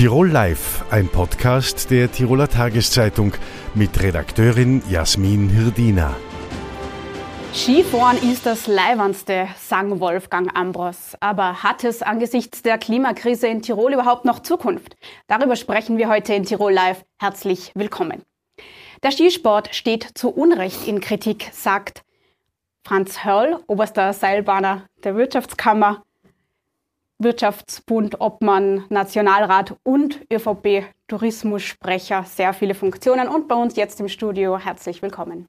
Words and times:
Tirol 0.00 0.30
Live, 0.30 0.82
ein 0.90 1.08
Podcast 1.08 1.90
der 1.90 2.10
Tiroler 2.10 2.48
Tageszeitung 2.48 3.34
mit 3.74 4.02
Redakteurin 4.02 4.82
Jasmin 4.88 5.50
Hirdina. 5.50 6.16
Skifahren 7.52 8.16
ist 8.16 8.46
das 8.46 8.66
Leiwandste, 8.66 9.48
sang 9.58 10.00
Wolfgang 10.00 10.56
Ambros. 10.56 11.18
Aber 11.20 11.62
hat 11.62 11.84
es 11.84 12.00
angesichts 12.00 12.62
der 12.62 12.78
Klimakrise 12.78 13.48
in 13.48 13.60
Tirol 13.60 13.92
überhaupt 13.92 14.24
noch 14.24 14.40
Zukunft? 14.40 14.96
Darüber 15.26 15.54
sprechen 15.54 15.98
wir 15.98 16.08
heute 16.08 16.32
in 16.32 16.44
Tirol 16.44 16.72
Live. 16.72 17.04
Herzlich 17.18 17.72
willkommen. 17.74 18.22
Der 19.02 19.10
Skisport 19.10 19.74
steht 19.74 20.12
zu 20.14 20.30
Unrecht 20.30 20.88
in 20.88 21.02
Kritik, 21.02 21.50
sagt 21.52 22.04
Franz 22.86 23.22
Hörl, 23.22 23.62
oberster 23.66 24.14
Seilbahner 24.14 24.86
der 25.04 25.14
Wirtschaftskammer, 25.14 26.04
Wirtschaftsbund, 27.20 28.20
Obmann, 28.20 28.84
Nationalrat 28.88 29.76
und 29.84 30.20
ÖVP 30.32 30.84
Tourismussprecher. 31.06 32.24
Sehr 32.24 32.52
viele 32.52 32.74
Funktionen 32.74 33.28
und 33.28 33.46
bei 33.46 33.54
uns 33.54 33.76
jetzt 33.76 34.00
im 34.00 34.08
Studio. 34.08 34.58
Herzlich 34.58 35.02
willkommen. 35.02 35.46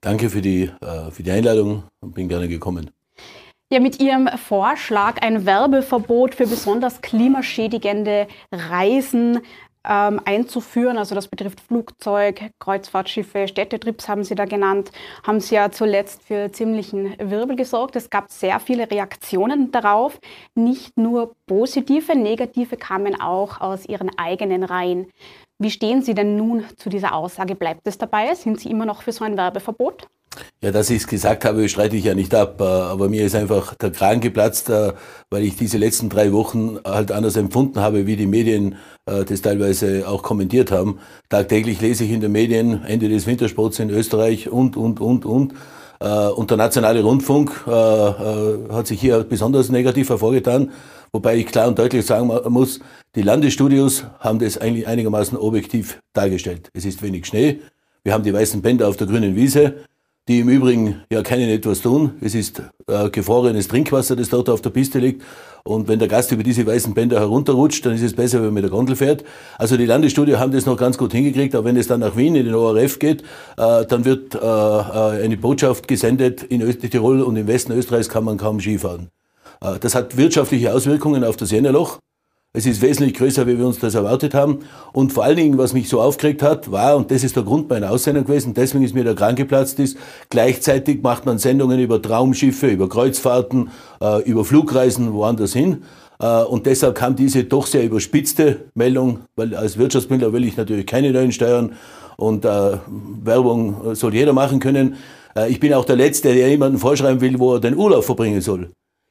Danke 0.00 0.30
für 0.30 0.40
die, 0.40 0.70
äh, 0.80 1.10
für 1.10 1.22
die 1.22 1.30
Einladung 1.30 1.84
und 2.00 2.14
bin 2.14 2.28
gerne 2.28 2.48
gekommen. 2.48 2.90
Ja, 3.72 3.80
mit 3.80 4.00
Ihrem 4.00 4.28
Vorschlag, 4.28 5.20
ein 5.22 5.44
Werbeverbot 5.44 6.36
für 6.36 6.46
besonders 6.46 7.00
klimaschädigende 7.00 8.28
Reisen 8.52 9.40
ähm, 9.88 10.20
einzuführen. 10.24 10.98
Also 10.98 11.14
das 11.14 11.28
betrifft 11.28 11.60
Flugzeug, 11.60 12.50
Kreuzfahrtschiffe, 12.58 13.48
Städtetrips 13.48 14.08
haben 14.08 14.24
Sie 14.24 14.34
da 14.34 14.44
genannt, 14.44 14.90
haben 15.26 15.40
Sie 15.40 15.54
ja 15.54 15.70
zuletzt 15.70 16.22
für 16.24 16.50
ziemlichen 16.52 17.14
Wirbel 17.18 17.56
gesorgt. 17.56 17.96
Es 17.96 18.10
gab 18.10 18.30
sehr 18.30 18.60
viele 18.60 18.90
Reaktionen 18.90 19.70
darauf. 19.72 20.18
Nicht 20.54 20.96
nur 20.96 21.34
positive, 21.46 22.16
negative 22.16 22.76
kamen 22.76 23.20
auch 23.20 23.60
aus 23.60 23.86
Ihren 23.86 24.10
eigenen 24.18 24.62
Reihen. 24.64 25.06
Wie 25.58 25.70
stehen 25.70 26.02
Sie 26.02 26.14
denn 26.14 26.36
nun 26.36 26.64
zu 26.76 26.90
dieser 26.90 27.14
Aussage? 27.14 27.54
Bleibt 27.54 27.86
es 27.86 27.96
dabei? 27.96 28.34
Sind 28.34 28.60
Sie 28.60 28.70
immer 28.70 28.84
noch 28.84 29.02
für 29.02 29.12
so 29.12 29.24
ein 29.24 29.36
Werbeverbot? 29.36 30.06
Ja, 30.60 30.70
dass 30.72 30.90
ich 30.90 30.98
es 30.98 31.06
gesagt 31.06 31.44
habe, 31.44 31.68
streite 31.68 31.96
ich 31.96 32.04
ja 32.04 32.14
nicht 32.14 32.34
ab. 32.34 32.60
Äh, 32.60 32.64
aber 32.64 33.08
mir 33.08 33.24
ist 33.24 33.34
einfach 33.34 33.74
der 33.74 33.90
Kragen 33.90 34.20
geplatzt, 34.20 34.68
äh, 34.70 34.92
weil 35.30 35.44
ich 35.44 35.56
diese 35.56 35.78
letzten 35.78 36.08
drei 36.08 36.32
Wochen 36.32 36.78
halt 36.84 37.12
anders 37.12 37.36
empfunden 37.36 37.80
habe, 37.80 38.06
wie 38.06 38.16
die 38.16 38.26
Medien 38.26 38.76
äh, 39.06 39.24
das 39.24 39.42
teilweise 39.42 40.08
auch 40.08 40.22
kommentiert 40.22 40.70
haben. 40.70 40.98
Tagtäglich 41.28 41.80
lese 41.80 42.04
ich 42.04 42.10
in 42.10 42.20
den 42.20 42.32
Medien 42.32 42.84
Ende 42.84 43.08
des 43.08 43.26
Wintersports 43.26 43.78
in 43.78 43.90
Österreich 43.90 44.48
und, 44.48 44.76
und, 44.76 45.00
und, 45.00 45.24
und. 45.24 45.54
Und 45.98 46.50
der 46.50 46.58
nationale 46.58 47.02
Rundfunk 47.02 47.66
hat 47.66 48.86
sich 48.86 49.00
hier 49.00 49.24
besonders 49.24 49.70
negativ 49.70 50.10
hervorgetan. 50.10 50.70
Wobei 51.10 51.36
ich 51.36 51.46
klar 51.46 51.68
und 51.68 51.78
deutlich 51.78 52.04
sagen 52.04 52.30
muss, 52.50 52.80
die 53.14 53.22
Landesstudios 53.22 54.04
haben 54.20 54.38
das 54.38 54.58
eigentlich 54.58 54.86
einigermaßen 54.86 55.38
objektiv 55.38 55.98
dargestellt. 56.12 56.68
Es 56.74 56.84
ist 56.84 57.00
wenig 57.00 57.24
Schnee. 57.24 57.60
Wir 58.04 58.12
haben 58.12 58.24
die 58.24 58.34
weißen 58.34 58.60
Bänder 58.60 58.88
auf 58.88 58.98
der 58.98 59.06
grünen 59.06 59.36
Wiese 59.36 59.76
die 60.28 60.40
im 60.40 60.48
Übrigen 60.48 61.02
ja 61.10 61.22
keinen 61.22 61.48
etwas 61.48 61.82
tun. 61.82 62.12
Es 62.20 62.34
ist 62.34 62.60
äh, 62.88 63.10
gefrorenes 63.10 63.68
Trinkwasser, 63.68 64.16
das 64.16 64.28
dort 64.28 64.48
auf 64.48 64.60
der 64.60 64.70
Piste 64.70 64.98
liegt. 64.98 65.22
Und 65.62 65.88
wenn 65.88 65.98
der 65.98 66.08
Gast 66.08 66.32
über 66.32 66.42
diese 66.42 66.66
weißen 66.66 66.94
Bänder 66.94 67.18
herunterrutscht, 67.18 67.84
dann 67.86 67.94
ist 67.94 68.02
es 68.02 68.14
besser, 68.14 68.38
wenn 68.38 68.46
man 68.46 68.54
mit 68.54 68.64
der 68.64 68.70
Gondel 68.70 68.96
fährt. 68.96 69.24
Also 69.58 69.76
die 69.76 69.86
Landesstudie 69.86 70.36
haben 70.36 70.52
das 70.52 70.66
noch 70.66 70.76
ganz 70.76 70.98
gut 70.98 71.12
hingekriegt, 71.12 71.54
aber 71.54 71.64
wenn 71.64 71.76
es 71.76 71.88
dann 71.88 72.00
nach 72.00 72.16
Wien 72.16 72.36
in 72.36 72.44
den 72.44 72.54
ORF 72.54 72.98
geht, 72.98 73.22
äh, 73.56 73.84
dann 73.86 74.04
wird 74.04 74.34
äh, 74.34 74.38
äh, 74.38 75.24
eine 75.24 75.36
Botschaft 75.36 75.88
gesendet, 75.88 76.42
in 76.44 76.60
Tirol 76.90 77.22
und 77.22 77.36
im 77.36 77.46
Westen 77.46 77.72
Österreichs 77.72 78.08
kann 78.08 78.24
man 78.24 78.36
kaum 78.36 78.60
Skifahren. 78.60 79.10
Äh, 79.60 79.78
das 79.80 79.94
hat 79.94 80.16
wirtschaftliche 80.16 80.72
Auswirkungen 80.72 81.24
auf 81.24 81.36
das 81.36 81.50
Jännerloch. 81.50 81.98
Es 82.56 82.64
ist 82.64 82.80
wesentlich 82.80 83.12
größer, 83.12 83.46
wie 83.46 83.58
wir 83.58 83.66
uns 83.66 83.80
das 83.80 83.94
erwartet 83.94 84.32
haben. 84.32 84.60
Und 84.94 85.12
vor 85.12 85.24
allen 85.24 85.36
Dingen, 85.36 85.58
was 85.58 85.74
mich 85.74 85.90
so 85.90 86.00
aufgeregt 86.00 86.42
hat, 86.42 86.72
war, 86.72 86.96
und 86.96 87.10
das 87.10 87.22
ist 87.22 87.36
der 87.36 87.42
Grund 87.42 87.68
meiner 87.68 87.90
Aussendung 87.90 88.24
gewesen, 88.24 88.54
deswegen 88.54 88.82
ist 88.82 88.94
mir 88.94 89.04
der 89.04 89.14
Kran 89.14 89.36
geplatzt 89.36 89.78
ist, 89.78 89.98
gleichzeitig 90.30 91.02
macht 91.02 91.26
man 91.26 91.36
Sendungen 91.36 91.78
über 91.78 92.00
Traumschiffe, 92.00 92.68
über 92.68 92.88
Kreuzfahrten, 92.88 93.68
äh, 94.00 94.22
über 94.22 94.42
Flugreisen 94.42 95.12
woanders 95.12 95.52
hin. 95.52 95.82
Äh, 96.18 96.44
und 96.44 96.64
deshalb 96.64 96.94
kam 96.94 97.14
diese 97.14 97.44
doch 97.44 97.66
sehr 97.66 97.84
überspitzte 97.84 98.70
Meldung, 98.74 99.18
weil 99.36 99.54
als 99.54 99.76
Wirtschaftsminister 99.76 100.32
will 100.32 100.46
ich 100.46 100.56
natürlich 100.56 100.86
keine 100.86 101.12
neuen 101.12 101.32
Steuern 101.32 101.74
und 102.16 102.46
äh, 102.46 102.78
Werbung 103.22 103.94
soll 103.94 104.14
jeder 104.14 104.32
machen 104.32 104.60
können. 104.60 104.96
Ich 105.50 105.60
bin 105.60 105.74
auch 105.74 105.84
der 105.84 105.96
Letzte, 105.96 106.32
der 106.32 106.48
jemanden 106.48 106.78
vorschreiben 106.78 107.20
will, 107.20 107.38
wo 107.38 107.56
er 107.56 107.60
den 107.60 107.76
Urlaub 107.76 108.04
verbringen 108.04 108.40
soll. 108.40 108.70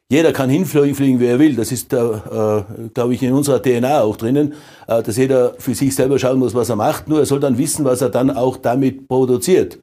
Jeder 0.10 0.34
kann 0.34 0.52
hinfliegen, 0.52 1.20
wie 1.20 1.26
er 1.26 1.40
will. 1.40 1.56
Das 1.56 1.72
ist, 1.72 1.92
äh, 1.92 1.98
äh 1.98 2.64
glaube 2.94 3.16
ich, 3.16 3.24
in 3.24 3.34
unserer 3.34 3.62
DNA 3.62 4.02
auch 4.02 4.18
drinnen, 4.18 4.54
äh, 4.88 5.02
dass 5.02 5.18
jeder 5.18 5.56
für 5.58 5.74
sich 5.74 5.96
selber 5.96 6.20
schauen 6.20 6.38
muss, 6.38 6.54
was 6.54 6.70
er 6.70 6.76
macht. 6.76 7.08
Nur 7.08 7.20
er 7.20 7.26
soll 7.26 7.40
dann 7.40 7.58
wissen, 7.58 7.86
was 7.86 8.02
er 8.02 8.10
dann 8.10 8.30
auch 8.30 8.58
damit 8.58 9.08
produziert. 9.08 9.80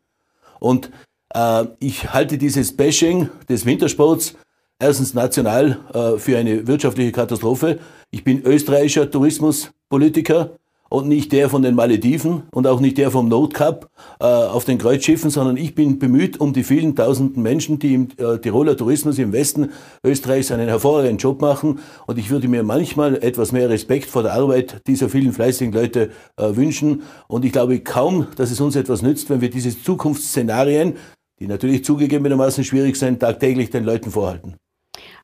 Und 0.60 0.90
äh, 1.34 1.64
ich 1.80 2.12
halte 2.12 2.38
dieses 2.38 2.76
Bashing 2.76 3.30
des 3.48 3.66
Wintersports 3.66 4.34
erstens 4.78 5.14
national 5.14 5.80
äh, 5.92 6.18
für 6.18 6.38
eine 6.38 6.66
wirtschaftliche 6.66 7.12
Katastrophe. 7.12 7.80
Ich 8.10 8.22
bin 8.22 8.42
österreichischer 8.42 9.10
Tourismuspolitiker 9.10 10.50
und 10.92 11.08
nicht 11.08 11.32
der 11.32 11.48
von 11.48 11.62
den 11.62 11.74
Malediven 11.74 12.42
und 12.52 12.66
auch 12.66 12.78
nicht 12.78 12.98
der 12.98 13.10
vom 13.10 13.26
Notcup 13.26 13.88
äh, 14.20 14.24
auf 14.24 14.66
den 14.66 14.76
Kreuzschiffen, 14.76 15.30
sondern 15.30 15.56
ich 15.56 15.74
bin 15.74 15.98
bemüht 15.98 16.38
um 16.38 16.52
die 16.52 16.64
vielen 16.64 16.94
tausenden 16.94 17.42
Menschen, 17.42 17.78
die 17.78 17.94
im 17.94 18.08
äh, 18.18 18.38
Tiroler 18.38 18.76
Tourismus 18.76 19.18
im 19.18 19.32
Westen 19.32 19.70
Österreichs 20.04 20.52
einen 20.52 20.68
hervorragenden 20.68 21.16
Job 21.16 21.40
machen. 21.40 21.78
Und 22.06 22.18
ich 22.18 22.28
würde 22.28 22.46
mir 22.46 22.62
manchmal 22.62 23.16
etwas 23.24 23.52
mehr 23.52 23.70
Respekt 23.70 24.10
vor 24.10 24.22
der 24.22 24.34
Arbeit 24.34 24.82
dieser 24.86 25.08
vielen 25.08 25.32
fleißigen 25.32 25.72
Leute 25.72 26.10
äh, 26.36 26.54
wünschen. 26.54 27.04
Und 27.26 27.46
ich 27.46 27.52
glaube 27.52 27.80
kaum, 27.80 28.26
dass 28.36 28.50
es 28.50 28.60
uns 28.60 28.76
etwas 28.76 29.00
nützt, 29.00 29.30
wenn 29.30 29.40
wir 29.40 29.48
diese 29.48 29.70
Zukunftsszenarien, 29.82 30.96
die 31.40 31.46
natürlich 31.46 31.86
zugegebenermaßen 31.86 32.64
schwierig 32.64 32.96
sind, 32.96 33.20
tagtäglich 33.20 33.70
den 33.70 33.84
Leuten 33.84 34.10
vorhalten. 34.10 34.56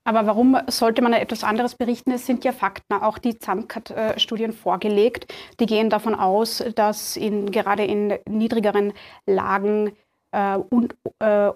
Aber 0.08 0.26
warum 0.26 0.56
sollte 0.69 1.02
man 1.02 1.12
etwas 1.12 1.44
anderes 1.44 1.74
berichten? 1.74 2.12
Es 2.12 2.24
sind 2.24 2.42
ja 2.42 2.52
Fakten, 2.52 2.94
auch 2.94 3.19
die 3.19 3.38
ZAMCAT-Studien 3.38 4.54
vorgelegt. 4.54 5.30
Die 5.60 5.66
gehen 5.66 5.91
davon 5.91 6.14
aus, 6.14 6.64
dass 6.76 7.19
in, 7.19 7.50
gerade 7.50 7.84
in 7.84 8.14
niedrigeren 8.26 8.94
Lagen 9.26 9.92
äh, 10.30 10.56
und 10.56 10.96
äh, 11.19 11.50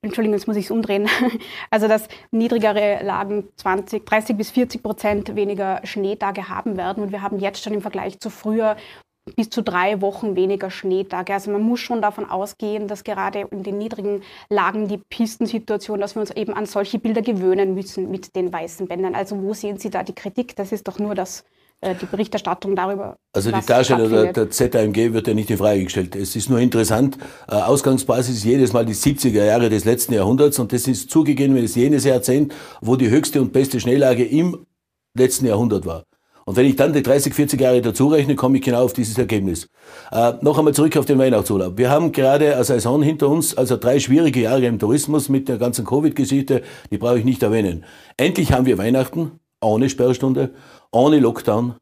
Entschuldigung, 0.00 0.38
jetzt 0.38 0.46
muss 0.46 0.56
ich 0.56 0.66
es 0.66 0.70
umdrehen. 0.70 1.08
Also, 1.70 1.88
dass 1.88 2.06
niedrigere 2.30 3.02
Lagen 3.02 3.48
20, 3.56 4.06
30 4.06 4.36
bis 4.36 4.52
40 4.52 4.80
Prozent 4.84 5.34
weniger 5.34 5.80
Schneetage 5.82 6.48
haben 6.48 6.76
werden. 6.76 7.02
Und 7.02 7.10
wir 7.10 7.20
haben 7.20 7.40
jetzt 7.40 7.64
schon 7.64 7.74
im 7.74 7.82
Vergleich 7.82 8.20
zu 8.20 8.30
früher 8.30 8.76
bis 9.36 9.50
zu 9.50 9.62
drei 9.62 10.00
Wochen 10.00 10.36
weniger 10.36 10.70
Schneetage. 10.70 11.32
Also 11.32 11.50
man 11.50 11.62
muss 11.62 11.80
schon 11.80 12.02
davon 12.02 12.28
ausgehen, 12.28 12.88
dass 12.88 13.04
gerade 13.04 13.46
in 13.50 13.62
den 13.62 13.78
niedrigen 13.78 14.22
Lagen 14.48 14.88
die 14.88 14.98
Pistensituation, 14.98 16.00
dass 16.00 16.14
wir 16.16 16.20
uns 16.20 16.30
eben 16.30 16.54
an 16.54 16.66
solche 16.66 16.98
Bilder 16.98 17.22
gewöhnen 17.22 17.74
müssen 17.74 18.10
mit 18.10 18.34
den 18.36 18.52
weißen 18.52 18.88
Bändern. 18.88 19.14
Also 19.14 19.40
wo 19.42 19.54
sehen 19.54 19.78
Sie 19.78 19.90
da 19.90 20.02
die 20.02 20.14
Kritik? 20.14 20.56
Das 20.56 20.72
ist 20.72 20.88
doch 20.88 20.98
nur 20.98 21.14
das 21.14 21.44
äh, 21.80 21.94
die 21.94 22.06
Berichterstattung 22.06 22.74
darüber. 22.74 23.16
Also 23.32 23.52
die 23.52 23.64
Darstellung 23.64 24.10
der, 24.10 24.32
der 24.32 24.50
ZAMG 24.50 25.12
wird 25.12 25.28
ja 25.28 25.34
nicht 25.34 25.48
in 25.48 25.58
Frage 25.58 25.84
gestellt. 25.84 26.16
Es 26.16 26.34
ist 26.34 26.50
nur 26.50 26.58
interessant, 26.58 27.18
äh, 27.48 27.54
Ausgangsbasis 27.54 28.38
ist 28.38 28.44
jedes 28.44 28.72
Mal 28.72 28.84
die 28.84 28.96
70er 28.96 29.44
Jahre 29.44 29.70
des 29.70 29.84
letzten 29.84 30.14
Jahrhunderts 30.14 30.58
und 30.58 30.72
das 30.72 30.88
ist 30.88 31.08
zugegeben, 31.08 31.54
wenn 31.54 31.64
es 31.64 31.76
jenes 31.76 32.02
Jahrzehnt, 32.02 32.52
wo 32.80 32.96
die 32.96 33.10
höchste 33.10 33.40
und 33.40 33.52
beste 33.52 33.78
Schneelage 33.78 34.24
im 34.24 34.66
letzten 35.14 35.46
Jahrhundert 35.46 35.86
war. 35.86 36.02
Und 36.48 36.56
wenn 36.56 36.64
ich 36.64 36.76
dann 36.76 36.94
die 36.94 37.02
30, 37.02 37.34
40 37.34 37.60
Jahre 37.60 37.82
dazu 37.82 38.08
rechne, 38.08 38.34
komme 38.34 38.56
ich 38.56 38.64
genau 38.64 38.82
auf 38.82 38.94
dieses 38.94 39.18
Ergebnis. 39.18 39.68
Äh, 40.10 40.32
noch 40.40 40.56
einmal 40.56 40.72
zurück 40.72 40.96
auf 40.96 41.04
den 41.04 41.18
Weihnachtsurlaub. 41.18 41.76
Wir 41.76 41.90
haben 41.90 42.10
gerade 42.10 42.54
eine 42.54 42.64
Saison 42.64 43.02
hinter 43.02 43.28
uns, 43.28 43.54
also 43.54 43.76
drei 43.76 44.00
schwierige 44.00 44.40
Jahre 44.40 44.64
im 44.64 44.78
Tourismus 44.78 45.28
mit 45.28 45.46
der 45.50 45.58
ganzen 45.58 45.84
Covid-Geschichte, 45.84 46.62
die 46.90 46.96
brauche 46.96 47.18
ich 47.18 47.26
nicht 47.26 47.42
erwähnen. 47.42 47.84
Endlich 48.16 48.50
haben 48.52 48.64
wir 48.64 48.78
Weihnachten, 48.78 49.32
ohne 49.60 49.90
Sperrstunde, 49.90 50.54
ohne 50.90 51.18
Lockdown. 51.18 51.74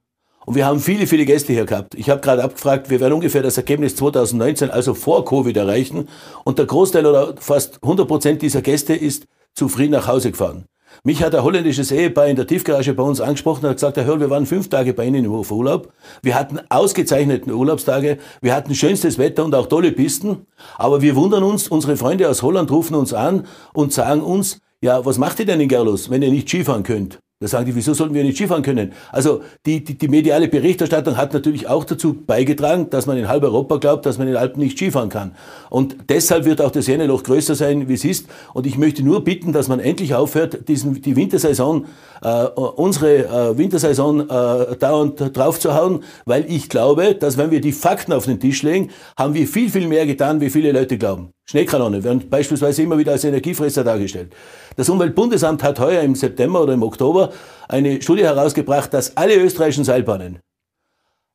Und 0.46 0.56
wir 0.56 0.66
haben 0.66 0.80
viele, 0.80 1.06
viele 1.06 1.26
Gäste 1.26 1.52
hier 1.52 1.64
gehabt. 1.64 1.94
Ich 1.94 2.10
habe 2.10 2.20
gerade 2.20 2.42
abgefragt, 2.42 2.90
wir 2.90 2.98
werden 2.98 3.14
ungefähr 3.14 3.44
das 3.44 3.56
Ergebnis 3.56 3.94
2019, 3.94 4.72
also 4.72 4.94
vor 4.94 5.24
Covid, 5.24 5.56
erreichen. 5.56 6.08
Und 6.42 6.58
der 6.58 6.66
Großteil 6.66 7.06
oder 7.06 7.36
fast 7.38 7.80
100 7.84 8.08
Prozent 8.08 8.42
dieser 8.42 8.62
Gäste 8.62 8.94
ist 8.94 9.26
zufrieden 9.54 9.92
nach 9.92 10.08
Hause 10.08 10.32
gefahren. 10.32 10.64
Mich 11.04 11.22
hat 11.22 11.34
ein 11.34 11.42
holländisches 11.42 11.90
Ehepaar 11.90 12.26
in 12.26 12.36
der 12.36 12.46
Tiefgarage 12.46 12.94
bei 12.94 13.02
uns 13.02 13.20
angesprochen 13.20 13.64
und 13.64 13.70
hat 13.70 13.76
gesagt, 13.76 13.96
Herr 13.96 14.04
Hörl, 14.04 14.20
wir 14.20 14.30
waren 14.30 14.46
fünf 14.46 14.68
Tage 14.68 14.92
bei 14.92 15.06
Ihnen 15.06 15.24
im 15.24 15.32
Urlaub. 15.32 15.92
Wir 16.22 16.34
hatten 16.34 16.60
ausgezeichnete 16.68 17.54
Urlaubstage, 17.54 18.18
wir 18.40 18.54
hatten 18.54 18.74
schönstes 18.74 19.18
Wetter 19.18 19.44
und 19.44 19.54
auch 19.54 19.66
tolle 19.66 19.92
Pisten. 19.92 20.46
Aber 20.76 21.02
wir 21.02 21.16
wundern 21.16 21.42
uns, 21.42 21.68
unsere 21.68 21.96
Freunde 21.96 22.28
aus 22.28 22.42
Holland 22.42 22.70
rufen 22.70 22.94
uns 22.94 23.12
an 23.12 23.46
und 23.72 23.92
sagen 23.92 24.22
uns, 24.22 24.60
ja, 24.80 25.04
was 25.04 25.18
macht 25.18 25.40
ihr 25.40 25.46
denn 25.46 25.60
in 25.60 25.68
Gerlos, 25.68 26.10
wenn 26.10 26.22
ihr 26.22 26.30
nicht 26.30 26.48
Skifahren 26.48 26.82
könnt? 26.82 27.18
Da 27.38 27.48
sagen 27.48 27.66
die, 27.66 27.74
wieso 27.74 27.92
sollten 27.92 28.14
wir 28.14 28.24
nicht 28.24 28.36
Skifahren 28.36 28.62
können? 28.62 28.92
Also 29.12 29.42
die, 29.66 29.84
die, 29.84 29.98
die 29.98 30.08
mediale 30.08 30.48
Berichterstattung 30.48 31.18
hat 31.18 31.34
natürlich 31.34 31.68
auch 31.68 31.84
dazu 31.84 32.14
beigetragen, 32.14 32.88
dass 32.88 33.04
man 33.04 33.18
in 33.18 33.28
halb 33.28 33.42
Europa 33.42 33.76
glaubt, 33.76 34.06
dass 34.06 34.16
man 34.16 34.26
in 34.26 34.32
den 34.32 34.40
Alpen 34.40 34.60
nicht 34.62 34.78
Skifahren 34.78 35.10
kann. 35.10 35.36
Und 35.68 35.96
deshalb 36.08 36.46
wird 36.46 36.62
auch 36.62 36.70
das 36.70 36.86
Jänneloch 36.86 37.24
größer 37.24 37.54
sein, 37.54 37.88
wie 37.88 37.92
es 37.92 38.06
ist. 38.06 38.26
Und 38.54 38.66
ich 38.66 38.78
möchte 38.78 39.02
nur 39.02 39.22
bitten, 39.22 39.52
dass 39.52 39.68
man 39.68 39.80
endlich 39.80 40.14
aufhört, 40.14 40.66
diesen, 40.66 41.02
die 41.02 41.14
Wintersaison, 41.14 41.84
äh, 42.22 42.44
unsere 42.46 43.26
äh, 43.26 43.58
Wintersaison 43.58 44.20
äh, 44.30 44.76
dauernd 44.76 45.36
draufzuhauen, 45.36 46.04
weil 46.24 46.50
ich 46.50 46.70
glaube, 46.70 47.16
dass 47.16 47.36
wenn 47.36 47.50
wir 47.50 47.60
die 47.60 47.72
Fakten 47.72 48.14
auf 48.14 48.24
den 48.24 48.40
Tisch 48.40 48.62
legen, 48.62 48.88
haben 49.14 49.34
wir 49.34 49.46
viel, 49.46 49.68
viel 49.68 49.88
mehr 49.88 50.06
getan, 50.06 50.40
wie 50.40 50.48
viele 50.48 50.72
Leute 50.72 50.96
glauben. 50.96 51.35
Schneekanonen 51.48 52.02
werden 52.02 52.28
beispielsweise 52.28 52.82
immer 52.82 52.98
wieder 52.98 53.12
als 53.12 53.24
Energiefresser 53.24 53.84
dargestellt. 53.84 54.32
Das 54.74 54.88
Umweltbundesamt 54.88 55.62
hat 55.62 55.78
heuer 55.78 56.02
im 56.02 56.16
September 56.16 56.62
oder 56.62 56.72
im 56.72 56.82
Oktober 56.82 57.32
eine 57.68 58.02
Studie 58.02 58.24
herausgebracht, 58.24 58.92
dass 58.92 59.16
alle 59.16 59.36
österreichischen 59.36 59.84
Seilbahnen, 59.84 60.40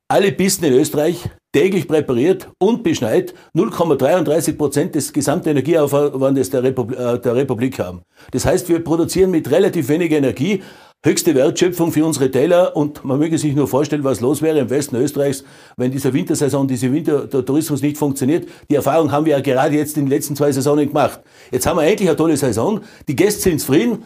alle 0.10 0.34
Pisten 0.34 0.66
in 0.66 0.74
Österreich 0.74 1.30
täglich 1.54 1.88
präpariert 1.88 2.50
und 2.60 2.84
beschneit 2.84 3.34
0,33 3.56 4.58
Prozent 4.58 4.96
des 4.96 5.14
gesamten 5.14 5.50
Energieaufwandes 5.50 6.50
der, 6.50 6.64
Republik, 6.64 7.00
äh, 7.00 7.18
der 7.18 7.36
Republik 7.36 7.80
haben. 7.80 8.02
Das 8.32 8.46
heißt, 8.46 8.68
wir 8.68 8.84
produzieren 8.84 9.32
mit 9.32 9.50
relativ 9.50 9.88
wenig 9.88 10.12
Energie 10.12 10.62
höchste 11.04 11.34
Wertschöpfung 11.34 11.92
für 11.92 12.06
unsere 12.06 12.30
Täler 12.30 12.76
und 12.76 13.04
man 13.04 13.18
möge 13.18 13.38
sich 13.38 13.56
nur 13.56 13.68
vorstellen, 13.68 14.04
was 14.04 14.22
los 14.22 14.42
wäre 14.42 14.60
im 14.60 14.70
Westen 14.70 14.96
Österreichs, 14.96 15.44
wenn 15.76 15.92
diese 15.92 16.14
Wintersaison, 16.14 16.68
diese 16.68 16.94
Wintertourismus 16.94 17.82
nicht 17.82 17.98
funktioniert. 17.98 18.48
Die 18.70 18.76
Erfahrung 18.76 19.12
haben 19.12 19.26
wir 19.26 19.34
ja 19.34 19.42
gerade 19.42 19.76
jetzt 19.76 19.98
in 19.98 20.06
den 20.06 20.12
letzten 20.12 20.36
zwei 20.36 20.52
Saisonen 20.52 20.88
gemacht. 20.88 21.22
Jetzt 21.52 21.66
haben 21.66 21.78
wir 21.78 21.84
endlich 21.86 22.08
eine 22.08 22.18
tolle 22.18 22.38
Saison, 22.38 22.82
die 23.08 23.16
Gäste 23.16 23.42
sind 23.42 23.60
zufrieden 23.60 24.04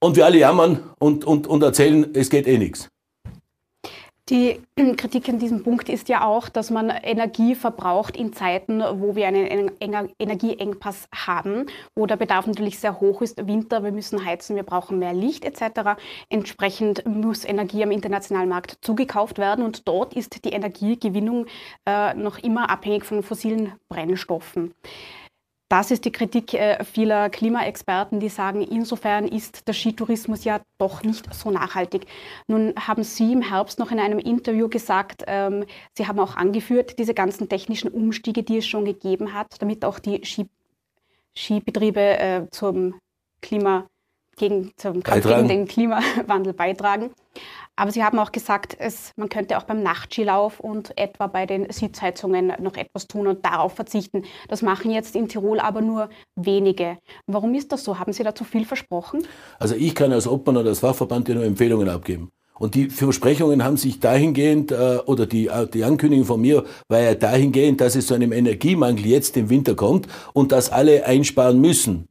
und 0.00 0.16
wir 0.16 0.26
alle 0.26 0.38
jammern 0.38 0.80
und, 1.00 1.24
und, 1.24 1.48
und 1.48 1.62
erzählen, 1.62 2.06
es 2.14 2.30
geht 2.30 2.46
eh 2.46 2.58
nichts. 2.58 2.88
Die 4.30 4.60
Kritik 4.96 5.28
an 5.28 5.38
diesem 5.38 5.62
Punkt 5.62 5.88
ist 5.88 6.08
ja 6.08 6.24
auch, 6.24 6.48
dass 6.48 6.70
man 6.70 6.90
Energie 6.90 7.54
verbraucht 7.54 8.16
in 8.16 8.32
Zeiten, 8.32 8.82
wo 9.00 9.16
wir 9.16 9.26
einen 9.26 9.70
Energieengpass 9.80 11.08
haben, 11.14 11.66
wo 11.94 12.06
der 12.06 12.16
Bedarf 12.16 12.46
natürlich 12.46 12.78
sehr 12.78 13.00
hoch 13.00 13.22
ist. 13.22 13.46
Winter, 13.46 13.82
wir 13.84 13.92
müssen 13.92 14.24
heizen, 14.24 14.56
wir 14.56 14.64
brauchen 14.64 14.98
mehr 14.98 15.14
Licht 15.14 15.44
etc. 15.44 15.98
Entsprechend 16.28 17.06
muss 17.06 17.44
Energie 17.44 17.82
am 17.82 17.90
internationalen 17.90 18.48
Markt 18.48 18.78
zugekauft 18.82 19.38
werden 19.38 19.64
und 19.64 19.88
dort 19.88 20.14
ist 20.14 20.44
die 20.44 20.50
Energiegewinnung 20.50 21.46
äh, 21.86 22.14
noch 22.14 22.38
immer 22.38 22.68
abhängig 22.68 23.04
von 23.04 23.22
fossilen 23.22 23.72
Brennstoffen. 23.88 24.74
Das 25.68 25.90
ist 25.90 26.06
die 26.06 26.12
Kritik 26.12 26.54
äh, 26.54 26.82
vieler 26.82 27.28
Klimaexperten, 27.28 28.20
die 28.20 28.30
sagen, 28.30 28.62
insofern 28.62 29.28
ist 29.28 29.68
der 29.68 29.74
Skitourismus 29.74 30.44
ja 30.44 30.62
doch 30.78 31.02
nicht 31.02 31.32
so 31.34 31.50
nachhaltig. 31.50 32.06
Nun 32.46 32.72
haben 32.78 33.04
Sie 33.04 33.32
im 33.32 33.42
Herbst 33.42 33.78
noch 33.78 33.90
in 33.90 34.00
einem 34.00 34.18
Interview 34.18 34.68
gesagt, 34.68 35.24
ähm, 35.26 35.66
Sie 35.94 36.06
haben 36.06 36.18
auch 36.20 36.36
angeführt, 36.36 36.98
diese 36.98 37.12
ganzen 37.12 37.50
technischen 37.50 37.90
Umstiege, 37.90 38.42
die 38.42 38.58
es 38.58 38.66
schon 38.66 38.86
gegeben 38.86 39.34
hat, 39.34 39.60
damit 39.60 39.84
auch 39.84 39.98
die 39.98 40.24
Ski 40.24 40.46
Skibetriebe 41.36 42.00
äh, 42.00 42.46
zum 42.50 42.98
Klima 43.42 43.86
gegen, 44.38 44.72
zum 44.76 45.02
Kampf 45.02 45.26
gegen 45.26 45.48
den 45.48 45.68
Klimawandel 45.68 46.52
beitragen. 46.52 47.10
Aber 47.76 47.92
Sie 47.92 48.02
haben 48.02 48.18
auch 48.18 48.32
gesagt, 48.32 48.76
es, 48.78 49.12
man 49.16 49.28
könnte 49.28 49.56
auch 49.56 49.62
beim 49.62 49.84
Nachtskilauf 49.84 50.58
und 50.58 50.98
etwa 50.98 51.28
bei 51.28 51.46
den 51.46 51.70
Sitzheizungen 51.70 52.52
noch 52.60 52.76
etwas 52.76 53.06
tun 53.06 53.28
und 53.28 53.44
darauf 53.44 53.74
verzichten. 53.74 54.24
Das 54.48 54.62
machen 54.62 54.90
jetzt 54.90 55.14
in 55.14 55.28
Tirol 55.28 55.60
aber 55.60 55.80
nur 55.80 56.08
wenige. 56.34 56.98
Warum 57.28 57.54
ist 57.54 57.70
das 57.70 57.84
so? 57.84 58.00
Haben 58.00 58.12
Sie 58.12 58.24
dazu 58.24 58.42
viel 58.42 58.64
versprochen? 58.64 59.24
Also 59.60 59.76
ich 59.76 59.94
kann 59.94 60.12
als 60.12 60.26
Obmann 60.26 60.56
oder 60.56 60.70
als 60.70 60.80
Fachverband 60.80 61.28
ja 61.28 61.36
nur 61.36 61.44
Empfehlungen 61.44 61.88
abgeben. 61.88 62.30
Und 62.58 62.74
die 62.74 62.90
Versprechungen 62.90 63.62
haben 63.62 63.76
sich 63.76 64.00
dahingehend, 64.00 64.72
äh, 64.72 64.98
oder 65.06 65.26
die, 65.26 65.46
äh, 65.46 65.68
die 65.68 65.84
Ankündigung 65.84 66.26
von 66.26 66.40
mir 66.40 66.64
war 66.88 67.00
ja 67.00 67.14
dahingehend, 67.14 67.80
dass 67.80 67.94
es 67.94 68.08
zu 68.08 68.14
einem 68.14 68.32
Energiemangel 68.32 69.06
jetzt 69.06 69.36
im 69.36 69.48
Winter 69.48 69.76
kommt 69.76 70.08
und 70.32 70.50
dass 70.50 70.70
alle 70.70 71.06
einsparen 71.06 71.60
müssen. 71.60 72.08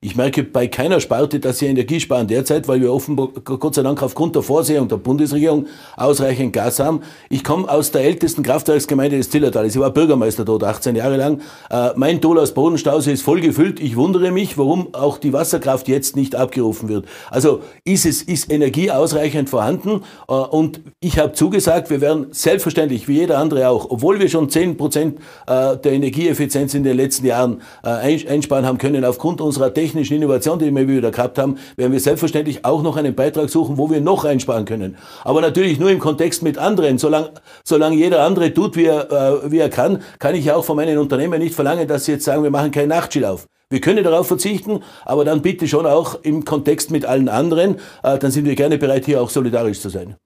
Ich 0.00 0.14
merke 0.14 0.44
bei 0.44 0.68
keiner 0.68 1.00
Sparte, 1.00 1.40
dass 1.40 1.58
sie 1.58 1.66
Energie 1.66 1.98
sparen 1.98 2.28
derzeit, 2.28 2.68
weil 2.68 2.80
wir 2.80 2.92
offenbar, 2.92 3.30
Gott 3.42 3.74
sei 3.74 3.82
Dank 3.82 4.00
aufgrund 4.00 4.36
der 4.36 4.42
Vorsehung 4.42 4.86
der 4.86 4.98
Bundesregierung 4.98 5.66
ausreichend 5.96 6.52
Gas 6.52 6.78
haben. 6.78 7.00
Ich 7.30 7.42
komme 7.42 7.68
aus 7.68 7.90
der 7.90 8.02
ältesten 8.02 8.44
Kraftwerksgemeinde 8.44 9.16
des 9.16 9.28
Zillertales. 9.28 9.74
Ich 9.74 9.80
war 9.80 9.90
Bürgermeister 9.90 10.44
dort 10.44 10.62
18 10.62 10.94
Jahre 10.94 11.16
lang. 11.16 11.40
Äh, 11.68 11.90
mein 11.96 12.20
Dolas 12.20 12.54
Bodenstausee 12.54 13.12
ist 13.12 13.22
voll 13.22 13.40
gefüllt. 13.40 13.80
Ich 13.80 13.96
wundere 13.96 14.30
mich, 14.30 14.56
warum 14.56 14.94
auch 14.94 15.18
die 15.18 15.32
Wasserkraft 15.32 15.88
jetzt 15.88 16.14
nicht 16.14 16.36
abgerufen 16.36 16.88
wird. 16.88 17.06
Also 17.28 17.62
ist 17.82 18.06
es, 18.06 18.22
ist 18.22 18.52
Energie 18.52 18.92
ausreichend 18.92 19.50
vorhanden? 19.50 20.04
Äh, 20.28 20.32
und 20.32 20.80
ich 21.00 21.18
habe 21.18 21.32
zugesagt, 21.32 21.90
wir 21.90 22.00
werden 22.00 22.28
selbstverständlich, 22.30 23.08
wie 23.08 23.14
jeder 23.14 23.38
andere 23.38 23.68
auch, 23.68 23.90
obwohl 23.90 24.20
wir 24.20 24.28
schon 24.28 24.48
10 24.48 24.76
Prozent 24.76 25.18
äh, 25.48 25.76
der 25.76 25.90
Energieeffizienz 25.90 26.74
in 26.74 26.84
den 26.84 26.96
letzten 26.96 27.26
Jahren 27.26 27.62
einsparen 27.82 28.64
haben 28.64 28.78
können, 28.78 29.04
aufgrund 29.04 29.40
unserer 29.40 29.74
Technik 29.74 29.87
technischen 29.88 30.16
Innovation, 30.16 30.58
die 30.58 30.74
wir 30.74 30.86
wieder 30.86 31.10
gehabt 31.10 31.38
haben, 31.38 31.56
werden 31.76 31.92
wir 31.92 32.00
selbstverständlich 32.00 32.62
auch 32.64 32.82
noch 32.82 32.98
einen 32.98 33.14
Beitrag 33.14 33.48
suchen, 33.48 33.78
wo 33.78 33.90
wir 33.90 34.02
noch 34.02 34.24
einsparen 34.24 34.66
können. 34.66 34.98
Aber 35.24 35.40
natürlich 35.40 35.78
nur 35.78 35.90
im 35.90 35.98
Kontext 35.98 36.42
mit 36.42 36.58
anderen. 36.58 36.98
Solange, 36.98 37.30
solange 37.64 37.96
jeder 37.96 38.22
andere 38.22 38.52
tut, 38.52 38.76
wie 38.76 38.84
er, 38.84 39.10
äh, 39.10 39.50
wie 39.50 39.58
er 39.58 39.70
kann, 39.70 40.02
kann 40.18 40.34
ich 40.34 40.52
auch 40.52 40.64
von 40.64 40.76
meinen 40.76 40.98
Unternehmen 40.98 41.40
nicht 41.40 41.54
verlangen, 41.54 41.88
dass 41.88 42.04
sie 42.04 42.12
jetzt 42.12 42.24
sagen, 42.24 42.42
wir 42.42 42.50
machen 42.50 42.70
keinen 42.70 42.90
Nachtschillauf. 42.90 43.46
Wir 43.70 43.80
können 43.80 44.04
darauf 44.04 44.26
verzichten, 44.26 44.82
aber 45.06 45.24
dann 45.24 45.40
bitte 45.40 45.66
schon 45.66 45.86
auch 45.86 46.22
im 46.22 46.44
Kontext 46.44 46.90
mit 46.90 47.06
allen 47.06 47.30
anderen. 47.30 47.76
Äh, 48.02 48.18
dann 48.18 48.30
sind 48.30 48.44
wir 48.44 48.56
gerne 48.56 48.76
bereit, 48.76 49.06
hier 49.06 49.22
auch 49.22 49.30
solidarisch 49.30 49.80
zu 49.80 49.88
sein. 49.88 50.16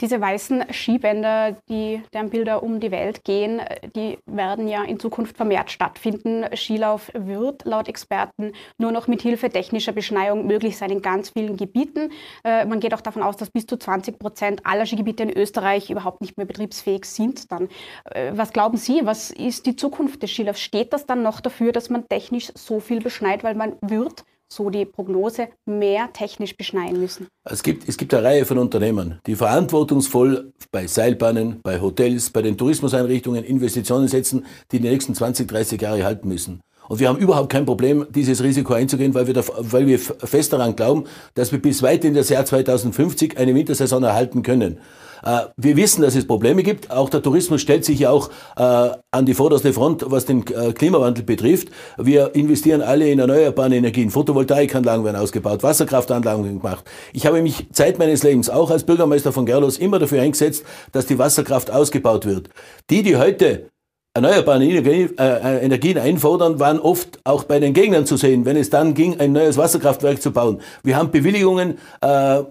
Diese 0.00 0.20
weißen 0.20 0.72
Skibänder, 0.72 1.56
die, 1.68 2.02
deren 2.12 2.30
Bilder 2.30 2.64
um 2.64 2.80
die 2.80 2.90
Welt 2.90 3.22
gehen, 3.22 3.60
die 3.94 4.18
werden 4.26 4.66
ja 4.66 4.82
in 4.82 4.98
Zukunft 4.98 5.36
vermehrt 5.36 5.70
stattfinden. 5.70 6.44
Skilauf 6.56 7.12
wird 7.14 7.64
laut 7.64 7.86
Experten 7.88 8.52
nur 8.76 8.90
noch 8.90 9.06
mit 9.06 9.22
Hilfe 9.22 9.50
technischer 9.50 9.92
Beschneiung 9.92 10.48
möglich 10.48 10.76
sein 10.76 10.90
in 10.90 11.00
ganz 11.00 11.30
vielen 11.30 11.56
Gebieten. 11.56 12.10
Äh, 12.42 12.64
man 12.64 12.80
geht 12.80 12.92
auch 12.92 13.02
davon 13.02 13.22
aus, 13.22 13.36
dass 13.36 13.50
bis 13.50 13.66
zu 13.66 13.76
20 13.76 14.18
Prozent 14.18 14.66
aller 14.66 14.84
Skigebiete 14.84 15.22
in 15.22 15.30
Österreich 15.30 15.90
überhaupt 15.90 16.22
nicht 16.22 16.36
mehr 16.36 16.46
betriebsfähig 16.46 17.04
sind. 17.04 17.52
Dann, 17.52 17.68
äh, 18.06 18.32
was 18.34 18.52
glauben 18.52 18.76
Sie, 18.76 19.02
was 19.04 19.30
ist 19.30 19.64
die 19.64 19.76
Zukunft 19.76 20.24
des 20.24 20.32
Skilaufs? 20.32 20.60
Steht 20.60 20.92
das 20.92 21.06
dann 21.06 21.22
noch 21.22 21.40
dafür, 21.40 21.70
dass 21.70 21.88
man 21.88 22.08
technisch 22.08 22.50
so 22.56 22.80
viel 22.80 23.00
beschneit, 23.00 23.44
weil 23.44 23.54
man 23.54 23.76
wird 23.80 24.24
so 24.54 24.70
die 24.70 24.84
Prognose, 24.84 25.48
mehr 25.66 26.12
technisch 26.12 26.56
beschneien 26.56 27.00
müssen? 27.00 27.26
Es 27.44 27.62
gibt, 27.62 27.88
es 27.88 27.96
gibt 27.96 28.14
eine 28.14 28.24
Reihe 28.24 28.44
von 28.44 28.58
Unternehmen, 28.58 29.20
die 29.26 29.36
verantwortungsvoll 29.36 30.52
bei 30.70 30.86
Seilbahnen, 30.86 31.60
bei 31.62 31.80
Hotels, 31.80 32.30
bei 32.30 32.42
den 32.42 32.56
Tourismuseinrichtungen 32.56 33.44
Investitionen 33.44 34.08
setzen, 34.08 34.46
die 34.72 34.80
die 34.80 34.88
nächsten 34.88 35.14
20, 35.14 35.48
30 35.48 35.80
Jahre 35.80 36.04
halten 36.04 36.28
müssen. 36.28 36.60
Und 36.88 37.00
wir 37.00 37.08
haben 37.08 37.18
überhaupt 37.18 37.50
kein 37.50 37.64
Problem, 37.64 38.06
dieses 38.10 38.42
Risiko 38.42 38.74
einzugehen, 38.74 39.14
weil 39.14 39.26
wir, 39.26 39.34
da, 39.34 39.42
weil 39.58 39.86
wir 39.86 39.98
fest 39.98 40.52
daran 40.52 40.76
glauben, 40.76 41.04
dass 41.34 41.50
wir 41.50 41.60
bis 41.60 41.82
weit 41.82 42.04
in 42.04 42.14
das 42.14 42.28
Jahr 42.28 42.44
2050 42.44 43.38
eine 43.38 43.54
Wintersaison 43.54 44.02
erhalten 44.02 44.42
können. 44.42 44.78
Äh, 45.24 45.46
wir 45.56 45.76
wissen, 45.76 46.02
dass 46.02 46.14
es 46.14 46.26
Probleme 46.26 46.62
gibt. 46.62 46.90
Auch 46.90 47.08
der 47.08 47.22
Tourismus 47.22 47.60
stellt 47.60 47.84
sich 47.84 48.00
ja 48.00 48.10
auch 48.10 48.30
äh, 48.56 48.90
an 49.10 49.26
die 49.26 49.34
vorderste 49.34 49.72
Front, 49.72 50.04
was 50.08 50.26
den 50.26 50.46
äh, 50.46 50.72
Klimawandel 50.72 51.24
betrifft. 51.24 51.68
Wir 51.96 52.34
investieren 52.34 52.82
alle 52.82 53.08
in 53.08 53.18
erneuerbare 53.18 53.74
Energien. 53.74 54.10
Photovoltaikanlagen 54.10 55.04
werden 55.04 55.16
ausgebaut, 55.16 55.62
Wasserkraftanlagen 55.62 56.60
gemacht. 56.60 56.84
Ich 57.12 57.26
habe 57.26 57.42
mich 57.42 57.66
Zeit 57.72 57.98
meines 57.98 58.22
Lebens 58.22 58.50
auch 58.50 58.70
als 58.70 58.84
Bürgermeister 58.84 59.32
von 59.32 59.46
Gerlos 59.46 59.78
immer 59.78 59.98
dafür 59.98 60.20
eingesetzt, 60.22 60.64
dass 60.92 61.06
die 61.06 61.18
Wasserkraft 61.18 61.70
ausgebaut 61.70 62.26
wird. 62.26 62.50
Die, 62.90 63.02
die 63.02 63.16
heute 63.16 63.70
erneuerbare 64.14 64.64
Energien 64.64 65.98
einfordern, 65.98 66.60
waren 66.60 66.78
oft 66.78 67.18
auch 67.24 67.44
bei 67.44 67.58
den 67.58 67.72
Gegnern 67.72 68.06
zu 68.06 68.16
sehen, 68.16 68.44
wenn 68.44 68.56
es 68.56 68.70
dann 68.70 68.94
ging, 68.94 69.18
ein 69.18 69.32
neues 69.32 69.56
Wasserkraftwerk 69.56 70.22
zu 70.22 70.30
bauen. 70.30 70.60
Wir 70.84 70.96
haben 70.96 71.10
Bewilligungen 71.10 71.78
äh, 72.00 72.42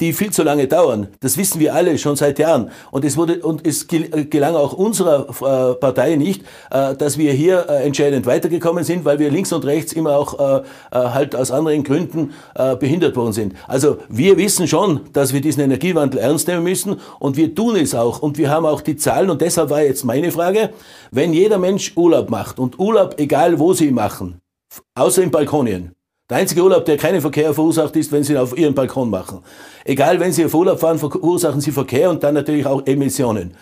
die 0.00 0.12
viel 0.12 0.30
zu 0.30 0.42
lange 0.42 0.66
dauern. 0.66 1.08
Das 1.20 1.36
wissen 1.36 1.60
wir 1.60 1.74
alle 1.74 1.98
schon 1.98 2.16
seit 2.16 2.38
Jahren. 2.38 2.70
Und 2.90 3.04
es 3.04 3.16
wurde 3.16 3.40
und 3.40 3.66
es 3.66 3.86
gelang 3.86 4.54
auch 4.54 4.72
unserer 4.72 5.28
äh, 5.28 5.74
Partei 5.74 6.16
nicht, 6.16 6.42
äh, 6.70 6.94
dass 6.94 7.18
wir 7.18 7.32
hier 7.32 7.66
äh, 7.68 7.84
entscheidend 7.84 8.24
weitergekommen 8.24 8.82
sind, 8.82 9.04
weil 9.04 9.18
wir 9.18 9.30
links 9.30 9.52
und 9.52 9.64
rechts 9.64 9.92
immer 9.92 10.16
auch 10.16 10.34
halt 10.90 11.36
aus 11.36 11.50
anderen 11.50 11.84
Gründen 11.84 12.32
behindert 12.80 13.16
worden 13.16 13.32
sind. 13.32 13.54
Also 13.66 13.98
wir 14.08 14.36
wissen 14.36 14.66
schon, 14.66 15.00
dass 15.12 15.32
wir 15.32 15.40
diesen 15.40 15.62
Energiewandel 15.62 16.20
ernst 16.20 16.48
nehmen 16.48 16.62
müssen 16.62 17.00
und 17.18 17.36
wir 17.36 17.54
tun 17.54 17.76
es 17.76 17.94
auch. 17.94 18.20
Und 18.20 18.38
wir 18.38 18.50
haben 18.50 18.66
auch 18.66 18.80
die 18.80 18.96
Zahlen 18.96 19.30
und 19.30 19.40
deshalb 19.40 19.70
war 19.70 19.82
jetzt 19.82 20.04
meine 20.04 20.30
Frage, 20.30 20.70
wenn 21.10 21.32
jeder 21.32 21.58
Mensch 21.58 21.92
Urlaub 21.96 22.30
macht 22.30 22.58
und 22.58 22.78
Urlaub, 22.78 23.18
egal 23.18 23.58
wo 23.58 23.72
sie 23.72 23.90
machen, 23.90 24.40
außer 24.94 25.22
in 25.22 25.30
Balkonien, 25.30 25.94
der 26.30 26.38
einzige 26.38 26.62
Urlaub, 26.62 26.84
der 26.86 26.96
keinen 26.96 27.20
Verkehr 27.20 27.52
verursacht, 27.52 27.94
ist, 27.96 28.10
wenn 28.10 28.24
Sie 28.24 28.32
ihn 28.32 28.38
auf 28.38 28.56
Ihren 28.56 28.74
Balkon 28.74 29.10
machen. 29.10 29.40
Egal, 29.84 30.18
wenn 30.20 30.32
Sie 30.32 30.44
auf 30.44 30.54
Urlaub 30.54 30.80
fahren, 30.80 30.98
verursachen 30.98 31.60
Sie 31.60 31.70
Verkehr 31.70 32.08
und 32.08 32.22
dann 32.22 32.34
natürlich 32.34 32.64
auch 32.64 32.86
Emissionen. 32.86 33.54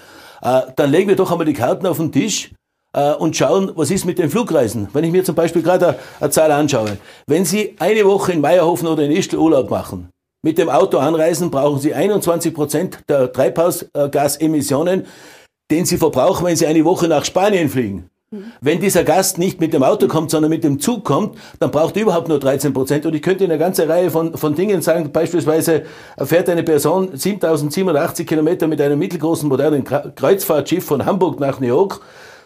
Äh, 0.42 0.62
dann 0.76 0.90
legen 0.90 1.09
wir 1.09 1.16
doch 1.16 1.31
einmal 1.31 1.47
die 1.47 1.54
Karten 1.54 1.87
auf 1.87 1.97
den 1.97 2.12
Tisch 2.12 2.52
äh, 2.92 3.14
und 3.14 3.37
schauen, 3.37 3.73
was 3.75 3.90
ist 3.90 4.04
mit 4.04 4.19
den 4.19 4.31
Flugreisen. 4.31 4.88
Wenn 4.92 5.02
ich 5.02 5.11
mir 5.11 5.25
zum 5.25 5.35
Beispiel 5.35 5.62
gerade 5.62 5.99
eine, 6.21 6.31
Zahl 6.31 6.52
anschaue. 6.52 6.99
Wenn 7.26 7.45
Sie 7.45 7.75
eine 7.81 8.04
Woche 8.04 8.33
in 8.33 8.40
Meierhofen 8.40 8.87
oder 8.87 9.02
in 9.02 9.11
Ischl 9.11 9.37
Urlaub 9.37 9.69
machen, 9.69 10.11
mit 10.45 10.59
dem 10.59 10.69
Auto 10.69 10.99
anreisen, 10.99 11.50
brauchen 11.50 11.81
Sie 11.81 11.95
21 11.95 12.54
Prozent 12.54 12.99
der 13.09 13.33
Treibhausgasemissionen, 13.33 15.07
den 15.71 15.85
Sie 15.85 15.97
verbrauchen, 15.97 16.47
wenn 16.47 16.57
Sie 16.57 16.66
eine 16.66 16.85
Woche 16.85 17.09
nach 17.09 17.25
Spanien 17.25 17.69
fliegen. 17.69 18.09
Wenn 18.60 18.80
dieser 18.80 19.04
Gast 19.04 19.38
nicht 19.38 19.60
mit 19.60 19.74
dem 19.74 19.82
Auto 19.82 20.08
kommt, 20.08 20.30
sondern 20.30 20.50
mit 20.50 20.64
dem 20.64 20.80
Zug 20.80 21.04
kommt, 21.04 21.36
dann 21.60 21.70
braucht 21.70 21.96
er 21.96 22.02
überhaupt 22.02 22.28
nur 22.28 22.38
13 22.38 22.72
Prozent. 22.72 23.04
Und 23.04 23.14
ich 23.14 23.22
könnte 23.22 23.44
eine 23.44 23.58
ganze 23.58 23.88
Reihe 23.88 24.10
von, 24.10 24.36
von 24.36 24.54
Dingen 24.54 24.80
sagen. 24.80 25.12
Beispielsweise 25.12 25.82
fährt 26.18 26.48
eine 26.48 26.62
Person 26.62 27.10
7087 27.16 28.26
Kilometer 28.26 28.66
mit 28.66 28.80
einem 28.80 28.98
mittelgroßen 28.98 29.48
modernen 29.48 29.84
Kreuzfahrtschiff 29.84 30.84
von 30.84 31.04
Hamburg 31.04 31.40
nach 31.40 31.60
New 31.60 31.66
York. 31.66 32.00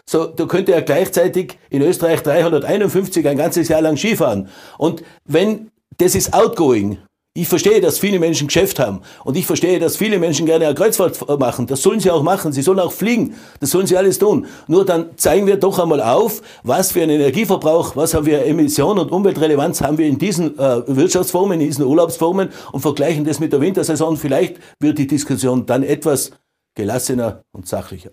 So, 0.05 0.25
da 0.25 0.45
könnte 0.45 0.73
er 0.73 0.81
gleichzeitig 0.81 1.57
in 1.69 1.81
Österreich 1.81 2.23
351 2.23 3.27
ein 3.27 3.37
ganzes 3.37 3.67
Jahr 3.67 3.81
lang 3.81 3.97
Skifahren. 3.97 4.49
Und 4.77 5.03
wenn 5.25 5.71
das 5.97 6.15
ist 6.15 6.33
outgoing, 6.33 6.99
ich 7.37 7.47
verstehe, 7.47 7.79
dass 7.81 7.99
viele 7.99 8.19
Menschen 8.19 8.47
Geschäft 8.47 8.79
haben 8.79 9.01
und 9.23 9.37
ich 9.37 9.45
verstehe, 9.45 9.79
dass 9.79 9.95
viele 9.95 10.17
Menschen 10.17 10.47
gerne 10.47 10.65
eine 10.65 10.73
Kreuzfahrt 10.73 11.39
machen. 11.39 11.67
Das 11.67 11.83
sollen 11.83 11.99
sie 11.99 12.09
auch 12.09 12.23
machen. 12.23 12.51
Sie 12.51 12.63
sollen 12.63 12.79
auch 12.79 12.91
fliegen. 12.91 13.35
Das 13.59 13.69
sollen 13.69 13.85
sie 13.85 13.95
alles 13.95 14.17
tun. 14.17 14.47
Nur 14.67 14.85
dann 14.85 15.15
zeigen 15.17 15.45
wir 15.45 15.57
doch 15.57 15.77
einmal 15.77 16.01
auf, 16.01 16.41
was 16.63 16.91
für 16.91 17.03
einen 17.03 17.11
Energieverbrauch, 17.11 17.95
was 17.95 18.15
haben 18.15 18.25
wir 18.25 18.43
Emission 18.43 18.97
und 18.97 19.11
Umweltrelevanz 19.11 19.81
haben 19.81 19.99
wir 19.99 20.07
in 20.07 20.17
diesen 20.17 20.57
äh, 20.57 20.81
Wirtschaftsformen, 20.87 21.61
in 21.61 21.67
diesen 21.67 21.85
Urlaubsformen 21.85 22.49
und 22.71 22.81
vergleichen 22.81 23.23
das 23.23 23.39
mit 23.39 23.53
der 23.53 23.61
Wintersaison. 23.61 24.17
Vielleicht 24.17 24.57
wird 24.79 24.97
die 24.97 25.07
Diskussion 25.07 25.65
dann 25.67 25.83
etwas 25.83 26.31
gelassener 26.75 27.43
und 27.55 27.67
sachlicher. 27.67 28.11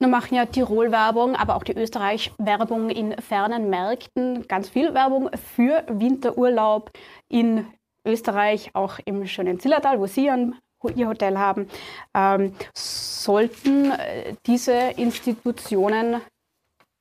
Nun 0.00 0.10
machen 0.10 0.34
ja 0.34 0.44
Tirol-Werbung, 0.44 1.34
aber 1.34 1.56
auch 1.56 1.62
die 1.62 1.74
Österreich-Werbung 1.74 2.90
in 2.90 3.14
fernen 3.22 3.70
Märkten 3.70 4.46
ganz 4.48 4.68
viel 4.68 4.92
Werbung 4.92 5.30
für 5.56 5.84
Winterurlaub 5.88 6.90
in 7.30 7.64
Österreich, 8.04 8.70
auch 8.74 8.98
im 9.04 9.26
schönen 9.26 9.60
Zillertal, 9.60 9.98
wo 9.98 10.06
Sie 10.06 10.30
Ihr 10.96 11.08
Hotel 11.08 11.38
haben, 11.38 11.68
ähm, 12.14 12.52
sollten 12.74 13.90
äh, 13.92 14.34
diese 14.46 14.74
Institutionen 14.96 16.20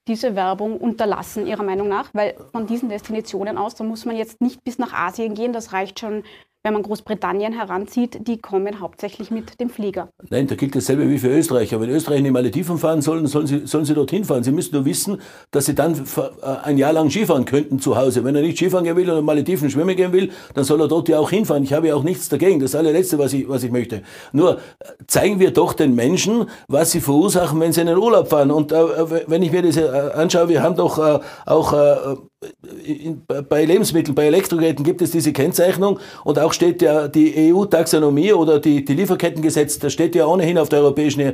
diese 0.07 0.35
Werbung 0.35 0.77
unterlassen, 0.77 1.47
Ihrer 1.47 1.63
Meinung 1.63 1.87
nach? 1.87 2.09
Weil 2.13 2.35
von 2.51 2.67
diesen 2.67 2.89
Destinationen 2.89 3.57
aus, 3.57 3.75
da 3.75 3.83
muss 3.83 4.05
man 4.05 4.15
jetzt 4.15 4.41
nicht 4.41 4.63
bis 4.63 4.77
nach 4.77 4.93
Asien 4.93 5.33
gehen, 5.33 5.53
das 5.53 5.73
reicht 5.73 5.99
schon 5.99 6.23
wenn 6.63 6.73
man 6.73 6.83
Großbritannien 6.83 7.51
heranzieht, 7.51 8.25
die 8.25 8.37
kommen 8.37 8.79
hauptsächlich 8.79 9.31
mit 9.31 9.59
dem 9.59 9.69
Flieger. 9.69 10.07
Nein, 10.29 10.47
da 10.47 10.55
gilt 10.55 10.73
dasselbe 10.73 11.09
wie 11.09 11.17
für 11.17 11.27
Österreich. 11.27 11.73
Aber 11.73 11.83
wenn 11.83 11.89
Österreich 11.89 12.19
in 12.19 12.23
die 12.23 12.31
Malediven 12.31 12.77
fahren 12.77 13.01
sollen, 13.01 13.27
sollen 13.27 13.47
sie, 13.47 13.67
sollen 13.67 13.83
sie 13.83 13.93
dorthin 13.93 14.23
fahren. 14.23 14.43
Sie 14.43 14.53
müssen 14.53 14.73
nur 14.73 14.85
wissen, 14.85 15.19
dass 15.51 15.65
sie 15.65 15.75
dann 15.75 15.93
äh, 15.93 16.47
ein 16.63 16.77
Jahr 16.77 16.93
lang 16.93 17.09
Skifahren 17.09 17.43
könnten 17.43 17.79
zu 17.79 17.97
Hause. 17.97 18.23
Wenn 18.23 18.37
er 18.37 18.41
nicht 18.41 18.55
Skifahren 18.55 18.85
gehen 18.85 18.95
will 18.95 19.09
oder 19.09 19.21
Malediven 19.21 19.69
schwimmen 19.69 19.97
gehen 19.97 20.13
will, 20.13 20.31
dann 20.53 20.63
soll 20.63 20.79
er 20.79 20.87
dort 20.87 21.09
ja 21.09 21.19
auch 21.19 21.31
hinfahren. 21.31 21.63
Ich 21.63 21.73
habe 21.73 21.89
ja 21.89 21.95
auch 21.95 22.03
nichts 22.03 22.29
dagegen. 22.29 22.61
Das 22.61 22.67
ist 22.67 22.73
das 22.75 22.79
allerletzte, 22.79 23.19
was 23.19 23.33
ich, 23.33 23.49
was 23.49 23.63
ich 23.63 23.71
möchte. 23.71 24.01
Nur 24.31 24.55
äh, 24.55 24.59
zeigen 25.07 25.41
wir 25.41 25.51
doch 25.51 25.73
den 25.73 25.95
Menschen, 25.95 26.45
was 26.69 26.91
sie 26.91 27.01
verursachen, 27.01 27.59
wenn 27.59 27.73
sie 27.73 27.81
in 27.81 27.87
den 27.87 27.97
Urlaub 27.97 28.29
fahren. 28.29 28.51
Und 28.51 28.71
äh, 28.71 29.27
wenn 29.27 29.43
ich 29.43 29.51
mir 29.51 29.63
das 29.63 29.75
äh, 29.75 29.89
anschaue, 30.15 30.47
wir 30.47 30.63
haben 30.63 30.77
doch 30.77 30.97
äh, 30.97 31.19
auch 31.45 31.73
äh, 31.73 32.15
bei 33.49 33.65
Lebensmitteln, 33.65 34.15
bei 34.15 34.25
Elektrogeräten 34.25 34.83
gibt 34.83 35.01
es 35.01 35.11
diese 35.11 35.33
Kennzeichnung 35.33 35.99
und 36.23 36.39
auch 36.39 36.53
steht 36.53 36.81
ja 36.81 37.07
die 37.07 37.53
EU-Taxonomie 37.53 38.33
oder 38.33 38.59
die, 38.59 38.83
die 38.83 38.93
Lieferkettengesetz, 38.93 39.79
das 39.79 39.93
steht 39.93 40.15
ja 40.15 40.25
ohnehin 40.25 40.57
auf 40.57 40.69
der 40.69 40.79
europäischen 40.79 41.21
äh, 41.21 41.33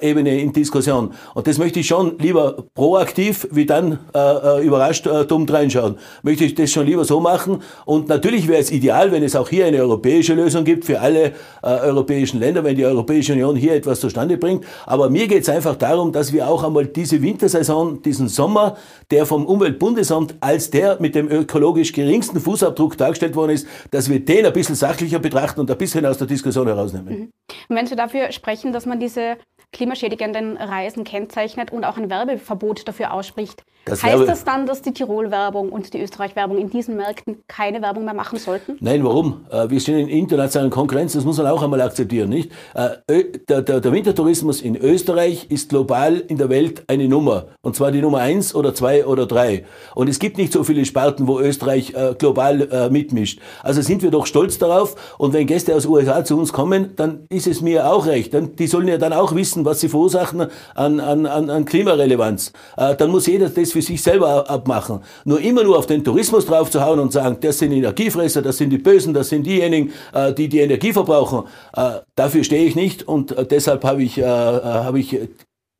Ebene 0.00 0.40
in 0.40 0.52
Diskussion. 0.52 1.12
Und 1.34 1.46
das 1.46 1.58
möchte 1.58 1.80
ich 1.80 1.86
schon 1.86 2.18
lieber 2.18 2.64
proaktiv 2.74 3.46
wie 3.50 3.66
dann 3.66 3.98
äh, 4.14 4.18
äh, 4.18 4.64
überrascht 4.64 5.06
äh, 5.06 5.24
dumm 5.24 5.46
reinschauen. 5.48 5.96
Möchte 6.22 6.44
ich 6.44 6.54
das 6.54 6.70
schon 6.70 6.86
lieber 6.86 7.04
so 7.04 7.20
machen. 7.20 7.62
Und 7.84 8.08
natürlich 8.08 8.48
wäre 8.48 8.60
es 8.60 8.70
ideal, 8.70 9.12
wenn 9.12 9.22
es 9.22 9.36
auch 9.36 9.48
hier 9.48 9.66
eine 9.66 9.78
europäische 9.78 10.34
Lösung 10.34 10.64
gibt 10.64 10.84
für 10.84 11.00
alle 11.00 11.26
äh, 11.26 11.32
europäischen 11.62 12.40
Länder, 12.40 12.64
wenn 12.64 12.76
die 12.76 12.84
Europäische 12.84 13.32
Union 13.32 13.56
hier 13.56 13.74
etwas 13.74 14.00
zustande 14.00 14.36
bringt. 14.36 14.64
Aber 14.86 15.10
mir 15.10 15.28
geht 15.28 15.42
es 15.42 15.48
einfach 15.48 15.76
darum, 15.76 16.12
dass 16.12 16.32
wir 16.32 16.48
auch 16.48 16.62
einmal 16.64 16.86
diese 16.86 17.22
Wintersaison, 17.22 18.02
diesen 18.02 18.28
Sommer, 18.28 18.76
der 19.10 19.26
vom 19.26 19.46
Umweltbundesamt 19.46 20.31
als 20.40 20.70
der 20.70 21.00
mit 21.00 21.14
dem 21.14 21.30
ökologisch 21.30 21.92
geringsten 21.92 22.40
Fußabdruck 22.40 22.96
dargestellt 22.96 23.34
worden 23.34 23.52
ist, 23.52 23.66
dass 23.90 24.08
wir 24.08 24.24
den 24.24 24.46
ein 24.46 24.52
bisschen 24.52 24.74
sachlicher 24.74 25.18
betrachten 25.18 25.60
und 25.60 25.70
ein 25.70 25.78
bisschen 25.78 26.04
aus 26.06 26.18
der 26.18 26.26
Diskussion 26.26 26.66
herausnehmen. 26.66 27.14
Mhm. 27.14 27.30
Und 27.68 27.76
wenn 27.76 27.86
Sie 27.86 27.96
dafür 27.96 28.32
sprechen, 28.32 28.72
dass 28.72 28.86
man 28.86 29.00
diese 29.00 29.36
klimaschädigenden 29.72 30.56
Reisen 30.56 31.04
kennzeichnet 31.04 31.72
und 31.72 31.84
auch 31.84 31.96
ein 31.96 32.10
Werbeverbot 32.10 32.86
dafür 32.86 33.12
ausspricht. 33.12 33.64
Das 33.84 34.04
heißt 34.04 34.28
das 34.28 34.44
dann, 34.44 34.66
dass 34.66 34.80
die 34.82 34.92
Tirol-Werbung 34.92 35.70
und 35.70 35.92
die 35.92 36.00
Österreich-Werbung 36.00 36.56
in 36.56 36.70
diesen 36.70 36.96
Märkten 36.96 37.42
keine 37.48 37.82
Werbung 37.82 38.04
mehr 38.04 38.14
machen 38.14 38.38
sollten? 38.38 38.76
Nein, 38.80 39.02
warum? 39.02 39.44
Äh, 39.50 39.70
wir 39.70 39.80
stehen 39.80 39.98
in 39.98 40.08
internationalen 40.08 40.70
Konkurrenz, 40.70 41.14
das 41.14 41.24
muss 41.24 41.38
man 41.38 41.48
auch 41.48 41.62
einmal 41.62 41.80
akzeptieren, 41.80 42.28
nicht? 42.28 42.52
Äh, 42.74 43.24
der, 43.48 43.62
der, 43.62 43.80
der 43.80 43.92
Wintertourismus 43.92 44.60
in 44.60 44.76
Österreich 44.76 45.46
ist 45.50 45.70
global 45.70 46.18
in 46.18 46.38
der 46.38 46.48
Welt 46.48 46.84
eine 46.86 47.08
Nummer. 47.08 47.46
Und 47.60 47.74
zwar 47.74 47.90
die 47.90 48.00
Nummer 48.00 48.18
eins 48.18 48.54
oder 48.54 48.72
zwei 48.72 49.04
oder 49.04 49.26
drei. 49.26 49.64
Und 49.96 50.08
es 50.08 50.20
gibt 50.20 50.38
nicht 50.38 50.52
so 50.52 50.62
viele 50.62 50.84
Sparten, 50.84 51.26
wo 51.26 51.40
Österreich 51.40 51.92
äh, 51.94 52.14
global 52.16 52.88
mitmischt. 52.90 53.40
Also 53.62 53.82
sind 53.82 54.02
wir 54.02 54.10
doch 54.10 54.26
stolz 54.26 54.58
darauf. 54.58 55.16
Und 55.18 55.32
wenn 55.32 55.46
Gäste 55.46 55.74
aus 55.74 55.86
USA 55.86 56.24
zu 56.24 56.38
uns 56.38 56.52
kommen, 56.52 56.94
dann 56.96 57.26
ist 57.28 57.46
es 57.46 57.60
mir 57.60 57.90
auch 57.90 58.06
recht. 58.06 58.32
Die 58.58 58.66
sollen 58.66 58.88
ja 58.88 58.98
dann 58.98 59.12
auch 59.12 59.34
wissen, 59.34 59.61
was 59.64 59.80
sie 59.80 59.88
verursachen 59.88 60.46
an, 60.74 61.00
an, 61.00 61.26
an 61.26 61.64
Klimarelevanz. 61.64 62.52
Dann 62.76 63.10
muss 63.10 63.26
jeder 63.26 63.48
das 63.48 63.72
für 63.72 63.82
sich 63.82 64.02
selber 64.02 64.48
abmachen. 64.50 65.00
Nur 65.24 65.40
immer 65.40 65.64
nur 65.64 65.78
auf 65.78 65.86
den 65.86 66.04
Tourismus 66.04 66.46
draufzuhauen 66.46 67.00
und 67.00 67.12
sagen, 67.12 67.38
das 67.40 67.58
sind 67.58 67.72
Energiefresser, 67.72 68.42
das 68.42 68.58
sind 68.58 68.70
die 68.70 68.78
Bösen, 68.78 69.14
das 69.14 69.28
sind 69.28 69.46
diejenigen, 69.46 69.92
äh, 70.12 70.32
die 70.32 70.48
die 70.48 70.60
Energie 70.60 70.92
verbrauchen, 70.92 71.44
äh, 71.76 72.00
dafür 72.14 72.44
stehe 72.44 72.64
ich 72.64 72.74
nicht 72.74 73.06
und 73.08 73.32
äh, 73.32 73.46
deshalb 73.46 73.84
habe 73.84 74.02
ich, 74.02 74.18
habe 74.22 74.98
ich 74.98 75.18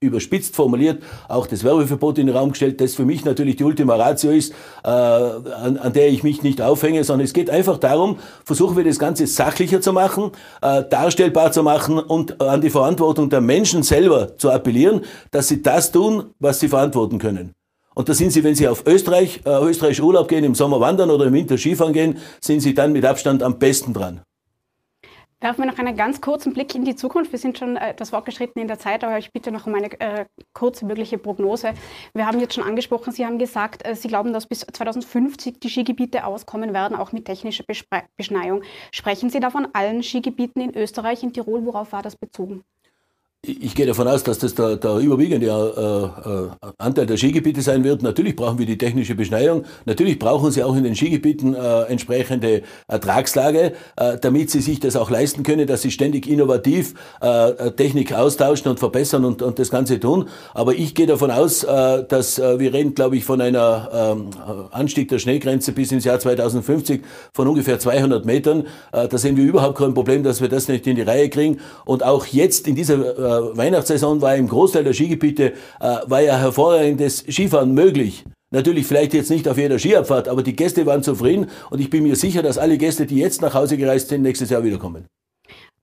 überspitzt 0.02 0.56
formuliert 0.56 1.02
auch 1.28 1.46
das 1.46 1.64
Werbeverbot 1.64 2.18
in 2.18 2.26
den 2.26 2.36
Raum 2.36 2.50
gestellt, 2.50 2.80
das 2.80 2.94
für 2.94 3.04
mich 3.04 3.24
natürlich 3.24 3.56
die 3.56 3.64
Ultima 3.64 3.96
Ratio 3.96 4.30
ist, 4.30 4.52
äh, 4.84 4.88
an, 4.88 5.76
an, 5.76 5.92
der 5.92 6.08
ich 6.08 6.22
mich 6.22 6.42
nicht 6.42 6.60
aufhänge, 6.60 7.04
sondern 7.04 7.24
es 7.24 7.32
geht 7.32 7.50
einfach 7.50 7.78
darum, 7.78 8.18
versuchen 8.44 8.76
wir 8.76 8.84
das 8.84 8.98
Ganze 8.98 9.26
sachlicher 9.26 9.80
zu 9.80 9.92
machen, 9.92 10.32
äh, 10.60 10.82
darstellbar 10.88 11.52
zu 11.52 11.62
machen 11.62 11.98
und 11.98 12.40
an 12.40 12.60
die 12.60 12.70
Verantwortung 12.70 13.30
der 13.30 13.40
Menschen 13.40 13.82
selber 13.82 14.36
zu 14.36 14.50
appellieren, 14.50 15.02
dass 15.30 15.48
sie 15.48 15.62
das 15.62 15.92
tun, 15.92 16.30
was 16.38 16.60
sie 16.60 16.68
verantworten 16.68 17.18
können. 17.18 17.54
Und 17.94 18.08
da 18.08 18.14
sind 18.14 18.32
Sie, 18.32 18.42
wenn 18.42 18.54
Sie 18.54 18.66
auf 18.68 18.86
Österreich, 18.86 19.42
äh, 19.44 19.50
Österreich 19.50 20.02
Urlaub 20.02 20.28
gehen, 20.28 20.44
im 20.44 20.54
Sommer 20.54 20.80
wandern 20.80 21.10
oder 21.10 21.26
im 21.26 21.34
Winter 21.34 21.58
Skifahren 21.58 21.92
gehen, 21.92 22.16
sind 22.40 22.60
Sie 22.60 22.72
dann 22.72 22.92
mit 22.92 23.04
Abstand 23.04 23.42
am 23.42 23.58
besten 23.58 23.92
dran. 23.92 24.22
Werfen 25.42 25.64
wir 25.64 25.72
noch 25.72 25.78
einen 25.78 25.96
ganz 25.96 26.20
kurzen 26.20 26.52
Blick 26.52 26.72
in 26.76 26.84
die 26.84 26.94
Zukunft. 26.94 27.32
Wir 27.32 27.38
sind 27.40 27.58
schon 27.58 27.76
äh, 27.76 27.94
das 27.96 28.10
fortgeschritten 28.10 28.62
in 28.62 28.68
der 28.68 28.78
Zeit, 28.78 29.02
aber 29.02 29.18
ich 29.18 29.32
bitte 29.32 29.50
noch 29.50 29.66
um 29.66 29.74
eine 29.74 29.90
äh, 30.00 30.24
kurze 30.52 30.86
mögliche 30.86 31.18
Prognose. 31.18 31.74
Wir 32.14 32.26
haben 32.26 32.38
jetzt 32.38 32.54
schon 32.54 32.62
angesprochen, 32.62 33.12
Sie 33.12 33.26
haben 33.26 33.40
gesagt, 33.40 33.84
äh, 33.84 33.96
Sie 33.96 34.06
glauben, 34.06 34.32
dass 34.32 34.46
bis 34.46 34.60
2050 34.60 35.58
die 35.58 35.68
Skigebiete 35.68 36.26
auskommen 36.26 36.72
werden, 36.72 36.96
auch 36.96 37.10
mit 37.10 37.24
technischer 37.24 37.64
Bespre 37.64 38.04
Beschneiung. 38.16 38.62
Sprechen 38.92 39.30
Sie 39.30 39.40
da 39.40 39.50
von 39.50 39.66
allen 39.72 40.04
Skigebieten 40.04 40.62
in 40.62 40.76
Österreich, 40.76 41.24
in 41.24 41.32
Tirol? 41.32 41.66
Worauf 41.66 41.90
war 41.90 42.02
das 42.02 42.14
bezogen? 42.14 42.62
Ich 43.44 43.74
gehe 43.74 43.86
davon 43.86 44.06
aus, 44.06 44.22
dass 44.22 44.38
das 44.38 44.54
der, 44.54 44.76
der 44.76 44.98
überwiegende 44.98 45.48
äh, 45.48 46.30
äh, 46.30 46.70
Anteil 46.78 47.06
der 47.06 47.16
Skigebiete 47.16 47.60
sein 47.60 47.82
wird. 47.82 48.00
Natürlich 48.00 48.36
brauchen 48.36 48.60
wir 48.60 48.66
die 48.66 48.78
technische 48.78 49.16
Beschneiung. 49.16 49.64
Natürlich 49.84 50.20
brauchen 50.20 50.52
sie 50.52 50.62
auch 50.62 50.76
in 50.76 50.84
den 50.84 50.94
Skigebieten 50.94 51.56
äh, 51.56 51.82
entsprechende 51.86 52.62
Ertragslage, 52.86 53.72
äh, 53.96 54.16
damit 54.20 54.52
sie 54.52 54.60
sich 54.60 54.78
das 54.78 54.94
auch 54.94 55.10
leisten 55.10 55.42
können, 55.42 55.66
dass 55.66 55.82
sie 55.82 55.90
ständig 55.90 56.28
innovativ 56.28 56.94
äh, 57.20 57.72
Technik 57.72 58.12
austauschen 58.12 58.70
und 58.70 58.78
verbessern 58.78 59.24
und, 59.24 59.42
und 59.42 59.58
das 59.58 59.70
Ganze 59.70 59.98
tun. 59.98 60.28
Aber 60.54 60.74
ich 60.74 60.94
gehe 60.94 61.08
davon 61.08 61.32
aus, 61.32 61.64
äh, 61.64 62.04
dass 62.04 62.38
äh, 62.38 62.60
wir 62.60 62.72
reden, 62.72 62.94
glaube 62.94 63.16
ich, 63.16 63.24
von 63.24 63.40
einer 63.40 63.88
ähm, 63.92 64.30
Anstieg 64.70 65.08
der 65.08 65.18
Schneegrenze 65.18 65.72
bis 65.72 65.90
ins 65.90 66.04
Jahr 66.04 66.20
2050 66.20 67.02
von 67.32 67.48
ungefähr 67.48 67.80
200 67.80 68.24
Metern. 68.24 68.68
Äh, 68.92 69.08
da 69.08 69.18
sehen 69.18 69.36
wir 69.36 69.42
überhaupt 69.42 69.78
kein 69.78 69.94
Problem, 69.94 70.22
dass 70.22 70.40
wir 70.40 70.48
das 70.48 70.68
nicht 70.68 70.86
in 70.86 70.94
die 70.94 71.02
Reihe 71.02 71.28
kriegen. 71.28 71.58
Und 71.84 72.04
auch 72.04 72.26
jetzt 72.26 72.68
in 72.68 72.76
dieser 72.76 73.18
äh, 73.18 73.31
Weihnachtssaison 73.56 74.20
war 74.20 74.36
im 74.36 74.48
Großteil 74.48 74.84
der 74.84 74.92
Skigebiete 74.92 75.52
äh, 75.80 75.96
war 76.06 76.20
ja 76.20 76.36
hervorragendes 76.36 77.24
Skifahren 77.30 77.74
möglich. 77.74 78.24
Natürlich 78.52 78.86
vielleicht 78.86 79.14
jetzt 79.14 79.30
nicht 79.30 79.48
auf 79.48 79.56
jeder 79.56 79.78
Skiabfahrt, 79.78 80.28
aber 80.28 80.42
die 80.42 80.54
Gäste 80.54 80.84
waren 80.84 81.02
zufrieden 81.02 81.46
und 81.70 81.80
ich 81.80 81.88
bin 81.88 82.02
mir 82.02 82.16
sicher, 82.16 82.42
dass 82.42 82.58
alle 82.58 82.76
Gäste, 82.76 83.06
die 83.06 83.16
jetzt 83.16 83.40
nach 83.40 83.54
Hause 83.54 83.78
gereist 83.78 84.10
sind, 84.10 84.22
nächstes 84.22 84.50
Jahr 84.50 84.62
wiederkommen. 84.62 85.06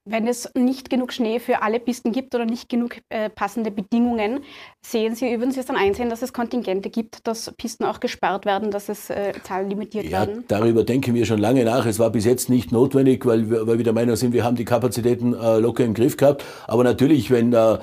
Wenn 0.05 0.27
es 0.27 0.49
nicht 0.55 0.89
genug 0.89 1.13
Schnee 1.13 1.39
für 1.39 1.61
alle 1.61 1.79
Pisten 1.79 2.11
gibt 2.11 2.33
oder 2.33 2.45
nicht 2.45 2.69
genug 2.69 2.97
äh, 3.09 3.29
passende 3.29 3.71
Bedingungen, 3.71 4.39
sehen 4.81 5.15
Sie, 5.15 5.25
würden 5.39 5.51
Sie 5.51 5.59
es 5.59 5.65
dann 5.65 5.75
einsehen, 5.75 6.09
dass 6.09 6.21
es 6.21 6.33
Kontingente 6.33 6.89
gibt, 6.89 7.27
dass 7.27 7.51
Pisten 7.57 7.85
auch 7.85 7.99
gesperrt 7.99 8.45
werden, 8.45 8.71
dass 8.71 8.89
es 8.89 9.09
äh, 9.09 9.33
Zahlen 9.43 9.69
limitiert 9.69 10.05
ja, 10.05 10.11
werden? 10.11 10.45
Darüber 10.47 10.83
denken 10.83 11.13
wir 11.13 11.25
schon 11.25 11.39
lange 11.39 11.63
nach. 11.65 11.85
Es 11.85 11.99
war 11.99 12.09
bis 12.09 12.25
jetzt 12.25 12.49
nicht 12.49 12.71
notwendig, 12.71 13.25
weil 13.25 13.49
wir, 13.49 13.67
weil 13.67 13.77
wir 13.77 13.83
der 13.83 13.93
Meinung 13.93 14.15
sind, 14.15 14.33
wir 14.33 14.43
haben 14.43 14.55
die 14.55 14.65
Kapazitäten 14.65 15.33
äh, 15.33 15.59
locker 15.59 15.83
im 15.83 15.93
Griff 15.93 16.17
gehabt. 16.17 16.43
Aber 16.67 16.83
natürlich, 16.83 17.29
wenn 17.29 17.53
äh, 17.53 17.73
äh 17.73 17.77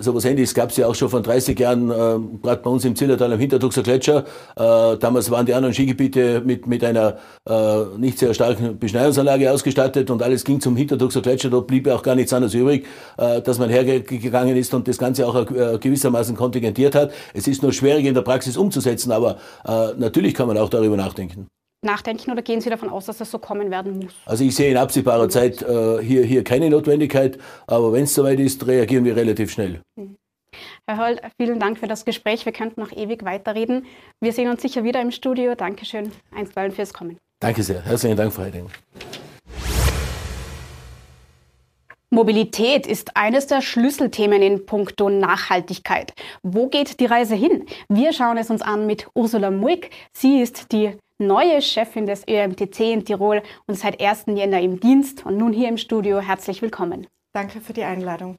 sowas 0.00 0.24
ähnliches 0.24 0.54
gab 0.54 0.70
es 0.70 0.76
ja 0.76 0.86
auch 0.86 0.94
schon 0.94 1.08
vor 1.08 1.22
30 1.22 1.58
Jahren, 1.58 1.90
äh, 1.90 1.94
gerade 2.42 2.62
bei 2.62 2.70
uns 2.70 2.84
im 2.84 2.96
Zillertal 2.96 3.32
am 3.32 3.38
Hintertuxer 3.38 3.82
Gletscher. 3.82 4.24
Äh, 4.56 4.98
damals 4.98 5.30
waren 5.30 5.46
die 5.46 5.54
anderen 5.54 5.74
Skigebiete 5.74 6.42
mit, 6.44 6.66
mit 6.66 6.84
einer 6.84 7.18
äh, 7.48 7.84
nicht 7.96 8.18
sehr 8.18 8.34
starken 8.34 8.78
Beschneiungsanlage 8.78 9.50
ausgestattet 9.50 10.10
und 10.10 10.22
alles 10.22 10.44
ging 10.44 10.60
zum 10.60 10.76
Hintertuxer 10.76 11.22
Gletscher. 11.22 11.50
Blieb 11.66 11.86
ja 11.86 11.94
auch 11.94 12.02
gar 12.02 12.14
nichts 12.14 12.32
anderes 12.32 12.54
übrig, 12.54 12.86
äh, 13.16 13.40
dass 13.40 13.58
man 13.58 13.70
hergegangen 13.70 14.56
ist 14.56 14.72
und 14.74 14.86
das 14.88 14.98
Ganze 14.98 15.26
auch 15.26 15.50
äh, 15.50 15.78
gewissermaßen 15.78 16.36
kontingentiert 16.36 16.94
hat. 16.94 17.12
Es 17.34 17.46
ist 17.46 17.62
nur 17.62 17.72
schwierig 17.72 18.04
in 18.06 18.14
der 18.14 18.22
Praxis 18.22 18.56
umzusetzen, 18.56 19.12
aber 19.12 19.38
äh, 19.66 19.94
natürlich 19.96 20.34
kann 20.34 20.46
man 20.46 20.58
auch 20.58 20.68
darüber 20.68 20.96
nachdenken 20.96 21.48
nachdenken 21.82 22.30
oder 22.30 22.42
gehen 22.42 22.60
Sie 22.60 22.70
davon 22.70 22.90
aus, 22.90 23.06
dass 23.06 23.18
das 23.18 23.30
so 23.30 23.38
kommen 23.38 23.70
werden 23.70 23.98
muss? 23.98 24.14
Also 24.26 24.44
ich 24.44 24.54
sehe 24.54 24.70
in 24.70 24.76
absehbarer 24.76 25.28
Zeit 25.28 25.62
äh, 25.62 26.02
hier, 26.02 26.24
hier 26.24 26.44
keine 26.44 26.70
Notwendigkeit, 26.70 27.38
aber 27.66 27.92
wenn 27.92 28.04
es 28.04 28.14
soweit 28.14 28.38
ist, 28.38 28.66
reagieren 28.66 29.04
wir 29.04 29.16
relativ 29.16 29.50
schnell. 29.50 29.80
Hm. 29.98 30.16
Herr 30.86 30.98
Holl, 30.98 31.20
vielen 31.40 31.60
Dank 31.60 31.78
für 31.78 31.86
das 31.86 32.04
Gespräch. 32.04 32.44
Wir 32.44 32.52
könnten 32.52 32.80
noch 32.80 32.92
ewig 32.92 33.24
weiterreden. 33.24 33.86
Wir 34.20 34.32
sehen 34.32 34.50
uns 34.50 34.62
sicher 34.62 34.82
wieder 34.84 35.00
im 35.00 35.10
Studio. 35.10 35.54
Dankeschön 35.54 36.10
einstweilen 36.34 36.72
fürs 36.72 36.92
Kommen. 36.92 37.18
Danke 37.40 37.62
sehr. 37.62 37.82
Herzlichen 37.82 38.16
Dank, 38.16 38.32
Frau 38.32 38.42
Heiding. 38.42 38.66
Mobilität 42.12 42.88
ist 42.88 43.16
eines 43.16 43.46
der 43.46 43.60
Schlüsselthemen 43.60 44.42
in 44.42 44.66
puncto 44.66 45.08
Nachhaltigkeit. 45.08 46.12
Wo 46.42 46.66
geht 46.66 46.98
die 46.98 47.06
Reise 47.06 47.36
hin? 47.36 47.66
Wir 47.88 48.12
schauen 48.12 48.36
es 48.36 48.50
uns 48.50 48.62
an 48.62 48.84
mit 48.86 49.06
Ursula 49.14 49.52
Muick. 49.52 49.90
Sie 50.12 50.40
ist 50.40 50.72
die 50.72 50.96
neue 51.18 51.62
Chefin 51.62 52.06
des 52.06 52.26
ÖMTC 52.28 52.80
in 52.80 53.04
Tirol 53.04 53.42
und 53.68 53.76
seit 53.76 54.02
1. 54.02 54.24
Jänner 54.26 54.60
im 54.60 54.80
Dienst 54.80 55.24
und 55.24 55.36
nun 55.36 55.52
hier 55.52 55.68
im 55.68 55.76
Studio. 55.76 56.18
Herzlich 56.18 56.62
willkommen. 56.62 57.06
Danke 57.32 57.60
für 57.60 57.74
die 57.74 57.84
Einladung. 57.84 58.38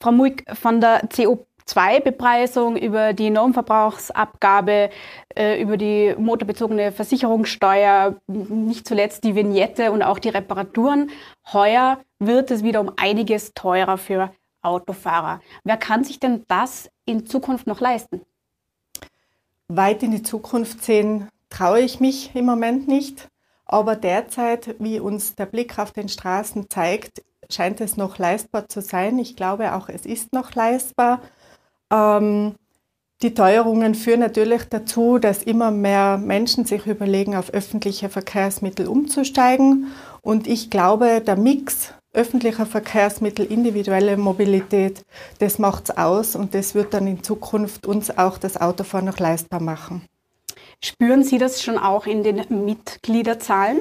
Frau 0.00 0.12
Muick, 0.12 0.44
von 0.56 0.80
der 0.80 1.06
CO 1.14 1.44
CO2-Bepreisung, 1.70 2.76
über 2.76 3.12
die 3.12 3.30
Normverbrauchsabgabe, 3.30 4.90
äh, 5.36 5.62
über 5.62 5.76
die 5.76 6.14
motorbezogene 6.18 6.92
Versicherungssteuer, 6.92 8.16
nicht 8.26 8.88
zuletzt 8.88 9.24
die 9.24 9.34
Vignette 9.34 9.92
und 9.92 10.02
auch 10.02 10.18
die 10.18 10.30
Reparaturen. 10.30 11.10
Heuer 11.52 12.00
wird 12.20 12.50
es 12.50 12.62
wieder 12.62 12.80
um 12.80 12.92
einiges 12.96 13.52
teurer 13.54 13.98
für 13.98 14.32
Autofahrer. 14.62 15.40
Wer 15.64 15.76
kann 15.76 16.04
sich 16.04 16.20
denn 16.20 16.44
das 16.46 16.88
in 17.06 17.26
Zukunft 17.26 17.66
noch 17.66 17.80
leisten? 17.80 18.20
Weit 19.68 20.02
in 20.02 20.12
die 20.12 20.22
Zukunft 20.22 20.84
sehen 20.84 21.28
traue 21.48 21.80
ich 21.80 21.98
mich 21.98 22.34
im 22.34 22.44
Moment 22.44 22.86
nicht. 22.86 23.28
Aber 23.64 23.96
derzeit, 23.96 24.76
wie 24.78 25.00
uns 25.00 25.36
der 25.36 25.46
Blick 25.46 25.78
auf 25.78 25.92
den 25.92 26.08
Straßen 26.08 26.68
zeigt, 26.68 27.22
scheint 27.48 27.80
es 27.80 27.96
noch 27.96 28.18
leistbar 28.18 28.68
zu 28.68 28.82
sein. 28.82 29.18
Ich 29.18 29.36
glaube 29.36 29.74
auch, 29.74 29.88
es 29.88 30.06
ist 30.06 30.32
noch 30.32 30.54
leistbar. 30.54 31.20
Ähm, 31.90 32.56
die 33.22 33.34
Teuerungen 33.34 33.94
führen 33.94 34.20
natürlich 34.20 34.64
dazu, 34.64 35.18
dass 35.18 35.42
immer 35.42 35.70
mehr 35.70 36.16
Menschen 36.16 36.64
sich 36.64 36.86
überlegen, 36.86 37.36
auf 37.36 37.50
öffentliche 37.50 38.08
Verkehrsmittel 38.08 38.86
umzusteigen. 38.86 39.88
Und 40.22 40.46
ich 40.46 40.70
glaube, 40.70 41.20
der 41.20 41.36
Mix 41.36 41.92
öffentlicher 42.12 42.66
Verkehrsmittel, 42.66 43.46
individuelle 43.46 44.16
Mobilität, 44.16 45.02
das 45.38 45.58
macht 45.58 45.90
es 45.90 45.96
aus 45.96 46.36
und 46.36 46.54
das 46.54 46.74
wird 46.74 46.94
dann 46.94 47.06
in 47.06 47.22
Zukunft 47.22 47.86
uns 47.86 48.16
auch 48.16 48.38
das 48.38 48.60
Autofahren 48.60 49.06
noch 49.06 49.18
leistbar 49.18 49.60
machen. 49.60 50.04
Spüren 50.82 51.22
Sie 51.22 51.38
das 51.38 51.62
schon 51.62 51.78
auch 51.78 52.06
in 52.06 52.22
den 52.22 52.44
Mitgliederzahlen, 52.64 53.80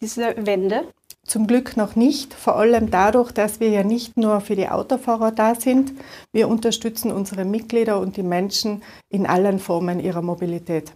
diese 0.00 0.34
Wende? 0.46 0.84
Zum 1.24 1.46
Glück 1.46 1.76
noch 1.76 1.94
nicht, 1.94 2.34
vor 2.34 2.56
allem 2.56 2.90
dadurch, 2.90 3.30
dass 3.30 3.60
wir 3.60 3.68
ja 3.68 3.84
nicht 3.84 4.16
nur 4.16 4.40
für 4.40 4.56
die 4.56 4.68
Autofahrer 4.68 5.30
da 5.30 5.54
sind. 5.54 5.92
Wir 6.32 6.48
unterstützen 6.48 7.12
unsere 7.12 7.44
Mitglieder 7.44 8.00
und 8.00 8.16
die 8.16 8.24
Menschen 8.24 8.82
in 9.08 9.26
allen 9.26 9.60
Formen 9.60 10.00
ihrer 10.00 10.20
Mobilität. 10.20 10.92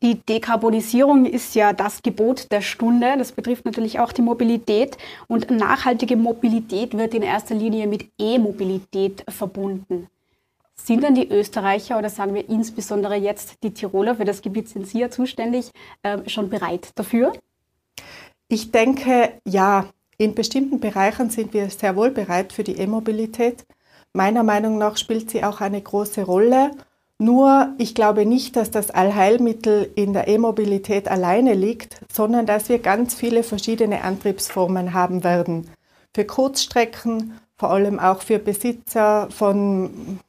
Die 0.00 0.14
Dekarbonisierung 0.14 1.26
ist 1.26 1.56
ja 1.56 1.72
das 1.72 2.02
Gebot 2.02 2.52
der 2.52 2.60
Stunde. 2.60 3.16
Das 3.18 3.32
betrifft 3.32 3.64
natürlich 3.64 3.98
auch 3.98 4.12
die 4.12 4.22
Mobilität. 4.22 4.96
Und 5.26 5.50
nachhaltige 5.50 6.16
Mobilität 6.16 6.96
wird 6.96 7.14
in 7.14 7.22
erster 7.22 7.56
Linie 7.56 7.88
mit 7.88 8.08
E-Mobilität 8.18 9.24
verbunden. 9.28 10.06
Sind 10.76 11.02
dann 11.02 11.16
die 11.16 11.28
Österreicher 11.28 11.98
oder 11.98 12.10
sagen 12.10 12.34
wir 12.34 12.48
insbesondere 12.48 13.16
jetzt 13.16 13.56
die 13.64 13.74
Tiroler, 13.74 14.14
für 14.14 14.24
das 14.24 14.42
Gebiet 14.42 14.68
sind 14.68 14.86
Sie 14.86 15.00
ja 15.00 15.10
zuständig, 15.10 15.72
äh, 16.02 16.18
schon 16.28 16.48
bereit 16.48 16.90
dafür? 16.94 17.32
Ich 18.46 18.70
denke, 18.70 19.32
ja, 19.44 19.86
in 20.16 20.34
bestimmten 20.34 20.78
Bereichen 20.78 21.30
sind 21.30 21.52
wir 21.52 21.68
sehr 21.70 21.96
wohl 21.96 22.10
bereit 22.10 22.52
für 22.52 22.62
die 22.62 22.78
E-Mobilität. 22.78 23.66
Meiner 24.12 24.42
Meinung 24.44 24.78
nach 24.78 24.96
spielt 24.96 25.30
sie 25.30 25.44
auch 25.44 25.60
eine 25.60 25.82
große 25.82 26.22
Rolle. 26.22 26.70
Nur 27.20 27.74
ich 27.78 27.96
glaube 27.96 28.24
nicht, 28.26 28.54
dass 28.54 28.70
das 28.70 28.90
Allheilmittel 28.90 29.90
in 29.96 30.12
der 30.12 30.28
E-Mobilität 30.28 31.08
alleine 31.08 31.54
liegt, 31.54 32.00
sondern 32.12 32.46
dass 32.46 32.68
wir 32.68 32.78
ganz 32.78 33.14
viele 33.14 33.42
verschiedene 33.42 34.04
Antriebsformen 34.04 34.94
haben 34.94 35.24
werden. 35.24 35.68
Für 36.14 36.24
Kurzstrecken, 36.24 37.38
vor 37.56 37.70
allem 37.70 37.98
auch 37.98 38.22
für 38.22 38.38
Besitzer 38.38 39.28
von 39.30 40.20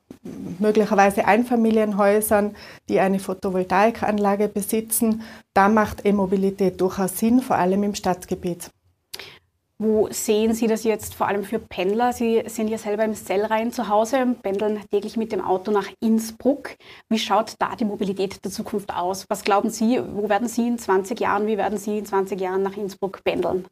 möglicherweise 0.58 1.26
Einfamilienhäusern, 1.26 2.56
die 2.90 3.00
eine 3.00 3.20
Photovoltaikanlage 3.20 4.48
besitzen. 4.48 5.22
Da 5.54 5.70
macht 5.70 6.06
E-Mobilität 6.06 6.82
durchaus 6.82 7.20
Sinn, 7.20 7.42
vor 7.42 7.58
allem 7.58 7.84
im 7.84 7.96
Stadtgebiet. 7.96 8.72
Wo 9.82 10.10
sehen 10.12 10.54
Sie 10.54 10.68
das 10.68 10.84
jetzt 10.84 11.16
vor 11.16 11.28
allem 11.28 11.46
für 11.46 11.58
Pendler? 11.58 12.12
Sie 12.12 12.44
sind 12.48 12.68
ja 12.68 12.78
selber 12.78 13.06
im 13.06 13.14
Sellrhein 13.14 13.72
zu 13.72 13.88
Hause 13.88 14.36
pendeln 14.44 14.82
täglich 14.92 15.16
mit 15.16 15.32
dem 15.32 15.40
Auto 15.40 15.72
nach 15.72 15.88
Innsbruck. 16.02 16.72
Wie 17.08 17.18
schaut 17.18 17.54
da 17.60 17.78
die 17.78 17.86
Mobilität 17.86 18.44
der 18.44 18.52
Zukunft 18.52 18.94
aus? 18.94 19.24
Was 19.30 19.46
glauben 19.46 19.70
Sie, 19.70 20.02
wo 20.14 20.28
werden 20.28 20.50
Sie 20.50 20.68
in 20.68 20.78
20 20.78 21.22
Jahren, 21.22 21.48
wie 21.48 21.58
werden 21.58 21.78
Sie 21.78 22.00
in 22.00 22.06
20 22.06 22.42
Jahren 22.42 22.62
nach 22.62 22.76
Innsbruck 22.76 23.24
pendeln? 23.24 23.68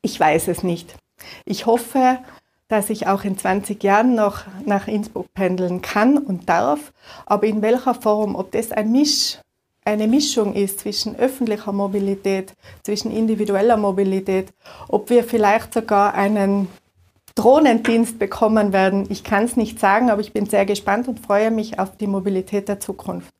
Ich 0.00 0.18
weiß 0.18 0.48
es 0.48 0.62
nicht. 0.62 0.96
Ich 1.44 1.66
hoffe, 1.66 2.20
dass 2.68 2.88
ich 2.88 3.08
auch 3.08 3.24
in 3.24 3.36
20 3.36 3.82
Jahren 3.84 4.14
noch 4.14 4.44
nach 4.64 4.88
Innsbruck 4.88 5.34
pendeln 5.34 5.82
kann 5.82 6.16
und 6.16 6.48
darf. 6.48 6.94
Aber 7.26 7.46
in 7.46 7.60
welcher 7.60 7.92
Form, 7.92 8.36
ob 8.36 8.52
das 8.52 8.72
ein 8.72 8.90
Misch, 8.90 9.38
eine 9.88 10.06
Mischung 10.06 10.54
ist 10.54 10.80
zwischen 10.80 11.16
öffentlicher 11.16 11.72
Mobilität, 11.72 12.52
zwischen 12.82 13.10
individueller 13.10 13.78
Mobilität, 13.78 14.52
ob 14.88 15.08
wir 15.08 15.24
vielleicht 15.24 15.72
sogar 15.72 16.12
einen 16.14 16.68
Drohnendienst 17.34 18.18
bekommen 18.18 18.74
werden, 18.74 19.06
ich 19.08 19.24
kann 19.24 19.44
es 19.44 19.56
nicht 19.56 19.78
sagen, 19.78 20.10
aber 20.10 20.20
ich 20.20 20.32
bin 20.32 20.44
sehr 20.44 20.66
gespannt 20.66 21.08
und 21.08 21.20
freue 21.20 21.50
mich 21.50 21.78
auf 21.78 21.96
die 21.96 22.06
Mobilität 22.06 22.68
der 22.68 22.80
Zukunft. 22.80 23.32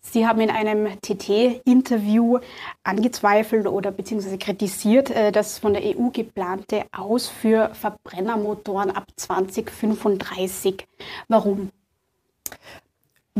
Sie 0.00 0.26
haben 0.26 0.40
in 0.40 0.50
einem 0.50 0.88
TT-Interview 1.02 2.38
angezweifelt 2.82 3.66
oder 3.66 3.90
beziehungsweise 3.90 4.38
kritisiert 4.38 5.10
äh, 5.10 5.30
das 5.30 5.58
von 5.58 5.74
der 5.74 5.82
EU 5.84 6.08
geplante 6.10 6.84
Aus 6.90 7.28
für 7.28 7.70
Verbrennermotoren 7.74 8.90
ab 8.92 9.06
2035. 9.14 10.86
Warum? 11.28 11.70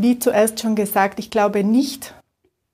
Wie 0.02 0.18
zuerst 0.18 0.60
schon 0.60 0.76
gesagt, 0.76 1.18
ich 1.18 1.30
glaube 1.30 1.62
nicht, 1.62 2.14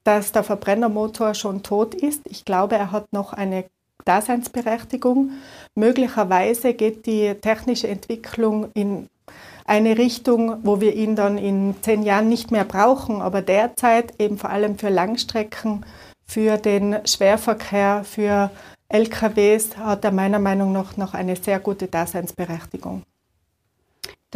dass 0.04 0.30
der 0.30 0.44
Verbrennermotor 0.44 1.34
schon 1.34 1.64
tot 1.64 1.92
ist. 1.92 2.22
Ich 2.26 2.44
glaube, 2.44 2.76
er 2.76 2.92
hat 2.92 3.12
noch 3.12 3.32
eine 3.32 3.64
Daseinsberechtigung. 4.04 5.32
Möglicherweise 5.74 6.72
geht 6.74 7.04
die 7.06 7.34
technische 7.34 7.88
Entwicklung 7.88 8.70
in 8.74 9.08
eine 9.64 9.98
Richtung, 9.98 10.58
wo 10.62 10.80
wir 10.80 10.94
ihn 10.94 11.16
dann 11.16 11.36
in 11.36 11.74
zehn 11.80 12.04
Jahren 12.04 12.28
nicht 12.28 12.52
mehr 12.52 12.64
brauchen, 12.64 13.20
aber 13.20 13.42
derzeit 13.42 14.14
eben 14.20 14.38
vor 14.38 14.50
allem 14.50 14.78
für 14.78 14.90
Langstrecken, 14.90 15.84
für 16.24 16.58
den 16.58 16.98
Schwerverkehr, 17.04 18.04
für 18.04 18.52
LKWs 18.88 19.76
hat 19.76 20.04
er 20.04 20.12
meiner 20.12 20.38
Meinung 20.38 20.70
nach 20.70 20.96
noch 20.96 21.14
eine 21.14 21.34
sehr 21.34 21.58
gute 21.58 21.88
Daseinsberechtigung. 21.88 23.02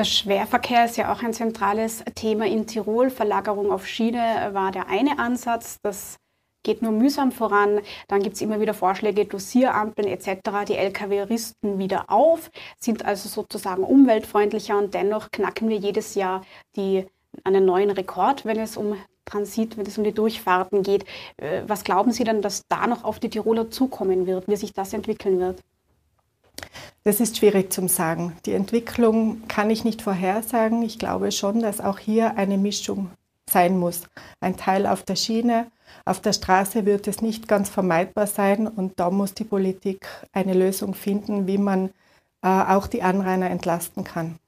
Der 0.01 0.07
Schwerverkehr 0.07 0.87
ist 0.87 0.97
ja 0.97 1.13
auch 1.13 1.23
ein 1.23 1.35
zentrales 1.35 2.03
Thema 2.15 2.47
in 2.47 2.67
Tirol. 2.67 3.11
Verlagerung 3.11 3.71
auf 3.71 3.87
Schiene 3.87 4.49
war 4.55 4.73
der 4.73 4.89
eine 4.89 5.19
Ansatz. 5.19 5.77
Das 5.83 6.17
geht 6.63 6.81
nur 6.81 6.93
mühsam 6.93 7.33
voran. 7.33 7.83
Dann 8.09 8.23
gibt 8.23 8.37
es 8.37 8.41
immer 8.41 8.63
wieder 8.63 8.73
Vorschläge, 8.73 9.27
Dosirampeln 9.27 10.09
etc. 10.09 10.65
Die 10.67 10.77
Lkw 10.77 11.25
rüsten 11.25 11.79
wieder 11.79 12.07
auf, 12.09 12.51
sind 12.79 13.05
also 13.05 13.29
sozusagen 13.29 13.85
umweltfreundlicher 13.85 14.79
und 14.79 14.95
dennoch 14.95 15.31
knacken 15.33 15.69
wir 15.69 15.77
jedes 15.77 16.15
Jahr 16.15 16.47
die, 16.77 17.05
einen 17.45 17.67
neuen 17.67 17.91
Rekord, 17.91 18.47
wenn 18.47 18.59
es 18.59 18.79
um 18.79 18.97
Transit, 19.27 19.77
wenn 19.77 19.85
es 19.85 19.99
um 19.99 20.05
die 20.05 20.15
Durchfahrten 20.15 20.83
geht. 20.83 21.05
Äh, 21.37 21.65
was 21.67 21.85
glauben 21.85 22.13
Sie 22.13 22.25
denn, 22.25 22.41
dass 22.41 22.63
da 22.71 22.87
noch 22.87 23.05
auf 23.05 23.19
die 23.19 23.29
Tiroler 23.29 23.71
zukommen 23.71 24.27
wird, 24.27 24.49
wie 24.49 24.57
sich 24.57 24.73
das 24.73 24.95
entwickeln 24.95 25.41
wird? 25.41 25.61
Das 27.05 27.21
ist 27.21 27.39
schwierig 27.39 27.73
zu 27.73 27.89
sagen. 27.89 28.37
Die 28.47 28.53
Entwicklung 28.53 29.47
kann 29.49 29.71
ich 29.71 29.85
nicht 29.85 30.03
vorhersagen. 30.03 30.83
Ich 30.83 30.99
glaube 30.99 31.33
schon, 31.33 31.61
dass 31.61 31.81
auch 31.81 31.99
hier 31.99 32.37
eine 32.37 32.59
Mischung 32.59 33.11
sein 33.49 33.79
muss. 33.79 34.03
Ein 34.41 34.57
Teil 34.57 34.87
auf 34.87 35.03
der 35.03 35.17
Schiene, 35.17 35.71
auf 36.05 36.21
der 36.21 36.33
Straße 36.33 36.87
wird 36.87 37.09
es 37.09 37.21
nicht 37.21 37.49
ganz 37.49 37.69
vermeidbar 37.69 38.27
sein 38.27 38.67
und 38.69 38.99
da 39.01 39.11
muss 39.11 39.35
die 39.35 39.45
Politik 39.45 40.07
eine 40.33 40.55
Lösung 40.55 40.95
finden, 40.95 41.47
wie 41.47 41.59
man 41.59 41.91
äh, 42.43 42.49
auch 42.49 42.87
die 42.87 43.03
Anrainer 43.03 43.51
entlasten 43.51 44.05
kann. 44.05 44.39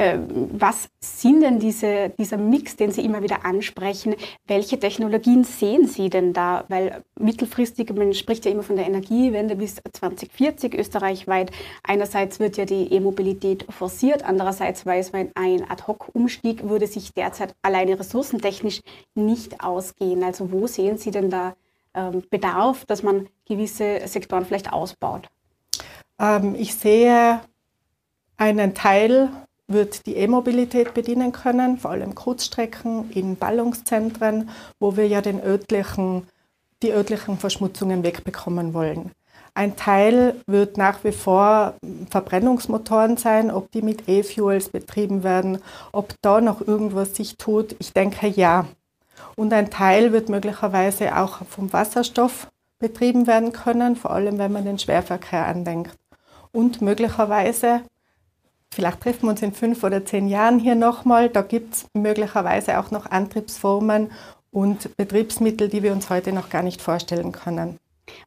Äh, 0.00 0.18
was 0.52 0.88
sind 1.00 1.42
denn 1.42 1.58
diese, 1.58 2.08
dieser 2.18 2.38
Mix, 2.38 2.74
den 2.74 2.90
Sie 2.90 3.04
immer 3.04 3.22
wieder 3.22 3.44
ansprechen? 3.44 4.14
Welche 4.46 4.80
Technologien 4.80 5.44
sehen 5.44 5.86
Sie 5.86 6.08
denn 6.08 6.32
da? 6.32 6.64
Weil 6.68 7.04
mittelfristig, 7.18 7.92
man 7.94 8.14
spricht 8.14 8.46
ja 8.46 8.50
immer 8.50 8.62
von 8.62 8.76
der 8.76 8.86
Energiewende 8.86 9.56
bis 9.56 9.74
2040 9.92 10.72
österreichweit. 10.72 11.50
Einerseits 11.82 12.40
wird 12.40 12.56
ja 12.56 12.64
die 12.64 12.90
E-Mobilität 12.94 13.66
forciert, 13.68 14.24
andererseits 14.24 14.86
weiß 14.86 15.12
man, 15.12 15.32
ein 15.34 15.70
Ad-Hoc-Umstieg 15.70 16.66
würde 16.66 16.86
sich 16.86 17.12
derzeit 17.12 17.54
alleine 17.60 18.00
ressourcentechnisch 18.00 18.80
nicht 19.14 19.62
ausgehen. 19.62 20.24
Also 20.24 20.50
wo 20.50 20.66
sehen 20.66 20.96
Sie 20.96 21.10
denn 21.10 21.28
da 21.28 21.54
ähm, 21.92 22.22
Bedarf, 22.30 22.86
dass 22.86 23.02
man 23.02 23.28
gewisse 23.46 24.00
Sektoren 24.06 24.46
vielleicht 24.46 24.72
ausbaut? 24.72 25.28
Ähm, 26.18 26.54
ich 26.54 26.74
sehe 26.74 27.40
einen 28.38 28.72
Teil 28.72 29.28
wird 29.70 30.06
die 30.06 30.16
E-Mobilität 30.16 30.94
bedienen 30.94 31.32
können, 31.32 31.78
vor 31.78 31.92
allem 31.92 32.14
Kurzstrecken 32.14 33.10
in 33.10 33.36
Ballungszentren, 33.36 34.50
wo 34.78 34.96
wir 34.96 35.06
ja 35.06 35.20
den 35.20 35.42
örtlichen, 35.42 36.26
die 36.82 36.92
örtlichen 36.92 37.38
Verschmutzungen 37.38 38.02
wegbekommen 38.02 38.74
wollen. 38.74 39.12
Ein 39.54 39.76
Teil 39.76 40.36
wird 40.46 40.76
nach 40.76 41.02
wie 41.04 41.12
vor 41.12 41.74
Verbrennungsmotoren 42.10 43.16
sein, 43.16 43.50
ob 43.50 43.70
die 43.72 43.82
mit 43.82 44.08
E-Fuels 44.08 44.68
betrieben 44.68 45.22
werden, 45.22 45.58
ob 45.92 46.14
da 46.22 46.40
noch 46.40 46.66
irgendwas 46.66 47.16
sich 47.16 47.36
tut. 47.36 47.74
Ich 47.78 47.92
denke 47.92 48.28
ja. 48.28 48.66
Und 49.36 49.52
ein 49.52 49.70
Teil 49.70 50.12
wird 50.12 50.28
möglicherweise 50.28 51.16
auch 51.16 51.44
vom 51.46 51.72
Wasserstoff 51.72 52.48
betrieben 52.78 53.26
werden 53.26 53.52
können, 53.52 53.96
vor 53.96 54.12
allem 54.12 54.38
wenn 54.38 54.52
man 54.52 54.64
den 54.64 54.78
Schwerverkehr 54.78 55.46
andenkt. 55.46 55.96
Und 56.52 56.80
möglicherweise 56.80 57.82
Vielleicht 58.72 59.00
treffen 59.00 59.22
wir 59.24 59.30
uns 59.30 59.42
in 59.42 59.52
fünf 59.52 59.82
oder 59.82 60.04
zehn 60.04 60.28
Jahren 60.28 60.58
hier 60.58 60.76
nochmal. 60.76 61.28
Da 61.28 61.42
gibt 61.42 61.74
es 61.74 61.86
möglicherweise 61.92 62.78
auch 62.78 62.90
noch 62.90 63.06
Antriebsformen 63.06 64.12
und 64.52 64.96
Betriebsmittel, 64.96 65.68
die 65.68 65.82
wir 65.82 65.92
uns 65.92 66.08
heute 66.08 66.32
noch 66.32 66.50
gar 66.50 66.62
nicht 66.62 66.80
vorstellen 66.80 67.32
können. 67.32 67.78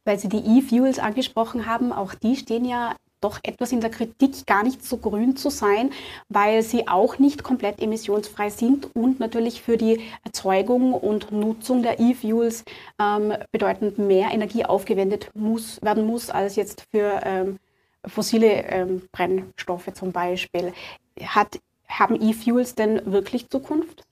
Weil 0.04 0.18
Sie 0.18 0.28
die 0.28 0.58
E-Fuels 0.58 0.98
angesprochen 0.98 1.66
haben, 1.66 1.92
auch 1.92 2.14
die 2.14 2.36
stehen 2.36 2.64
ja 2.64 2.94
doch 3.24 3.40
etwas 3.42 3.72
in 3.72 3.80
der 3.80 3.90
Kritik, 3.90 4.46
gar 4.46 4.62
nicht 4.62 4.84
so 4.84 4.98
grün 4.98 5.34
zu 5.34 5.48
sein, 5.48 5.90
weil 6.28 6.62
sie 6.62 6.86
auch 6.88 7.18
nicht 7.18 7.42
komplett 7.42 7.80
emissionsfrei 7.80 8.50
sind 8.50 8.94
und 8.94 9.18
natürlich 9.18 9.62
für 9.62 9.78
die 9.78 10.00
Erzeugung 10.24 10.92
und 10.92 11.32
Nutzung 11.32 11.82
der 11.82 11.98
E-Fuels 11.98 12.64
ähm, 13.00 13.32
bedeutend 13.50 13.98
mehr 13.98 14.30
Energie 14.30 14.66
aufgewendet 14.66 15.30
muss, 15.34 15.80
werden 15.80 16.06
muss 16.06 16.28
als 16.28 16.56
jetzt 16.56 16.84
für 16.90 17.20
ähm, 17.24 17.58
fossile 18.06 18.64
ähm, 18.64 19.08
Brennstoffe 19.12 19.92
zum 19.94 20.12
Beispiel. 20.12 20.72
Hat, 21.20 21.60
haben 21.88 22.20
E-Fuels 22.20 22.74
denn 22.74 23.00
wirklich 23.04 23.48
Zukunft? 23.48 24.04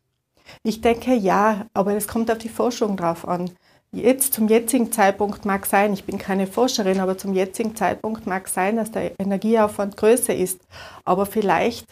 Ich 0.63 0.81
denke 0.81 1.15
ja, 1.15 1.67
aber 1.75 1.95
es 1.95 2.09
kommt 2.09 2.31
auf 2.31 2.39
die 2.39 2.49
Forschung 2.49 2.97
drauf 2.97 3.27
an. 3.27 3.51
Jetzt 3.95 4.33
zum 4.33 4.49
jetzigen 4.49 4.91
Zeitpunkt 4.91 5.45
mag 5.45 5.67
sein, 5.67 5.93
ich 5.93 6.05
bin 6.05 6.17
keine 6.17 6.47
Forscherin, 6.47 6.99
aber 6.99 7.19
zum 7.19 7.35
jetzigen 7.35 7.77
Zeitpunkt 7.77 8.27
mag 8.27 8.49
sein, 8.49 8.77
dass 8.77 8.91
der 8.91 9.19
Energieaufwand 9.21 9.99
größer 9.99 10.35
ist. 10.35 10.61
Aber 11.05 11.27
vielleicht 11.27 11.87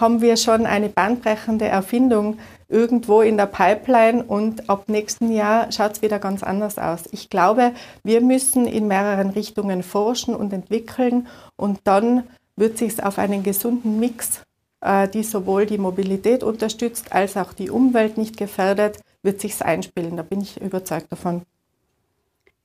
haben 0.00 0.20
wir 0.20 0.36
schon 0.36 0.66
eine 0.66 0.88
bahnbrechende 0.88 1.66
Erfindung 1.66 2.38
irgendwo 2.68 3.22
in 3.22 3.36
der 3.36 3.46
Pipeline 3.46 4.22
und 4.22 4.68
ab 4.68 4.88
nächsten 4.88 5.32
Jahr 5.32 5.72
schaut 5.72 5.92
es 5.92 6.02
wieder 6.02 6.18
ganz 6.18 6.42
anders 6.42 6.78
aus. 6.78 7.04
Ich 7.12 7.30
glaube, 7.30 7.72
wir 8.04 8.20
müssen 8.20 8.66
in 8.66 8.86
mehreren 8.88 9.30
Richtungen 9.30 9.82
forschen 9.82 10.34
und 10.34 10.52
entwickeln 10.52 11.26
und 11.56 11.80
dann 11.84 12.24
wird 12.56 12.76
sich 12.76 13.02
auf 13.02 13.18
einen 13.18 13.42
gesunden 13.42 13.98
Mix, 13.98 14.42
äh, 14.80 15.08
die 15.08 15.22
sowohl 15.22 15.64
die 15.66 15.78
Mobilität 15.78 16.42
unterstützt 16.42 17.12
als 17.12 17.36
auch 17.36 17.52
die 17.52 17.70
Umwelt 17.70 18.18
nicht 18.18 18.36
gefährdet, 18.36 19.00
wird 19.22 19.40
sich 19.40 19.62
einspielen. 19.62 20.16
Da 20.16 20.22
bin 20.22 20.40
ich 20.40 20.60
überzeugt 20.60 21.10
davon. 21.10 21.42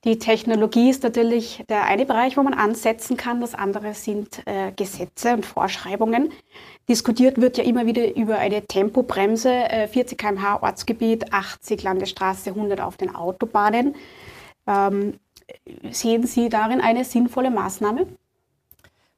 Die 0.04 0.18
Technologie 0.18 0.90
ist 0.90 1.02
natürlich 1.02 1.64
der 1.70 1.84
eine 1.84 2.04
Bereich, 2.04 2.36
wo 2.36 2.42
man 2.42 2.52
ansetzen 2.52 3.16
kann. 3.16 3.40
Das 3.40 3.54
andere 3.54 3.94
sind 3.94 4.46
äh, 4.46 4.70
Gesetze 4.72 5.32
und 5.32 5.46
Vorschreibungen. 5.46 6.30
Diskutiert 6.90 7.40
wird 7.40 7.56
ja 7.56 7.64
immer 7.64 7.86
wieder 7.86 8.14
über 8.14 8.36
eine 8.36 8.66
Tempobremse, 8.66 9.50
äh, 9.50 9.88
40 9.88 10.18
km/h 10.18 10.62
Ortsgebiet, 10.62 11.32
80 11.32 11.82
Landesstraße, 11.82 12.50
100 12.50 12.82
auf 12.82 12.98
den 12.98 13.14
Autobahnen. 13.14 13.94
Ähm, 14.66 15.14
sehen 15.90 16.26
Sie 16.26 16.50
darin 16.50 16.82
eine 16.82 17.04
sinnvolle 17.04 17.50
Maßnahme? 17.50 18.06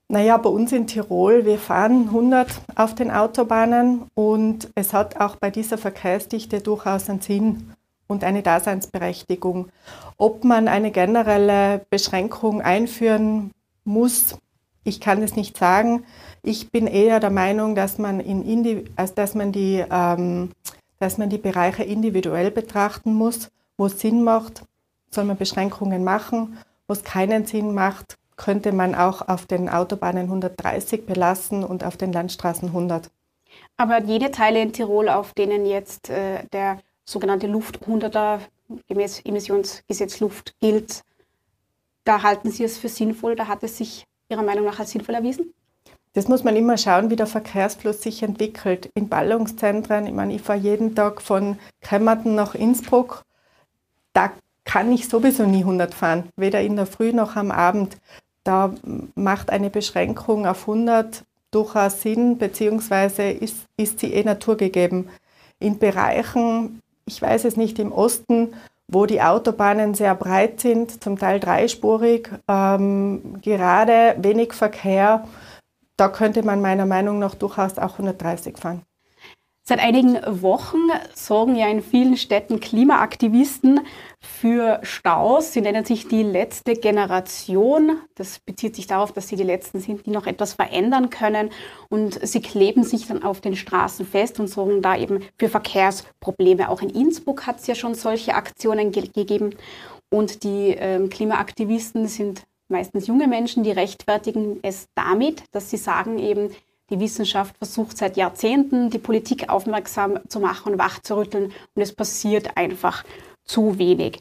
Naja, 0.09 0.37
bei 0.37 0.51
uns 0.51 0.71
in 0.71 0.87
Tirol, 0.87 1.45
wir 1.47 1.59
fahren 1.59 2.05
100 2.07 2.61
auf 2.77 2.95
den 2.95 3.11
Autobahnen 3.11 4.05
und 4.15 4.71
es 4.77 4.93
hat 4.93 5.21
auch 5.21 5.35
bei 5.35 5.51
dieser 5.51 5.79
Verkehrsdichte 5.79 6.61
durchaus 6.61 7.11
einen 7.11 7.21
Sinn, 7.21 7.73
und 8.07 8.25
eine 8.25 8.43
Daseinsberechtigung. 8.43 9.69
Ob 10.17 10.45
man 10.45 10.69
eine 10.69 10.91
generelle 10.91 11.85
Beschränkung 11.91 12.63
einführen 12.63 13.53
muss, 13.85 14.39
ich 14.85 15.01
kann 15.01 15.23
es 15.23 15.35
nicht 15.35 15.57
sagen. 15.57 16.05
Ich 16.43 16.71
bin 16.71 16.87
eher 16.87 17.19
der 17.19 17.31
Meinung, 17.31 17.75
dass 17.75 17.99
man, 17.99 18.21
in 18.21 18.85
dass 19.15 19.35
man, 19.35 19.51
die, 19.51 19.85
ähm, 19.91 20.53
dass 21.01 21.19
man 21.19 21.29
die 21.29 21.39
Bereiche 21.39 21.83
individuell 21.83 22.51
betrachten 22.51 23.13
muss. 23.13 23.51
Wo 23.77 23.87
es 23.87 24.01
Sinn 24.01 24.23
macht, 24.23 24.63
soll 25.11 25.25
man 25.25 25.37
Beschränkungen 25.37 26.05
machen. 26.05 26.57
Wo 26.87 26.93
es 26.93 27.03
keinen 27.03 27.47
Sinn 27.47 27.75
macht, 27.75 28.17
könnte 28.37 28.73
man 28.73 28.95
auch 28.95 29.27
auf 29.27 29.47
den 29.47 29.69
Autobahnen 29.69 30.25
130 30.25 31.05
belassen 31.05 31.65
und 31.65 31.83
auf 31.83 31.97
den 31.97 32.13
Landstraßen 32.13 32.69
100. 32.69 33.11
Aber 33.77 34.01
jene 34.03 34.31
Teile 34.31 34.63
in 34.63 34.73
Tirol, 34.73 35.09
auf 35.09 35.33
denen 35.33 35.67
jetzt 35.67 36.11
äh, 36.11 36.45
der 36.53 36.79
sogenannte 37.07 37.47
Luft 37.47 37.79
100er 37.87 38.41
gemäß 38.89 39.21
Emissionsgesetz 39.25 40.21
Luft 40.21 40.55
gilt. 40.61 41.03
Da 42.05 42.23
halten 42.23 42.51
Sie 42.51 42.65
es 42.65 42.79
für 42.79 42.89
sinnvoll, 42.89 43.37
da 43.37 43.49
hat 43.49 43.63
es 43.63 43.79
sich 43.79 44.05
Ihrer 44.29 44.43
Meinung 44.43 44.67
nach 44.67 44.79
als 44.79 44.91
sinnvoll 44.91 45.15
erwiesen? 45.15 45.55
Das 46.15 46.29
muss 46.29 46.45
man 46.45 46.57
immer 46.57 46.79
schauen, 46.79 47.11
wie 47.11 47.17
der 47.17 47.27
Verkehrsfluss 47.27 48.03
sich 48.03 48.23
entwickelt. 48.23 48.91
In 48.95 49.09
Ballungszentren, 49.09 50.07
ich 50.07 50.15
meine, 50.15 50.35
ich 50.35 50.43
fahre 50.43 50.59
jeden 50.59 50.95
Tag 50.95 51.21
von 51.21 51.59
Kemmerton 51.83 52.35
nach 52.35 52.55
Innsbruck, 52.55 53.23
da 54.13 54.33
kann 54.65 54.91
ich 54.93 55.09
sowieso 55.09 55.45
nie 55.45 55.61
100 55.61 55.95
fahren, 55.95 56.29
weder 56.37 56.61
in 56.63 56.77
der 56.77 56.87
Früh 56.87 57.13
noch 57.13 57.37
am 57.37 57.51
Abend. 57.51 57.99
Da 58.45 58.75
macht 59.15 59.51
eine 59.51 59.71
Beschränkung 59.71 60.47
auf 60.47 60.63
100 60.63 61.25
durchaus 61.51 62.01
Sinn, 62.01 62.39
beziehungsweise 62.39 63.25
ist, 63.25 63.67
ist 63.77 64.01
sie 64.01 64.13
eh 64.13 64.25
naturgegeben. 64.25 65.11
In 65.59 65.79
Bereichen, 65.79 66.81
ich 67.07 67.23
weiß 67.23 67.45
es 67.45 67.57
nicht, 67.57 67.79
im 67.79 67.93
Osten, 67.93 68.55
wo 68.89 69.07
die 69.07 69.23
Autobahnen 69.23 69.95
sehr 69.95 70.15
breit 70.15 70.61
sind, 70.61 71.03
zum 71.03 71.19
Teil 71.19 71.41
dreispurig, 71.41 72.31
ähm, 72.49 73.41
gerade 73.43 74.17
wenig 74.19 74.53
Verkehr, 74.53 75.27
da 75.97 76.09
könnte 76.09 76.43
man 76.43 76.61
meiner 76.61 76.87
Meinung 76.87 77.19
nach 77.19 77.35
durchaus 77.35 77.79
auch 77.79 77.93
130 77.93 78.59
fahren. 78.59 78.83
Seit 79.69 79.81
einigen 79.81 80.21
Wochen 80.43 80.79
sorgen 81.13 81.57
ja 81.57 81.67
in 81.67 81.83
vielen 81.83 82.17
Städten 82.17 82.61
Klimaaktivisten 82.61 83.81
für 84.21 84.79
Staus. 84.85 85.53
Sie 85.53 85.61
nennen 85.61 85.85
sich 85.85 86.07
die 86.07 86.23
letzte 86.23 86.75
Generation. 86.75 87.99
Das 88.15 88.39
bezieht 88.39 88.77
sich 88.77 88.87
darauf, 88.87 89.11
dass 89.11 89.27
sie 89.27 89.35
die 89.35 89.43
Letzten 89.43 89.81
sind, 89.81 90.07
die 90.07 90.11
noch 90.11 90.29
etwas 90.29 90.53
verändern 90.53 91.11
können. 91.11 91.51
Und 91.89 92.25
sie 92.25 92.41
kleben 92.41 92.85
sich 92.85 93.09
dann 93.09 93.25
auf 93.25 93.41
den 93.41 93.57
Straßen 93.57 94.07
fest 94.07 94.39
und 94.39 94.47
sorgen 94.47 94.83
da 94.83 94.97
eben 94.97 95.25
für 95.37 95.49
Verkehrsprobleme. 95.49 96.69
Auch 96.69 96.81
in 96.81 96.91
Innsbruck 96.91 97.49
hat 97.49 97.59
es 97.59 97.67
ja 97.67 97.75
schon 97.75 97.97
solche 97.97 98.37
Aktionen 98.37 98.93
ge 98.93 99.09
gegeben. 99.13 99.57
Und 100.11 100.45
die 100.45 100.77
äh, 100.77 101.05
Klimaaktivisten 101.09 102.07
sind 102.07 102.45
meistens 102.69 103.09
junge 103.09 103.27
Menschen, 103.27 103.65
die 103.65 103.73
rechtfertigen 103.73 104.61
es 104.63 104.87
damit, 104.95 105.43
dass 105.51 105.71
sie 105.71 105.77
sagen 105.77 106.21
eben, 106.21 106.51
die 106.91 107.01
Wissenschaft 107.01 107.57
versucht 107.59 107.99
seit 107.99 108.17
Jahrzehnten, 108.17 108.91
die 108.91 108.99
Politik 108.99 109.49
aufmerksam 109.49 110.21
zu 110.29 110.41
machen 110.41 110.73
und 110.73 110.79
wachzurütteln 110.79 111.53
und 111.75 111.83
es 111.83 111.93
passiert 111.93 112.57
einfach 112.57 113.05
zu 113.45 113.79
wenig. 113.79 114.21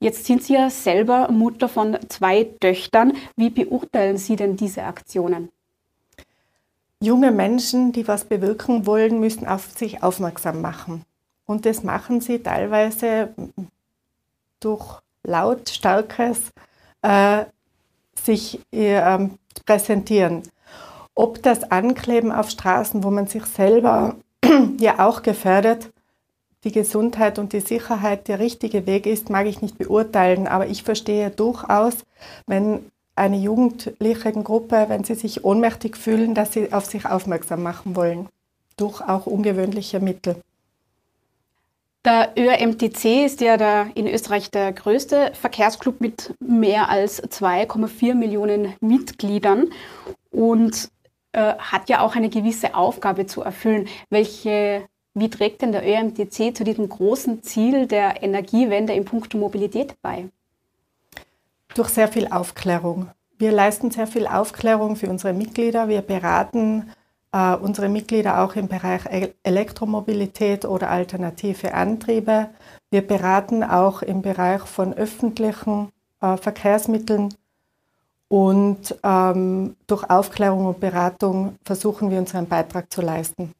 Jetzt 0.00 0.26
sind 0.26 0.42
Sie 0.42 0.54
ja 0.54 0.70
selber 0.70 1.30
Mutter 1.30 1.68
von 1.68 1.96
zwei 2.08 2.44
Töchtern. 2.60 3.14
Wie 3.36 3.50
beurteilen 3.50 4.18
Sie 4.18 4.36
denn 4.36 4.56
diese 4.56 4.82
Aktionen? 4.82 5.50
Junge 7.00 7.30
Menschen, 7.30 7.92
die 7.92 8.08
was 8.08 8.24
bewirken 8.24 8.86
wollen, 8.86 9.20
müssen 9.20 9.46
auf 9.46 9.70
sich 9.72 10.02
aufmerksam 10.02 10.60
machen. 10.60 11.04
Und 11.46 11.66
das 11.66 11.82
machen 11.82 12.20
sie 12.20 12.38
teilweise 12.38 13.34
durch 14.60 15.00
lautstarkes 15.22 16.50
äh, 17.02 17.44
sich 18.14 18.60
äh, 18.72 19.28
präsentieren. 19.66 20.42
Ob 21.14 21.42
das 21.42 21.70
Ankleben 21.70 22.32
auf 22.32 22.50
Straßen, 22.50 23.04
wo 23.04 23.10
man 23.10 23.26
sich 23.26 23.44
selber 23.46 24.16
ja 24.80 25.06
auch 25.06 25.22
gefährdet, 25.22 25.90
die 26.64 26.72
Gesundheit 26.72 27.38
und 27.38 27.52
die 27.52 27.60
Sicherheit 27.60 28.26
der 28.26 28.38
richtige 28.38 28.86
Weg 28.86 29.06
ist, 29.06 29.30
mag 29.30 29.46
ich 29.46 29.60
nicht 29.62 29.78
beurteilen. 29.78 30.48
Aber 30.48 30.66
ich 30.66 30.82
verstehe 30.82 31.30
durchaus, 31.30 31.94
wenn 32.46 32.90
eine 33.16 33.36
jugendliche 33.36 34.32
Gruppe, 34.32 34.86
wenn 34.88 35.04
sie 35.04 35.14
sich 35.14 35.44
ohnmächtig 35.44 35.96
fühlen, 35.96 36.34
dass 36.34 36.52
sie 36.52 36.72
auf 36.72 36.86
sich 36.86 37.06
aufmerksam 37.06 37.62
machen 37.62 37.94
wollen. 37.94 38.28
Durch 38.76 39.00
auch 39.00 39.26
ungewöhnliche 39.26 40.00
Mittel. 40.00 40.36
Der 42.04 42.32
ÖRMTC 42.36 43.24
ist 43.24 43.40
ja 43.40 43.56
der, 43.56 43.86
in 43.94 44.06
Österreich 44.06 44.50
der 44.50 44.72
größte 44.72 45.32
Verkehrsclub 45.32 46.00
mit 46.00 46.34
mehr 46.38 46.90
als 46.90 47.22
2,4 47.22 48.14
Millionen 48.14 48.74
Mitgliedern 48.80 49.70
und 50.30 50.90
äh, 51.34 51.54
hat 51.58 51.88
ja 51.88 52.00
auch 52.00 52.14
eine 52.14 52.28
gewisse 52.28 52.74
Aufgabe 52.74 53.26
zu 53.26 53.42
erfüllen. 53.42 53.88
Welche, 54.08 54.86
wie 55.14 55.28
trägt 55.28 55.62
denn 55.62 55.72
der 55.72 55.84
ÖRMTC 55.84 56.56
zu 56.56 56.62
diesem 56.62 56.88
großen 56.88 57.42
Ziel 57.42 57.86
der 57.86 58.22
Energiewende 58.22 58.92
in 58.92 59.04
puncto 59.04 59.36
Mobilität 59.36 59.94
bei? 60.00 60.28
Durch 61.74 61.88
sehr 61.88 62.06
viel 62.06 62.28
Aufklärung. 62.28 63.10
Wir 63.36 63.50
leisten 63.50 63.90
sehr 63.90 64.06
viel 64.06 64.28
Aufklärung 64.28 64.94
für 64.94 65.10
unsere 65.10 65.32
Mitglieder. 65.32 65.88
Wir 65.88 66.02
beraten 66.02 66.92
äh, 67.32 67.56
unsere 67.56 67.88
Mitglieder 67.88 68.40
auch 68.42 68.54
im 68.54 68.68
Bereich 68.68 69.02
Elektromobilität 69.42 70.64
oder 70.64 70.88
alternative 70.88 71.74
Antriebe. 71.74 72.50
Wir 72.90 73.04
beraten 73.04 73.64
auch 73.64 74.02
im 74.02 74.22
Bereich 74.22 74.62
von 74.62 74.94
öffentlichen 74.94 75.90
äh, 76.20 76.36
Verkehrsmitteln 76.36 77.34
und 78.34 78.96
ähm, 79.04 79.76
durch 79.86 80.10
Aufklärung 80.10 80.66
und 80.66 80.80
Beratung 80.80 81.54
versuchen 81.64 82.10
wir 82.10 82.18
unseren 82.18 82.48
Beitrag 82.48 82.92
zu 82.92 83.00
leisten. 83.00 83.54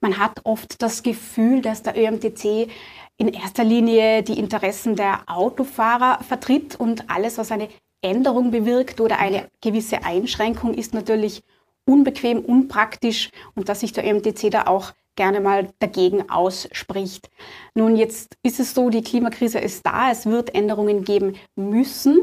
Man 0.00 0.16
hat 0.16 0.42
oft 0.44 0.80
das 0.80 1.02
Gefühl, 1.02 1.60
dass 1.60 1.82
der 1.82 1.98
ÖMTC 1.98 2.68
in 3.16 3.26
erster 3.26 3.64
Linie 3.64 4.22
die 4.22 4.38
Interessen 4.38 4.94
der 4.94 5.22
Autofahrer 5.26 6.22
vertritt 6.22 6.76
und 6.76 7.10
alles, 7.10 7.36
was 7.36 7.50
eine 7.50 7.68
Änderung 8.00 8.52
bewirkt 8.52 9.00
oder 9.00 9.18
eine 9.18 9.48
gewisse 9.60 10.04
Einschränkung, 10.04 10.74
ist 10.74 10.94
natürlich 10.94 11.42
unbequem, 11.84 12.44
unpraktisch 12.44 13.30
und 13.56 13.68
dass 13.68 13.80
sich 13.80 13.92
der 13.92 14.06
ÖMTC 14.06 14.52
da 14.52 14.68
auch 14.68 14.92
gerne 15.16 15.40
mal 15.40 15.68
dagegen 15.78 16.28
ausspricht. 16.28 17.30
Nun, 17.74 17.96
jetzt 17.96 18.36
ist 18.42 18.60
es 18.60 18.74
so, 18.74 18.90
die 18.90 19.02
Klimakrise 19.02 19.58
ist 19.58 19.84
da, 19.86 20.10
es 20.10 20.26
wird 20.26 20.54
Änderungen 20.54 21.04
geben 21.04 21.36
müssen. 21.56 22.20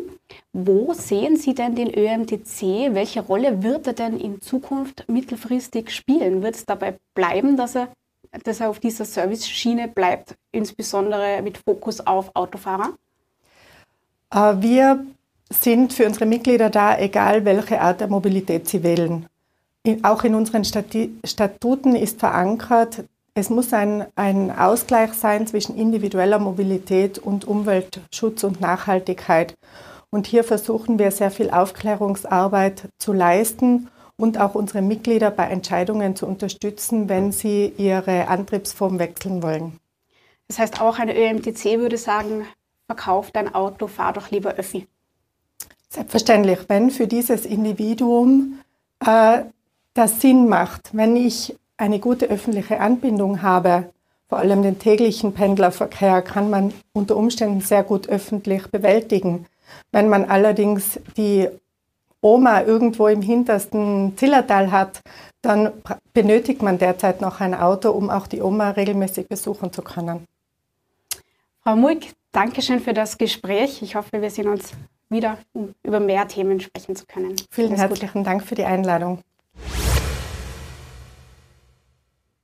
Wo 0.54 0.94
sehen 0.94 1.38
Sie 1.38 1.54
denn 1.54 1.76
den 1.76 1.94
ÖMTC? 1.94 2.94
Welche 2.94 3.22
Rolle 3.22 3.64
wird 3.64 3.88
er 3.88 3.94
denn 3.94 4.20
in 4.20 4.42
Zukunft 4.42 5.06
mittelfristig 5.08 5.92
spielen? 5.92 6.42
Wird 6.44 6.56
es 6.56 6.66
dabei 6.66 6.98
bleiben, 7.14 7.58
dass 7.58 7.76
er, 7.76 7.90
dass 8.44 8.60
er 8.60 8.70
auf 8.70 8.80
dieser 8.80 9.06
Service-Schiene 9.06 9.88
bleibt, 9.88 10.36
insbesondere 10.52 11.42
mit 11.42 11.58
Fokus 11.58 12.00
auf 12.00 12.36
Autofahrer? 12.36 12.94
Äh, 14.34 14.54
wir 14.62 15.06
sind 15.50 15.94
für 15.94 16.06
unsere 16.06 16.26
Mitglieder 16.26 16.70
da, 16.70 16.98
egal 16.98 17.44
welche 17.46 17.82
Art 17.82 18.00
der 18.00 18.08
Mobilität 18.08 18.68
sie 18.68 18.84
wählen 18.84 19.28
auch 20.04 20.24
in 20.24 20.36
unseren 20.36 20.64
Statuten 20.64 21.96
ist 21.96 22.20
verankert, 22.20 23.04
es 23.34 23.50
muss 23.50 23.72
ein, 23.72 24.06
ein 24.16 24.52
Ausgleich 24.52 25.14
sein 25.14 25.48
zwischen 25.48 25.78
individueller 25.78 26.38
Mobilität 26.38 27.18
und 27.18 27.46
Umweltschutz 27.46 28.44
und 28.44 28.60
Nachhaltigkeit. 28.60 29.56
Und 30.10 30.28
hier 30.28 30.44
versuchen 30.44 31.00
wir 31.00 31.12
sehr 31.12 31.32
viel 31.32 31.50
Aufklärungsarbeit 31.50 32.90
zu 33.00 33.14
leisten 33.14 33.88
und 34.18 34.38
auch 34.38 34.54
unsere 34.56 34.82
Mitglieder 34.82 35.32
bei 35.32 35.46
Entscheidungen 35.46 36.18
zu 36.18 36.28
unterstützen, 36.28 37.08
wenn 37.08 37.32
sie 37.32 37.74
ihre 37.78 38.28
Antriebsform 38.28 39.00
wechseln 39.00 39.42
wollen. 39.42 39.80
Das 40.50 40.60
heißt, 40.60 40.82
auch 40.82 41.00
eine 41.00 41.18
ÖMTC 41.18 41.80
würde 41.80 41.98
sagen, 41.98 42.46
verkauf 42.88 43.32
dein 43.32 43.56
Auto, 43.56 43.88
fahr 43.88 44.12
doch 44.12 44.30
lieber 44.30 44.56
Öffi. 44.56 44.86
Selbstverständlich, 45.88 46.60
wenn 46.68 46.92
für 46.92 47.08
dieses 47.08 47.46
Individuum 47.46 48.60
äh, 49.06 49.44
das 49.94 50.22
Sinn 50.22 50.48
macht, 50.48 50.90
wenn 50.94 51.16
ich 51.16 51.56
eine 51.78 52.00
gute 52.00 52.28
öffentliche 52.28 52.80
Anbindung 52.80 53.42
habe, 53.42 53.90
vor 54.30 54.40
allem 54.40 54.64
den 54.64 54.80
täglichen 54.80 55.34
Pendlerverkehr, 55.34 56.22
kann 56.22 56.50
man 56.50 56.74
unter 56.94 57.18
Umständen 57.18 57.60
sehr 57.62 57.84
gut 57.84 58.08
öffentlich 58.08 58.68
bewältigen. 58.68 59.46
Wenn 59.92 60.08
man 60.08 60.26
allerdings 60.26 61.00
die 61.18 61.50
Oma 62.22 62.62
irgendwo 62.62 63.08
im 63.08 63.22
hintersten 63.22 64.16
Zillertal 64.16 64.72
hat, 64.72 65.02
dann 65.42 65.72
benötigt 66.14 66.62
man 66.62 66.78
derzeit 66.78 67.20
noch 67.20 67.42
ein 67.42 67.56
Auto, 67.56 67.90
um 67.90 68.10
auch 68.10 68.28
die 68.28 68.42
Oma 68.42 68.70
regelmäßig 68.70 69.28
besuchen 69.28 69.74
zu 69.74 69.82
können. 69.82 70.28
Frau 71.64 71.76
Muig, 71.76 72.14
danke 72.32 72.62
schön 72.62 72.80
für 72.80 72.94
das 72.94 73.18
Gespräch. 73.18 73.82
Ich 73.82 73.96
hoffe, 73.96 74.22
wir 74.22 74.30
sehen 74.30 74.48
uns 74.48 74.72
wieder, 75.10 75.40
um 75.54 75.74
über 75.84 76.00
mehr 76.00 76.28
Themen 76.28 76.60
sprechen 76.60 76.96
zu 76.96 77.06
können. 77.06 77.36
Vielen 77.50 77.76
herzlichen 77.76 78.24
Dank 78.24 78.44
für 78.44 78.56
die 78.56 78.64
Einladung. 78.64 79.20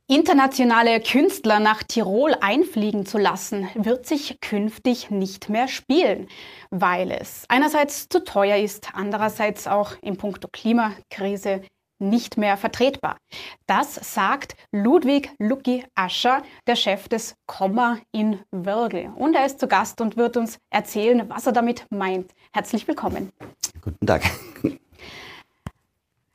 Internationale 0.09 1.01
Künstler 1.01 1.59
nach 1.59 1.83
Tirol 1.83 2.33
einfliegen 2.39 3.05
zu 3.05 3.17
lassen, 3.17 3.67
wird 3.75 4.05
sich 4.05 4.39
künftig 4.39 5.11
nicht 5.11 5.49
mehr 5.49 5.67
spielen, 5.67 6.29
weil 6.69 7.11
es 7.11 7.43
einerseits 7.49 8.07
zu 8.07 8.23
teuer 8.23 8.55
ist, 8.55 8.91
andererseits 8.93 9.67
auch 9.67 9.91
in 10.01 10.15
puncto 10.15 10.47
Klimakrise 10.47 11.61
nicht 11.99 12.37
mehr 12.37 12.55
vertretbar. 12.55 13.17
Das 13.65 13.95
sagt 14.13 14.55
Ludwig 14.71 15.29
Lucky 15.39 15.83
Ascher, 15.93 16.41
der 16.67 16.77
Chef 16.77 17.09
des 17.09 17.35
Komma 17.45 17.97
in 18.13 18.39
Wörgl. 18.51 19.11
Und 19.13 19.35
er 19.35 19.45
ist 19.45 19.59
zu 19.59 19.67
Gast 19.67 19.99
und 19.99 20.15
wird 20.15 20.37
uns 20.37 20.57
erzählen, 20.69 21.29
was 21.29 21.47
er 21.47 21.51
damit 21.51 21.85
meint. 21.89 22.31
Herzlich 22.53 22.87
willkommen. 22.87 23.33
Guten 23.81 24.07
Tag. 24.07 24.23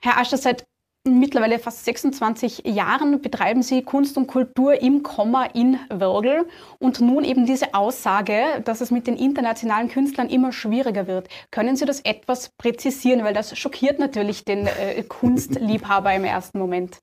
Herr 0.00 0.18
Ascher, 0.18 0.36
seit 0.36 0.66
mittlerweile 1.04 1.58
fast 1.58 1.84
26 1.84 2.62
Jahren 2.66 3.20
betreiben 3.20 3.62
Sie 3.62 3.82
Kunst 3.82 4.16
und 4.16 4.26
Kultur 4.26 4.80
im 4.80 5.02
Komma 5.02 5.44
in 5.46 5.78
Wörgl 5.88 6.46
und 6.78 7.00
nun 7.00 7.24
eben 7.24 7.46
diese 7.46 7.74
Aussage, 7.74 8.62
dass 8.64 8.80
es 8.80 8.90
mit 8.90 9.06
den 9.06 9.16
internationalen 9.16 9.88
Künstlern 9.88 10.28
immer 10.28 10.52
schwieriger 10.52 11.06
wird. 11.06 11.28
Können 11.50 11.76
Sie 11.76 11.84
das 11.84 12.00
etwas 12.00 12.50
präzisieren, 12.56 13.24
weil 13.24 13.34
das 13.34 13.58
schockiert 13.58 13.98
natürlich 13.98 14.44
den 14.44 14.66
äh, 14.66 15.02
Kunstliebhaber 15.02 16.14
im 16.14 16.24
ersten 16.24 16.58
Moment. 16.58 16.98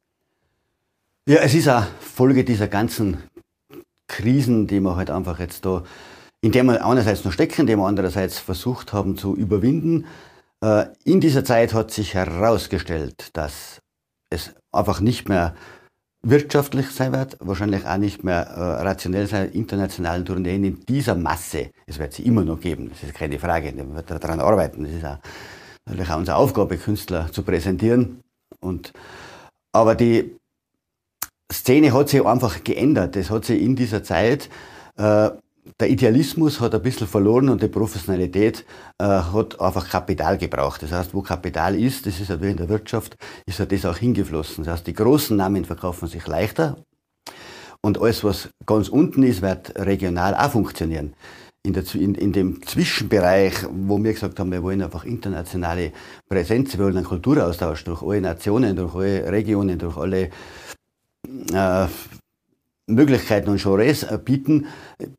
Ja, 1.27 1.37
es 1.41 1.53
ist 1.53 1.67
eine 1.67 1.87
Folge 1.99 2.43
dieser 2.43 2.67
ganzen 2.67 3.17
Krisen, 4.07 4.67
die 4.67 4.79
wir 4.79 4.95
halt 4.95 5.11
einfach 5.11 5.39
jetzt 5.39 5.65
da, 5.65 5.83
in 6.41 6.51
der 6.51 6.63
wir 6.63 6.85
einerseits 6.85 7.25
noch 7.25 7.33
stecken, 7.33 7.67
die 7.67 7.75
wir 7.75 7.85
andererseits 7.85 8.39
versucht 8.39 8.93
haben 8.93 9.17
zu 9.17 9.35
überwinden. 9.35 10.05
Äh, 10.63 10.85
in 11.03 11.19
dieser 11.19 11.43
Zeit 11.43 11.73
hat 11.73 11.91
sich 11.91 12.13
herausgestellt, 12.13 13.29
dass 13.33 13.81
es 14.29 14.53
einfach 14.71 14.99
nicht 14.99 15.29
mehr 15.29 15.55
wirtschaftlich 16.21 16.89
sein 16.91 17.13
wird, 17.13 17.37
wahrscheinlich 17.39 17.85
auch 17.85 17.97
nicht 17.97 18.23
mehr 18.23 18.47
äh, 18.47 18.81
rationell 18.81 19.27
sein, 19.27 19.51
internationalen 19.51 20.25
Tourneen 20.25 20.63
in 20.63 20.85
dieser 20.85 21.15
Masse. 21.15 21.71
Es 21.85 21.97
wird 21.97 22.13
sie 22.13 22.23
immer 22.23 22.43
noch 22.43 22.59
geben, 22.59 22.89
das 22.89 23.03
ist 23.03 23.13
keine 23.13 23.39
Frage, 23.39 23.75
wir 23.75 23.95
werden 23.95 24.19
daran 24.19 24.39
arbeiten. 24.39 24.83
Das 24.83 24.93
ist 24.93 25.05
auch, 25.05 25.19
natürlich 25.85 26.09
auch 26.09 26.17
unsere 26.17 26.37
Aufgabe, 26.37 26.77
Künstler 26.77 27.31
zu 27.31 27.43
präsentieren. 27.43 28.21
Und, 28.59 28.91
aber 29.71 29.95
die 29.95 30.35
Szene 31.51 31.93
hat 31.93 32.09
sich 32.09 32.23
einfach 32.23 32.63
geändert. 32.63 33.15
Es 33.15 33.29
hat 33.29 33.45
sich 33.45 33.61
in 33.61 33.75
dieser 33.75 34.03
Zeit 34.03 34.49
äh, 34.97 35.29
der 35.79 35.89
Idealismus 35.89 36.59
hat 36.59 36.73
ein 36.73 36.81
bisschen 36.81 37.07
verloren 37.07 37.49
und 37.49 37.61
die 37.61 37.67
Professionalität 37.67 38.65
äh, 38.97 39.05
hat 39.05 39.59
einfach 39.59 39.89
Kapital 39.89 40.37
gebraucht. 40.37 40.83
Das 40.83 40.91
heißt, 40.91 41.13
wo 41.13 41.21
Kapital 41.21 41.75
ist, 41.75 42.05
das 42.05 42.19
ist 42.19 42.29
ja 42.29 42.41
wie 42.41 42.51
in 42.51 42.57
der 42.57 42.69
Wirtschaft, 42.69 43.17
ist 43.45 43.59
ja 43.59 43.65
das 43.65 43.85
auch 43.85 43.97
hingeflossen. 43.97 44.63
Das 44.63 44.73
heißt, 44.73 44.87
die 44.87 44.93
großen 44.93 45.35
Namen 45.35 45.65
verkaufen 45.65 46.07
sich 46.07 46.25
leichter 46.27 46.77
und 47.81 48.01
alles, 48.01 48.23
was 48.23 48.49
ganz 48.65 48.89
unten 48.89 49.23
ist, 49.23 49.41
wird 49.41 49.77
regional 49.77 50.35
auch 50.35 50.51
funktionieren. 50.51 51.13
In, 51.63 51.73
der, 51.73 51.83
in, 51.95 52.15
in 52.15 52.31
dem 52.31 52.65
Zwischenbereich, 52.65 53.65
wo 53.69 54.01
wir 54.01 54.13
gesagt 54.13 54.39
haben, 54.39 54.51
wir 54.51 54.63
wollen 54.63 54.81
einfach 54.81 55.03
internationale 55.03 55.91
Präsenz, 56.27 56.77
wir 56.77 56.85
wollen 56.85 56.97
einen 56.97 57.05
Kulturaustausch 57.05 57.83
durch 57.83 58.01
alle 58.01 58.21
Nationen, 58.21 58.75
durch 58.75 58.95
alle 58.95 59.31
Regionen, 59.31 59.77
durch 59.77 59.97
alle 59.97 60.29
äh, 61.53 61.87
Möglichkeiten 62.89 63.49
und 63.49 63.61
Genres 63.61 64.03
äh, 64.03 64.19
bieten, 64.23 64.67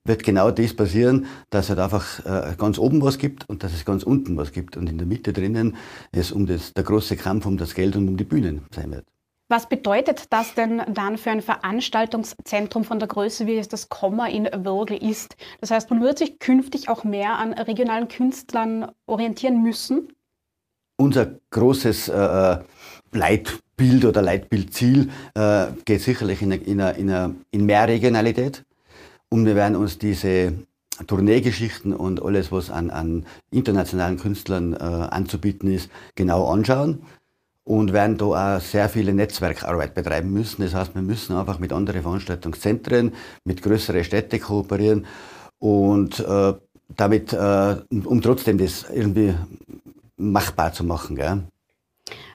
wird 0.04 0.22
genau 0.22 0.50
das 0.50 0.74
passieren, 0.74 1.26
dass 1.50 1.66
es 1.66 1.70
halt 1.70 1.80
einfach 1.80 2.24
äh, 2.24 2.54
ganz 2.56 2.78
oben 2.78 3.02
was 3.02 3.18
gibt 3.18 3.48
und 3.48 3.62
dass 3.62 3.72
es 3.72 3.84
ganz 3.84 4.02
unten 4.02 4.36
was 4.36 4.52
gibt 4.52 4.76
und 4.76 4.88
in 4.88 4.98
der 4.98 5.06
Mitte 5.06 5.32
drinnen 5.32 5.76
es 6.12 6.32
um 6.32 6.46
das, 6.46 6.72
der 6.74 6.84
große 6.84 7.16
Kampf 7.16 7.46
um 7.46 7.56
das 7.56 7.74
Geld 7.74 7.96
und 7.96 8.08
um 8.08 8.16
die 8.16 8.24
Bühnen 8.24 8.62
sein 8.74 8.90
wird. 8.90 9.04
Was 9.48 9.68
bedeutet 9.68 10.26
das 10.30 10.54
denn 10.54 10.80
dann 10.94 11.18
für 11.18 11.30
ein 11.30 11.42
Veranstaltungszentrum 11.42 12.84
von 12.84 13.00
der 13.00 13.08
Größe, 13.08 13.48
wie 13.48 13.56
es 13.56 13.66
das 13.66 13.88
Komma 13.88 14.28
in 14.28 14.44
Würgel 14.44 14.96
ist? 15.02 15.36
Das 15.60 15.72
heißt, 15.72 15.90
man 15.90 16.00
wird 16.00 16.18
sich 16.18 16.38
künftig 16.38 16.88
auch 16.88 17.02
mehr 17.02 17.36
an 17.36 17.52
regionalen 17.54 18.06
Künstlern 18.06 18.92
orientieren 19.06 19.60
müssen? 19.62 20.08
unser 21.00 21.40
großes 21.50 22.08
äh, 22.08 22.58
Leitbild 23.80 24.04
oder 24.04 24.22
Leitbildziel 24.22 25.08
äh, 25.34 25.66
geht 25.84 26.02
sicherlich 26.02 26.42
in, 26.42 26.52
in, 26.52 26.80
in, 26.80 27.36
in 27.50 27.66
mehr 27.66 27.88
Regionalität. 27.88 28.64
Und 29.30 29.46
wir 29.46 29.54
werden 29.54 29.76
uns 29.76 29.98
diese 29.98 30.52
Tourneegeschichten 31.06 31.94
und 31.94 32.22
alles, 32.22 32.52
was 32.52 32.70
an, 32.70 32.90
an 32.90 33.24
internationalen 33.50 34.18
Künstlern 34.18 34.74
äh, 34.74 34.76
anzubieten 34.76 35.72
ist, 35.72 35.90
genau 36.14 36.46
anschauen 36.48 37.02
und 37.64 37.92
werden 37.92 38.18
da 38.18 38.56
auch 38.56 38.60
sehr 38.60 38.88
viele 38.90 39.14
Netzwerkarbeit 39.14 39.94
betreiben 39.94 40.30
müssen. 40.32 40.62
Das 40.62 40.74
heißt, 40.74 40.94
wir 40.94 41.02
müssen 41.02 41.36
einfach 41.36 41.58
mit 41.58 41.72
anderen 41.72 42.02
Veranstaltungszentren, 42.02 43.12
mit 43.44 43.62
größeren 43.62 44.04
Städten 44.04 44.40
kooperieren 44.40 45.06
und 45.58 46.20
äh, 46.20 46.52
damit, 46.96 47.32
äh, 47.32 47.76
um 47.90 48.20
trotzdem 48.20 48.58
das 48.58 48.84
irgendwie 48.92 49.34
machbar 50.18 50.72
zu 50.74 50.84
machen. 50.84 51.16
Gell? 51.16 51.44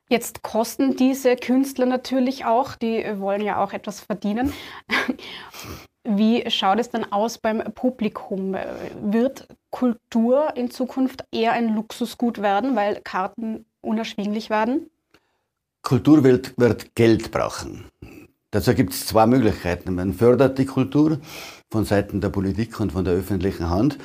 Jetzt 0.09 0.43
kosten 0.43 0.95
diese 0.95 1.35
Künstler 1.35 1.87
natürlich 1.87 2.45
auch, 2.45 2.75
die 2.75 3.03
wollen 3.17 3.41
ja 3.41 3.63
auch 3.63 3.73
etwas 3.73 4.01
verdienen. 4.01 4.53
Wie 6.03 6.47
schaut 6.51 6.79
es 6.79 6.91
dann 6.91 7.11
aus 7.11 7.39
beim 7.39 7.63
Publikum? 7.73 8.55
Wird 9.01 9.47
Kultur 9.71 10.55
in 10.55 10.69
Zukunft 10.69 11.25
eher 11.31 11.53
ein 11.53 11.73
Luxusgut 11.73 12.43
werden, 12.43 12.75
weil 12.75 13.01
Karten 13.03 13.65
unerschwinglich 13.81 14.51
werden? 14.51 14.91
Kultur 15.81 16.23
wird, 16.23 16.53
wird 16.57 16.93
Geld 16.93 17.31
brauchen. 17.31 17.85
Dazu 18.51 18.73
gibt 18.75 18.93
es 18.93 19.07
zwei 19.07 19.25
Möglichkeiten. 19.25 19.95
Man 19.95 20.13
fördert 20.13 20.59
die 20.59 20.65
Kultur 20.65 21.19
von 21.71 21.83
Seiten 21.83 22.21
der 22.21 22.29
Politik 22.29 22.79
und 22.79 22.91
von 22.91 23.03
der 23.03 23.15
öffentlichen 23.15 23.69
Hand, 23.69 23.97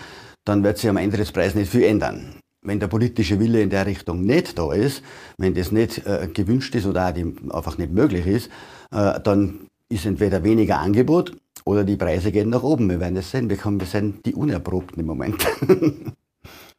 dann 0.44 0.64
wird 0.64 0.78
sich 0.78 0.88
am 0.88 0.96
Ende 0.96 1.18
des 1.18 1.30
Preises 1.30 1.54
nicht 1.54 1.70
viel 1.70 1.84
ändern. 1.84 2.34
Wenn 2.62 2.78
der 2.78 2.88
politische 2.88 3.40
Wille 3.40 3.62
in 3.62 3.70
der 3.70 3.86
Richtung 3.86 4.22
nicht 4.22 4.58
da 4.58 4.72
ist, 4.72 5.02
wenn 5.38 5.54
das 5.54 5.72
nicht 5.72 6.06
äh, 6.06 6.28
gewünscht 6.32 6.74
ist 6.74 6.86
oder 6.86 7.06
auch 7.06 7.54
einfach 7.56 7.78
nicht 7.78 7.92
möglich 7.92 8.26
ist, 8.26 8.50
äh, 8.92 9.18
dann 9.20 9.66
ist 9.88 10.06
entweder 10.06 10.44
weniger 10.44 10.78
Angebot 10.78 11.36
oder 11.64 11.84
die 11.84 11.96
Preise 11.96 12.32
gehen 12.32 12.50
nach 12.50 12.62
oben. 12.62 12.88
Wir 12.88 13.00
werden 13.00 13.16
es 13.16 13.30
sehen. 13.30 13.48
Wir, 13.50 13.56
kommen, 13.56 13.80
wir 13.80 13.86
sind 13.86 14.24
die 14.26 14.34
Unerprobten 14.34 15.00
im 15.00 15.06
Moment. 15.06 15.46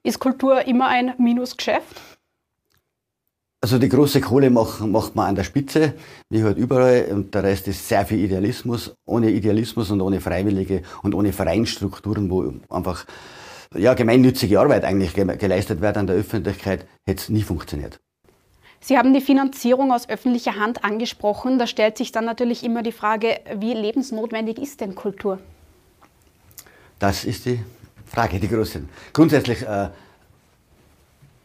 ist 0.03 0.19
Kultur 0.19 0.65
immer 0.65 0.87
ein 0.87 1.13
Minusgeschäft? 1.17 2.01
Also 3.63 3.77
die 3.77 3.89
große 3.89 4.21
Kohle 4.21 4.49
macht, 4.49 4.81
macht 4.81 5.15
man 5.15 5.27
an 5.27 5.35
der 5.35 5.43
Spitze, 5.43 5.93
wie 6.29 6.43
halt 6.43 6.57
überall, 6.57 7.09
und 7.11 7.35
der 7.35 7.43
Rest 7.43 7.67
ist 7.67 7.87
sehr 7.87 8.03
viel 8.07 8.17
Idealismus. 8.17 8.95
Ohne 9.05 9.29
Idealismus 9.29 9.91
und 9.91 10.01
ohne 10.01 10.19
Freiwillige 10.19 10.81
und 11.03 11.13
ohne 11.13 11.31
Vereinstrukturen, 11.31 12.31
wo 12.31 12.51
einfach 12.69 13.05
ja, 13.75 13.93
gemeinnützige 13.93 14.60
Arbeit 14.60 14.84
eigentlich 14.84 15.13
geleistet 15.13 15.81
wird 15.81 15.97
an 15.97 16.07
der 16.07 16.15
Öffentlichkeit, 16.15 16.86
hätte 17.05 17.21
es 17.21 17.29
nie 17.29 17.43
funktioniert. 17.43 17.99
Sie 18.84 18.97
haben 18.97 19.13
die 19.13 19.21
Finanzierung 19.21 19.91
aus 19.91 20.10
öffentlicher 20.10 20.55
Hand 20.55 20.84
angesprochen. 20.84 21.60
Da 21.60 21.67
stellt 21.67 21.97
sich 21.97 22.12
dann 22.12 22.25
natürlich 22.25 22.63
immer 22.63 22.81
die 22.81 22.91
Frage, 22.91 23.39
wie 23.55 23.73
lebensnotwendig 23.73 24.57
ist 24.57 24.81
denn 24.81 24.95
Kultur? 24.95 25.39
Das 26.97 27.23
ist 27.23 27.45
die 27.45 27.60
Frage, 28.05 28.39
die 28.39 28.47
große. 28.47 28.81
Grundsätzlich 29.13 29.62
äh, 29.62 29.89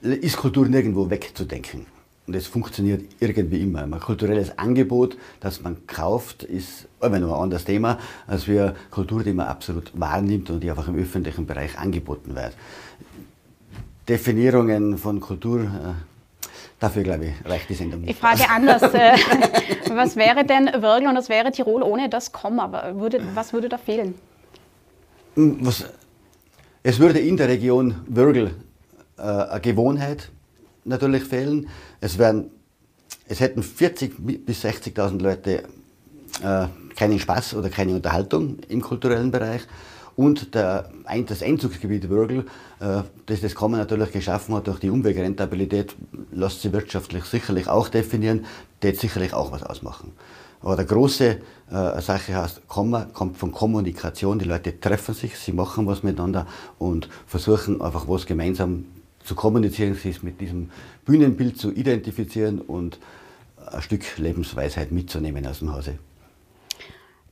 ist 0.01 0.39
Kultur 0.39 0.67
nirgendwo 0.67 1.09
wegzudenken. 1.11 1.87
Und 2.27 2.35
es 2.35 2.49
funktioniert 2.49 3.05
irgendwie 3.21 3.63
immer. 3.63 3.83
Ein 3.83 4.01
kulturelles 4.01 4.59
Angebot, 4.59 5.17
das 5.39 5.63
man 5.63 5.87
kauft, 5.87 6.43
ist 6.43 6.89
immer 7.01 7.21
noch 7.21 7.35
ein 7.35 7.43
anderes 7.45 7.65
Thema, 7.65 7.99
als 8.27 8.49
wir 8.49 8.75
Kultur, 8.91 9.23
die 9.23 9.33
man 9.33 9.47
absolut 9.47 9.93
wahrnimmt 9.95 10.51
und 10.51 10.61
die 10.61 10.71
einfach 10.71 10.89
im 10.89 10.97
öffentlichen 10.97 11.47
Bereich 11.47 11.79
angeboten 11.79 12.35
wird. 12.35 12.53
Definierungen 14.09 14.99
von 14.99 15.21
Kultur, 15.21 15.63
äh, 15.63 16.47
dafür 16.81 17.05
glaube 17.05 17.27
ich, 17.27 17.49
reicht 17.49 17.69
die 17.69 17.75
Sendung 17.75 18.01
nicht. 18.01 18.11
Ich 18.11 18.17
frage 18.17 18.49
anders. 18.51 18.83
Äh, 18.83 19.17
was 19.91 20.17
wäre 20.17 20.45
denn 20.45 20.67
Wörgl 20.83 21.07
und 21.07 21.17
was 21.17 21.29
wäre 21.29 21.53
Tirol 21.53 21.83
ohne 21.83 22.09
das 22.09 22.33
Komma? 22.33 22.93
Was 23.35 23.53
würde 23.53 23.69
da 23.69 23.79
fehlen? 23.79 24.15
Hm, 25.35 25.59
was, 25.61 25.85
es 26.83 26.99
würde 26.99 27.21
in 27.21 27.37
der 27.37 27.49
Region 27.49 27.95
Wörgl 28.09 28.51
äh, 29.17 29.23
eine 29.23 29.61
Gewohnheit 29.61 30.31
natürlich 30.87 31.25
fehlen. 31.25 31.69
Es, 32.01 32.19
werden, 32.19 32.51
es 33.29 33.41
hätten 33.41 33.63
40.000 33.63 34.45
bis 34.45 34.65
60.000 34.65 35.23
Leute 35.23 35.65
äh, 36.43 36.67
keinen 36.97 37.19
Spaß 37.19 37.55
oder 37.55 37.69
keine 37.69 37.95
Unterhaltung 37.95 38.59
im 38.69 38.81
kulturellen 38.81 39.31
Bereich. 39.31 39.63
Und 40.17 40.55
der, 40.55 40.91
das 41.27 41.43
Einzugsgebiet 41.43 42.09
Würgel, 42.09 42.47
äh, 42.81 43.03
das 43.27 43.43
das 43.43 43.55
Kommen 43.55 43.79
natürlich 43.79 44.13
geschaffen 44.13 44.55
hat 44.55 44.67
durch 44.67 44.79
die 44.79 44.91
Umwegrentabilität, 44.91 45.95
lässt 46.33 46.63
sich 46.63 46.73
wirtschaftlich 46.73 47.25
sicherlich 47.25 47.69
auch 47.69 47.89
definieren, 47.89 48.47
wird 48.81 48.97
sicherlich 48.97 49.35
auch 49.35 49.53
was 49.53 49.63
ausmachen. 49.63 50.13
Aber 50.63 50.75
der 50.77 50.87
große 50.87 51.39
äh, 51.71 52.01
Sache 52.01 52.35
heißt, 52.35 52.67
Komma 52.67 53.05
kommt 53.13 53.37
von 53.37 53.53
Kommunikation. 53.53 54.39
Die 54.39 54.47
Leute 54.47 54.81
treffen 54.81 55.15
sich, 55.15 55.39
sie 55.39 55.53
machen 55.53 55.87
was 55.87 56.03
miteinander 56.03 56.47
und 56.79 57.09
versuchen 57.27 57.83
einfach 57.83 58.09
was 58.09 58.25
gemeinsam 58.25 58.87
zu 59.27 59.35
kommunizieren, 59.35 59.95
sich 59.95 60.23
mit 60.23 60.41
diesem 60.41 60.71
Bühnenbild 61.05 61.59
zu 61.59 61.73
identifizieren 61.73 62.61
und 62.61 62.99
ein 63.67 63.83
Stück 63.83 64.19
Lebensweisheit 64.19 64.93
mitzunehmen 64.93 65.47
aus 65.47 65.59
dem 65.59 65.73
Hause. 65.73 65.99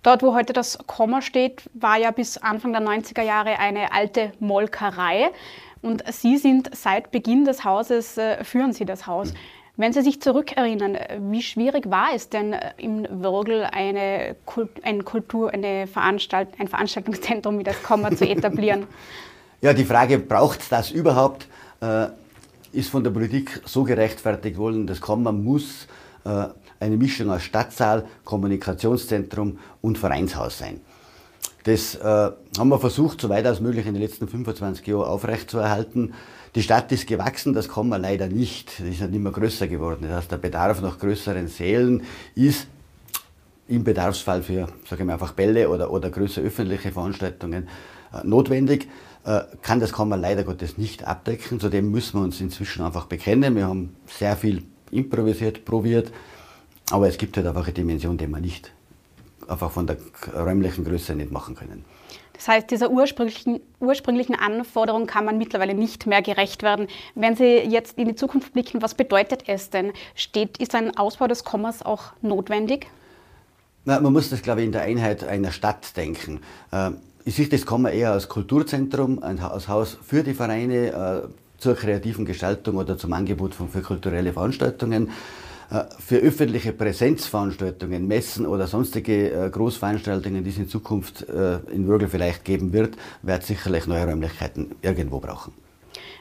Dort, 0.03 0.23
wo 0.23 0.35
heute 0.35 0.53
das 0.53 0.79
Komma 0.87 1.23
steht, 1.23 1.71
war 1.73 1.97
ja 1.97 2.11
bis 2.11 2.37
Anfang 2.37 2.73
der 2.73 2.83
90er 2.83 3.23
Jahre 3.23 3.59
eine 3.59 3.93
alte 3.93 4.33
Molkerei. 4.39 5.31
Und 5.81 6.05
Sie 6.13 6.37
sind 6.37 6.75
seit 6.77 7.11
Beginn 7.11 7.45
des 7.45 7.65
Hauses, 7.65 8.19
äh, 8.19 8.45
führen 8.45 8.73
Sie 8.73 8.85
das 8.85 9.07
Haus. 9.07 9.33
Mhm. 9.33 9.37
Wenn 9.77 9.93
Sie 9.93 10.03
sich 10.03 10.21
zurückerinnern, 10.21 10.97
wie 11.31 11.43
schwierig 11.43 11.91
war 11.91 12.09
es 12.15 12.29
denn 12.29 12.53
äh, 12.53 12.73
im 12.79 13.07
Würgel 13.11 13.65
eine, 13.65 14.37
eine 14.83 15.03
Kultur, 15.03 15.53
eine 15.53 15.87
Veranstalt, 15.87 16.49
ein 16.59 16.69
Veranstaltungszentrum 16.69 17.59
wie 17.59 17.65
das 17.65 17.83
Komma 17.83 18.15
zu 18.15 18.25
etablieren? 18.29 18.87
Ja, 19.63 19.73
die 19.73 19.85
Frage, 19.85 20.19
braucht 20.19 20.61
es 20.61 20.69
das 20.69 20.91
überhaupt? 20.91 21.49
Äh, 21.85 22.09
ist 22.73 22.91
von 22.91 23.05
der 23.05 23.11
Politik 23.11 23.61
so 23.65 23.85
gerechtfertigt 23.85 24.57
worden, 24.57 24.87
das 24.87 25.01
Komma 25.01 25.33
muss 25.33 25.87
äh, 26.25 26.47
eine 26.81 26.97
Mischung 26.97 27.31
aus 27.31 27.43
Stadtsaal, 27.43 28.05
Kommunikationszentrum 28.25 29.59
und 29.81 29.99
Vereinshaus 29.99 30.59
sein. 30.59 30.81
Das 31.65 31.95
äh, 31.95 32.03
haben 32.03 32.69
wir 32.69 32.79
versucht, 32.79 33.21
so 33.21 33.29
weit 33.29 33.47
als 33.47 33.61
möglich 33.61 33.87
in 33.87 33.95
den 33.95 34.03
letzten 34.03 34.29
25 34.29 34.87
Jahren 34.87 35.05
aufrechtzuerhalten. 35.05 36.15
Die 36.55 36.63
Stadt 36.63 36.93
ist 36.93 37.07
gewachsen, 37.07 37.55
das 37.55 37.69
kann 37.69 37.89
man 37.89 38.03
leider 38.03 38.27
nicht. 38.27 38.81
Das 38.81 38.89
ist 38.89 39.01
nicht 39.01 39.23
mehr 39.23 39.33
größer 39.33 39.67
geworden. 39.67 40.01
Das 40.03 40.19
heißt, 40.19 40.33
der 40.33 40.37
Bedarf 40.37 40.83
nach 40.83 40.99
größeren 40.99 41.49
Sälen 41.49 42.03
ist 42.35 42.67
im 43.67 43.83
Bedarfsfall 43.83 44.43
für, 44.43 44.69
sage 44.89 45.03
ich 45.03 45.07
mal, 45.07 45.15
einfach 45.15 45.33
Bälle 45.33 45.71
oder, 45.71 45.91
oder 45.91 46.11
größere 46.11 46.45
öffentliche 46.45 46.93
Veranstaltungen 46.93 47.69
notwendig. 48.23 48.89
Äh, 49.25 49.43
kann 49.63 49.81
das 49.81 49.93
kann 49.93 50.09
man 50.09 50.21
leider 50.21 50.45
Gottes 50.45 50.77
nicht 50.77 51.07
abdecken. 51.07 51.61
Zudem 51.61 51.91
müssen 51.91 52.19
wir 52.19 52.25
uns 52.25 52.41
inzwischen 52.41 52.85
einfach 52.85 53.07
bekennen. 53.07 53.57
Wir 53.57 53.67
haben 53.67 53.97
sehr 54.07 54.37
viel 54.37 54.65
improvisiert, 54.91 55.65
probiert, 55.65 56.13
aber 56.91 57.09
es 57.09 57.19
gibt 57.19 57.37
halt 57.37 57.47
einfach 57.47 57.65
eine 57.65 57.73
Dimension, 57.73 58.17
die 58.17 58.27
wir 58.27 58.41
nicht 58.41 58.73
einfach 59.49 59.71
von 59.71 59.87
der 59.87 59.97
räumlichen 60.35 60.85
Größe 60.85 61.15
nicht 61.15 61.31
machen 61.31 61.55
können. 61.55 61.85
Das 62.35 62.49
heißt, 62.49 62.71
dieser 62.71 62.91
ursprünglichen, 62.91 63.61
ursprünglichen 63.81 64.35
Anforderung 64.35 65.07
kann 65.07 65.25
man 65.25 65.39
mittlerweile 65.39 65.75
nicht 65.75 66.07
mehr 66.07 66.21
gerecht 66.21 66.63
werden. 66.63 66.89
Wenn 67.15 67.37
Sie 67.37 67.59
jetzt 67.59 67.97
in 67.97 68.09
die 68.09 68.17
Zukunft 68.17 68.53
blicken, 68.53 68.83
was 68.83 68.95
bedeutet 68.95 69.45
es 69.47 69.71
denn? 69.71 69.93
Steht, 70.15 70.59
ist 70.59 70.75
ein 70.75 70.97
Ausbau 70.97 71.29
des 71.29 71.45
Kommas 71.45 71.83
auch 71.83 72.13
notwendig? 72.23 72.89
Na, 73.85 74.01
man 74.01 74.13
muss 74.13 74.31
das, 74.31 74.43
glaube 74.43 74.61
ich, 74.61 74.67
in 74.67 74.73
der 74.73 74.83
Einheit 74.83 75.25
einer 75.25 75.53
Stadt 75.53 75.97
denken. 75.97 76.41
Ich 77.27 77.37
sehe 77.37 77.49
das 77.49 77.65
Kammer 77.65 77.91
eher 77.91 78.13
als 78.13 78.29
Kulturzentrum, 78.29 79.23
als 79.23 79.67
Haus 79.67 79.97
für 80.03 80.23
die 80.23 80.35
Vereine, 80.35 81.25
äh, 81.25 81.29
zur 81.57 81.75
kreativen 81.75 82.27
Gestaltung 82.27 82.77
oder 82.77 82.99
zum 82.99 83.15
Angebot 83.15 83.55
von, 83.55 83.71
für 83.71 83.81
kulturelle 83.81 84.35
Veranstaltungen. 84.35 85.09
Äh, 85.71 85.85
für 85.99 86.17
öffentliche 86.17 86.75
Präsenzveranstaltungen, 86.75 88.07
Messen 88.07 88.45
oder 88.45 88.67
sonstige 88.67 89.31
äh, 89.31 89.49
Großveranstaltungen, 89.49 90.45
die 90.45 90.51
es 90.51 90.59
in 90.59 90.69
Zukunft 90.69 91.23
in 91.23 91.87
Würgel 91.87 92.09
vielleicht 92.09 92.45
geben 92.45 92.75
wird, 92.75 92.99
wird 93.23 93.43
sicherlich 93.43 93.87
neue 93.87 94.05
Räumlichkeiten 94.05 94.75
irgendwo 94.83 95.19
brauchen. 95.19 95.55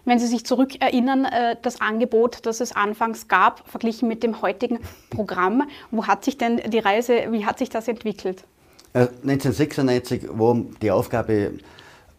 Wenn 0.06 0.20
Sie 0.20 0.28
sich 0.28 0.46
zurückerinnern, 0.46 1.28
das 1.62 1.82
Angebot, 1.82 2.46
das 2.46 2.62
es 2.62 2.74
anfangs 2.74 3.28
gab, 3.28 3.68
verglichen 3.70 4.08
mit 4.08 4.24
dem 4.24 4.42
heutigen 4.42 4.80
Programm, 5.10 5.64
wo 5.92 6.08
hat 6.08 6.24
sich 6.24 6.38
denn 6.38 6.58
die 6.58 6.80
Reise, 6.80 7.28
wie 7.32 7.46
hat 7.46 7.60
sich 7.60 7.70
das 7.70 7.88
entwickelt? 7.88 8.46
1996 8.94 10.24
äh, 10.24 10.28
war 10.40 10.58
die 10.82 10.92
Aufgabe, 10.92 11.52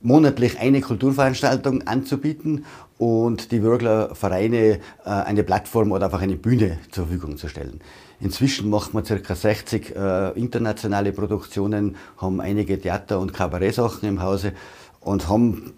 monatlich 0.05 0.61
eine 0.61 0.83
Kulturveranstaltung 0.83 1.87
anzubieten 1.87 2.67
und 2.99 3.53
die 3.53 3.63
Würgler 3.63 4.15
Vereine 4.15 4.81
äh, 5.05 5.09
eine 5.09 5.43
Plattform 5.43 5.93
oder 5.93 6.07
einfach 6.07 6.21
eine 6.21 6.37
Bühne 6.37 6.79
zur 6.91 7.07
Verfügung 7.07 7.39
zu 7.39 7.49
stellen. 7.49 7.81
Inzwischen 8.21 8.71
macht 8.71 8.95
man 8.95 9.05
ca. 9.05 9.35
60 9.35 9.97
äh, 9.97 10.31
internationale 10.33 11.13
Produktionen, 11.13 11.97
haben 12.19 12.41
einige 12.41 12.79
Theater- 12.79 13.19
und 13.19 13.33
Kabarettsachen 13.33 14.09
im 14.09 14.23
Hause 14.23 14.53
und 15.01 15.29
haben 15.29 15.73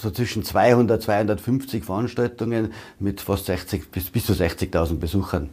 so 0.00 0.10
zwischen 0.10 0.44
200, 0.44 1.02
250 1.02 1.84
Veranstaltungen 1.84 2.72
mit 2.98 3.20
fast 3.20 3.46
60 3.46 3.90
bis, 3.90 4.10
bis 4.10 4.26
zu 4.26 4.32
60.000 4.32 4.98
Besuchern. 4.98 5.50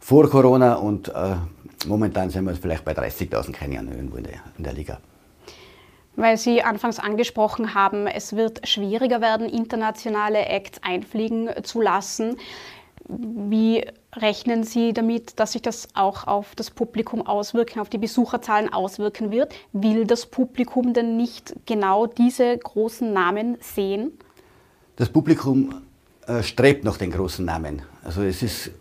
Vor 0.00 0.28
Corona 0.30 0.74
und 0.74 1.08
äh, 1.08 1.36
momentan 1.86 2.30
sind 2.30 2.44
wir 2.44 2.54
vielleicht 2.54 2.84
bei 2.84 2.92
30.000, 2.92 3.52
keine 3.52 3.78
Ahnung, 3.78 3.94
irgendwo 3.94 4.16
in 4.16 4.24
der, 4.24 4.40
in 4.56 4.64
der 4.64 4.72
Liga. 4.72 5.00
Weil 6.16 6.36
Sie 6.36 6.62
anfangs 6.62 6.98
angesprochen 6.98 7.74
haben, 7.74 8.08
es 8.08 8.34
wird 8.34 8.66
schwieriger 8.66 9.20
werden, 9.20 9.48
internationale 9.48 10.46
Acts 10.46 10.80
einfliegen 10.82 11.48
zu 11.62 11.80
lassen. 11.80 12.36
Wie 13.06 13.86
rechnen 14.14 14.64
Sie 14.64 14.92
damit, 14.92 15.38
dass 15.38 15.52
sich 15.52 15.62
das 15.62 15.88
auch 15.94 16.26
auf 16.26 16.54
das 16.56 16.70
Publikum 16.70 17.24
auswirken, 17.24 17.78
auf 17.78 17.88
die 17.88 17.98
Besucherzahlen 17.98 18.72
auswirken 18.72 19.30
wird? 19.30 19.54
Will 19.72 20.06
das 20.06 20.26
Publikum 20.26 20.92
denn 20.92 21.16
nicht 21.16 21.54
genau 21.66 22.06
diese 22.06 22.58
großen 22.58 23.12
Namen 23.12 23.56
sehen? 23.60 24.18
Das 24.96 25.08
Publikum 25.08 25.82
äh, 26.26 26.42
strebt 26.42 26.84
nach 26.84 26.98
den 26.98 27.12
großen 27.12 27.44
Namen. 27.44 27.82
Also 28.02 28.22
es 28.22 28.42
ist, 28.42 28.72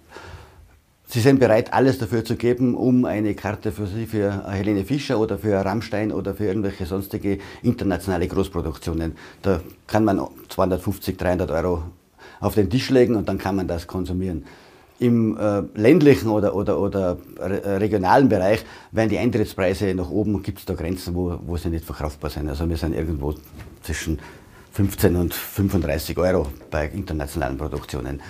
Sie 1.10 1.22
sind 1.22 1.39
bereit, 1.39 1.72
alles 1.72 1.99
dafür 1.99 2.26
zu 2.26 2.36
geben, 2.36 2.76
um 2.76 3.05
eine 3.05 3.34
Karte 3.34 3.72
für 3.72 3.88
Sie, 3.88 4.05
für 4.05 4.45
Helene 4.51 4.84
Fischer 4.84 5.18
oder 5.18 5.38
für 5.38 5.53
Rammstein 5.53 6.12
oder 6.12 6.36
für 6.36 6.45
irgendwelche 6.45 6.86
sonstige 6.86 7.38
internationale 7.64 8.28
Großproduktionen. 8.28 9.16
Da 9.41 9.62
kann 9.88 10.03
man 10.03 10.20
250, 10.49 11.16
300 11.16 11.49
Euro 11.51 11.84
auf 12.41 12.55
den 12.55 12.70
Tisch 12.70 12.89
legen 12.89 13.16
und 13.16 13.30
dann 13.30 13.38
kann 13.38 13.55
man 13.55 13.70
das 13.70 13.88
konsumieren. 13.88 14.43
Im 14.99 15.38
äh, 15.38 15.62
ländlichen 15.76 16.28
oder, 16.28 16.53
oder, 16.53 16.78
oder 16.78 17.18
regionalen 17.39 18.28
Bereich 18.28 18.66
werden 18.91 19.10
die 19.10 19.18
Eintrittspreise 19.18 19.93
nach 19.93 20.10
oben, 20.10 20.43
gibt 20.43 20.60
es 20.60 20.66
da 20.66 20.74
Grenzen, 20.74 21.16
wo, 21.16 21.39
wo 21.45 21.55
sie 21.55 21.70
nicht 21.70 21.86
verkaufbar 21.86 22.32
sind. 22.32 22.49
Also 22.49 22.68
wir 22.68 22.76
sind 22.76 22.93
irgendwo 22.93 23.34
zwischen 23.82 24.20
15 24.74 25.16
und 25.16 25.34
35 25.34 26.18
Euro 26.18 26.47
bei 26.70 26.88
internationalen 26.88 27.58
Produktionen. 27.58 28.22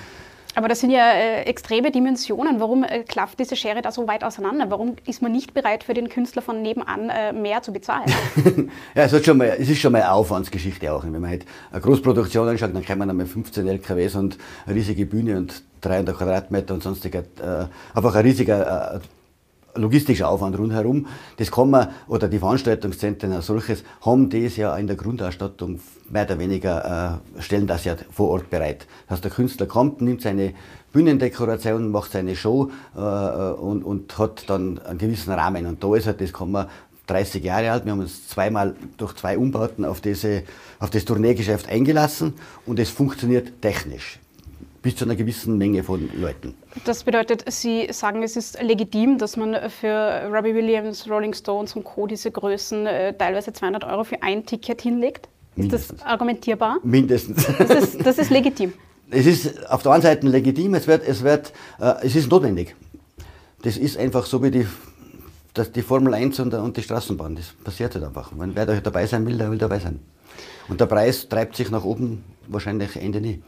Aber 0.58 0.68
das 0.68 0.80
sind 0.80 0.90
ja 0.90 1.12
äh, 1.12 1.44
extreme 1.44 1.92
Dimensionen. 1.92 2.60
Warum 2.60 2.84
äh, 2.84 3.04
klafft 3.04 3.40
diese 3.40 3.56
Schere 3.56 3.84
da 3.84 3.92
so 3.92 4.08
weit 4.08 4.24
auseinander? 4.24 4.72
Warum 4.72 4.96
ist 5.06 5.22
man 5.22 5.32
nicht 5.32 5.54
bereit, 5.54 5.84
für 5.84 5.94
den 5.94 6.10
Künstler 6.10 6.42
von 6.42 6.64
nebenan 6.64 7.12
äh, 7.12 7.32
mehr 7.32 7.62
zu 7.62 7.72
bezahlen? 7.72 8.12
ja, 8.96 9.04
es, 9.04 9.24
schon 9.24 9.38
mal, 9.38 9.56
es 9.60 9.70
ist 9.70 9.78
schon 9.78 9.92
mal 9.92 10.02
eine 10.02 10.12
Aufwandsgeschichte 10.12 10.92
auch. 10.92 11.04
Wenn 11.04 11.12
man 11.12 11.30
halt 11.30 11.46
eine 11.72 11.80
Großproduktion 11.80 12.48
anschaut, 12.48 12.74
dann 12.74 12.84
kann 12.84 12.98
man 12.98 13.08
einmal 13.08 13.28
15 13.28 13.68
LKWs 13.68 14.16
und 14.16 14.40
eine 14.66 14.76
riesige 14.76 15.06
Bühne 15.06 15.38
und 15.38 15.62
300 15.82 16.18
Quadratmeter 16.18 16.74
und 16.74 16.82
sonstiger, 16.82 17.20
äh, 17.20 17.68
einfach 17.94 18.16
ein 18.16 18.26
riesiger 18.26 18.96
äh, 18.96 19.00
logistischer 19.78 20.30
Aufwand 20.30 20.58
rundherum. 20.58 21.08
Das 21.38 21.52
kann 21.52 21.70
man, 21.70 21.90
oder 22.08 22.28
die 22.28 22.40
Veranstaltungszentren 22.40 23.34
als 23.34 23.48
solches, 23.48 23.84
haben 24.02 24.30
das 24.30 24.58
ja 24.58 24.76
in 24.78 24.88
der 24.88 24.96
Grundausstattung 24.96 25.80
mehr 26.10 26.26
oder 26.26 26.40
weniger, 26.40 27.22
äh, 27.38 27.42
stellen 27.42 27.68
das 27.68 27.86
ja 27.86 27.96
vor 28.12 28.30
Ort 28.30 28.50
bereit. 28.50 28.88
Das 29.08 29.16
heißt, 29.16 29.24
der 29.26 29.32
Künstler 29.32 29.66
kommt, 29.66 30.02
nimmt 30.02 30.22
seine 30.22 30.54
Bühnendekoration, 30.94 31.92
macht 31.92 32.12
seine 32.12 32.36
Show 32.36 32.72
äh, 32.96 33.00
und, 33.00 33.84
und 33.84 34.18
hat 34.18 34.50
dann 34.50 34.80
einen 34.80 34.98
gewissen 34.98 35.32
Rahmen. 35.32 35.66
Und 35.66 35.84
da 35.84 35.96
ist 35.96 36.08
halt, 36.08 36.22
das 36.22 36.34
kann 36.34 36.52
man 36.52 36.68
30 37.08 37.44
Jahre 37.44 37.72
alt. 37.72 37.86
Wir 37.86 37.92
haben 37.92 38.00
uns 38.00 38.28
zweimal 38.28 38.76
durch 38.98 39.16
zwei 39.16 39.38
Umbauten 39.38 39.86
auf, 39.86 40.02
diese, 40.02 40.44
auf 40.80 40.90
das 40.90 41.06
Tourneegeschäft 41.06 41.70
eingelassen 41.70 42.34
und 42.66 42.80
es 42.80 42.90
funktioniert 42.90 43.62
technisch 43.62 44.20
bis 44.82 44.96
zu 44.96 45.06
einer 45.06 45.16
gewissen 45.16 45.58
Menge 45.58 45.84
von 45.84 46.10
Leuten. 46.20 46.56
Das 46.86 47.04
bedeutet, 47.04 47.44
Sie 47.52 47.88
sagen, 47.92 48.24
es 48.24 48.36
ist 48.36 48.62
legitim, 48.62 49.18
dass 49.18 49.38
man 49.38 49.56
für 49.70 50.30
Robbie 50.32 50.54
Williams, 50.54 51.10
Rolling 51.10 51.34
Stones 51.34 51.76
und 51.76 51.84
Co. 51.84 52.08
diese 52.08 52.32
Größen 52.32 52.86
äh, 52.86 53.14
teilweise 53.14 53.54
200 53.54 53.84
Euro 53.84 54.04
für 54.04 54.22
ein 54.22 54.46
Ticket 54.46 54.82
hinlegt? 54.82 55.30
Mindestens. 55.56 55.92
Ist 55.92 56.02
das 56.02 56.08
argumentierbar? 56.08 56.78
Mindestens. 56.84 57.48
Das 57.58 57.70
ist, 57.70 58.06
das 58.06 58.18
ist 58.18 58.30
legitim. 58.30 58.74
Es 59.10 59.26
ist 59.26 59.70
auf 59.70 59.84
der 59.84 59.94
einen 59.94 60.02
Seite 60.02 60.28
legitim, 60.28 60.76
es, 60.76 60.86
wird, 60.86 61.08
es, 61.08 61.24
wird, 61.24 61.54
äh, 61.80 61.94
es 62.04 62.16
ist 62.16 62.30
notwendig. 62.30 62.76
Das 63.64 63.78
ist 63.78 63.98
einfach 63.98 64.26
so 64.26 64.44
wie 64.44 64.52
die, 64.52 64.68
das, 65.54 65.72
die 65.72 65.82
Formel 65.82 66.14
1 66.14 66.40
und, 66.42 66.54
und 66.54 66.78
die 66.78 66.84
Straßenbahn. 66.84 67.36
Das 67.36 67.54
passiert 67.64 67.96
halt 67.96 68.04
einfach. 68.04 68.32
Wenn 68.36 68.56
wer 68.56 68.66
dabei 68.66 69.08
sein 69.08 69.26
will, 69.26 69.38
der 69.38 69.50
will 69.50 69.58
dabei 69.58 69.80
sein. 69.80 70.00
Und 70.68 70.82
der 70.82 70.86
Preis 70.86 71.28
treibt 71.28 71.56
sich 71.56 71.72
nach 71.72 71.84
oben 71.84 72.24
wahrscheinlich 72.48 72.96
Ende 72.98 73.22
nie. 73.22 73.42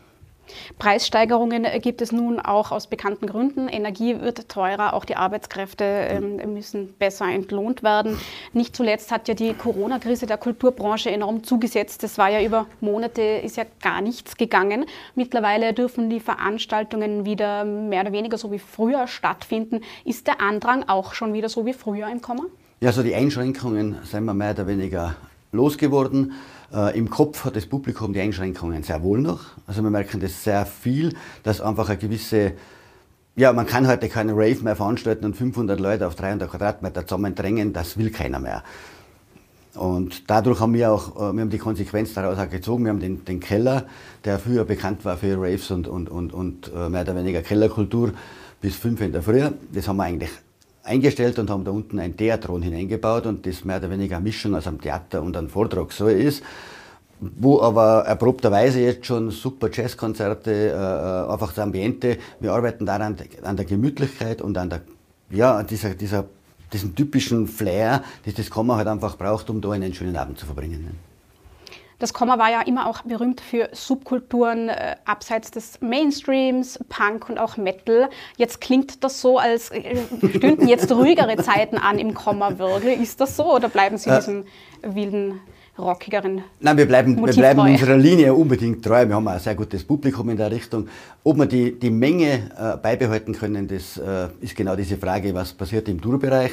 Preissteigerungen 0.78 1.66
gibt 1.82 2.02
es 2.02 2.12
nun 2.12 2.40
auch 2.40 2.72
aus 2.72 2.88
bekannten 2.88 3.28
Gründen. 3.28 3.68
Energie 3.68 4.20
wird 4.22 4.50
teurer, 4.50 4.94
auch 4.94 5.06
die 5.06 5.16
Arbeitskräfte 5.16 5.84
ähm, 5.84 6.54
müssen 6.54 6.94
besser 7.00 7.26
entlohnt 7.26 7.84
werden. 7.84 8.18
Nicht 8.54 8.76
zuletzt 8.76 9.12
hat 9.12 9.28
ja 9.28 9.34
die 9.34 9.54
Corona-Krise 9.54 10.26
der 10.26 10.38
Kulturbranche 10.38 11.12
enorm 11.12 11.44
zugesetzt. 11.44 12.04
Es 12.04 12.18
war 12.18 12.30
ja 12.30 12.42
über 12.42 12.68
Monate, 12.82 13.22
ist 13.22 13.58
ja 13.58 13.66
gar 13.82 14.02
nichts 14.02 14.38
gegangen. 14.38 14.86
Mittlerweile 15.16 15.74
dürfen 15.74 16.10
die 16.10 16.20
Veranstaltungen 16.20 17.26
wieder 17.26 17.66
mehr 17.66 18.02
oder 18.02 18.12
weniger 18.12 18.38
so 18.38 18.52
wie 18.52 18.60
früher 18.60 19.08
stattfinden. 19.08 19.82
Ist 20.06 20.28
der 20.28 20.42
Andrang 20.42 20.88
auch 20.88 21.14
schon 21.14 21.34
wieder 21.34 21.50
so 21.50 21.66
wie 21.66 21.74
früher 21.74 22.10
im 22.10 22.22
Komma? 22.22 22.44
Ja, 22.82 22.90
also 22.90 23.04
die 23.04 23.14
Einschränkungen 23.14 23.98
sind 24.04 24.24
wir 24.24 24.34
mehr 24.34 24.52
oder 24.52 24.68
weniger 24.68 25.16
losgeworden. 25.52 26.34
Äh, 26.74 26.98
Im 26.98 27.10
Kopf 27.10 27.46
hat 27.46 27.56
das 27.56 27.66
Publikum 27.66 28.14
die 28.14 28.22
Einschränkungen 28.22 28.84
sehr 28.84 29.02
wohl 29.02 29.20
noch. 29.20 29.42
Also 29.66 29.82
wir 29.82 29.90
merken 29.90 30.20
das 30.20 30.44
sehr 30.44 30.66
viel, 30.66 31.16
dass 31.44 31.62
einfach 31.62 31.90
eine 31.90 31.98
gewisse, 31.98 32.54
ja, 33.36 33.54
man 33.54 33.66
kann 33.66 33.88
heute 33.88 34.10
keine 34.10 34.34
Rave 34.34 34.64
mehr 34.64 34.76
veranstalten 34.76 35.26
und 35.26 35.36
500 35.36 35.80
Leute 35.80 36.08
auf 36.08 36.16
300 36.16 36.50
Quadratmeter 36.50 37.06
zusammendrängen, 37.06 37.74
das 37.74 37.98
will 37.98 38.12
keiner 38.12 38.40
mehr. 38.40 38.64
Und 39.76 40.30
dadurch 40.30 40.60
haben 40.60 40.74
wir 40.74 40.92
auch, 40.92 41.16
äh, 41.16 41.34
wir 41.34 41.42
haben 41.42 41.50
die 41.50 41.58
Konsequenz 41.58 42.14
daraus 42.14 42.38
auch 42.38 42.50
gezogen. 42.50 42.84
Wir 42.84 42.92
haben 42.92 43.00
den, 43.00 43.26
den 43.26 43.40
Keller, 43.40 43.86
der 44.26 44.40
früher 44.40 44.66
bekannt 44.66 45.06
war 45.06 45.18
für 45.18 45.38
Raves 45.38 45.72
und, 45.72 45.88
und, 45.88 46.10
und, 46.10 46.34
und 46.34 46.72
äh, 46.76 46.90
mehr 46.90 47.02
oder 47.02 47.16
weniger 47.16 47.42
Kellerkultur, 47.42 48.14
bis 48.62 48.76
5 48.76 49.02
in 49.02 49.12
der 49.12 49.24
Früh. 49.24 49.42
Das 49.72 49.88
haben 49.88 49.98
wir 49.98 50.04
eigentlich 50.04 50.32
eingestellt 50.90 51.40
und 51.40 51.50
haben 51.50 51.64
da 51.64 51.72
unten 51.72 52.00
ein 52.00 52.18
Theatron 52.18 52.62
hineingebaut 52.62 53.26
und 53.26 53.46
das 53.46 53.64
mehr 53.64 53.78
oder 53.78 53.90
weniger 53.90 54.18
eine 54.18 54.24
Mischung 54.24 54.56
aus 54.56 54.68
einem 54.68 54.82
Theater 54.82 55.22
und 55.22 55.38
einem 55.38 55.50
Vortrag 55.50 55.92
so 55.92 56.08
ist 56.08 56.44
wo 57.20 57.62
aber 57.62 58.06
erprobterweise 58.06 58.80
jetzt 58.80 59.06
schon 59.06 59.32
super 59.32 59.70
Jazzkonzerte, 59.72 60.70
äh, 60.70 61.32
einfach 61.32 61.50
das 61.50 61.60
Ambiente, 61.60 62.18
wir 62.40 62.54
arbeiten 62.54 62.86
daran 62.86 63.18
an 63.44 63.58
der 63.58 63.66
Gemütlichkeit 63.66 64.42
und 64.42 64.58
an 64.58 64.70
der, 64.70 64.82
ja, 65.30 65.62
dieser, 65.64 65.96
dieser, 65.96 66.26
diesen 66.72 66.96
typischen 66.96 67.48
Flair, 67.48 68.04
das 68.26 68.36
das 68.36 68.50
Komma 68.50 68.78
halt 68.78 68.88
einfach 68.88 69.18
braucht, 69.18 69.50
um 69.50 69.60
da 69.60 69.72
einen 69.72 69.94
schönen 69.94 70.16
Abend 70.16 70.40
zu 70.40 70.46
verbringen. 70.46 71.09
Das 72.00 72.14
Komma 72.14 72.40
war 72.40 72.50
ja 72.50 72.62
immer 72.62 72.88
auch 72.88 73.02
berühmt 73.02 73.42
für 73.42 73.70
Subkulturen 73.74 74.70
äh, 74.70 74.96
abseits 75.06 75.52
des 75.52 75.82
Mainstreams, 75.82 76.80
Punk 76.88 77.30
und 77.30 77.38
auch 77.38 77.58
Metal. 77.58 78.10
Jetzt 78.38 78.62
klingt 78.62 79.04
das 79.04 79.20
so, 79.20 79.38
als 79.38 79.70
äh, 79.70 79.98
stünden 80.34 80.68
jetzt 80.68 80.90
ruhigere 80.92 81.36
Zeiten 81.38 81.78
an 81.78 82.00
im 82.00 82.14
Komma-Würgel. 82.14 82.94
Ist 83.02 83.20
das 83.20 83.36
so 83.36 83.54
oder 83.54 83.68
bleiben 83.68 83.98
Sie 83.98 84.10
äh, 84.10 84.18
diesem 84.18 84.46
wilden 84.82 85.42
rockigeren 85.78 86.44
Nein, 86.60 86.78
wir 86.78 86.86
bleiben, 86.86 87.16
wir 87.18 87.34
bleiben 87.34 87.60
unserer 87.60 87.98
Linie 87.98 88.34
unbedingt 88.34 88.84
treu. 88.84 89.08
Wir 89.08 89.16
haben 89.16 89.28
ein 89.28 89.40
sehr 89.40 89.56
gutes 89.56 89.84
Publikum 89.84 90.30
in 90.30 90.38
der 90.38 90.52
Richtung. 90.52 90.88
Ob 91.24 91.38
wir 91.38 91.46
die, 91.46 91.78
die 91.78 91.90
Menge 91.90 92.52
äh, 92.58 92.78
beibehalten 92.78 93.34
können, 93.34 93.68
das 93.68 93.98
äh, 93.98 94.28
ist 94.42 94.56
genau 94.56 94.76
diese 94.76 94.98
Frage, 94.98 95.34
was 95.34 95.54
passiert 95.54 95.88
im 95.90 96.02
Tourbereich. 96.02 96.52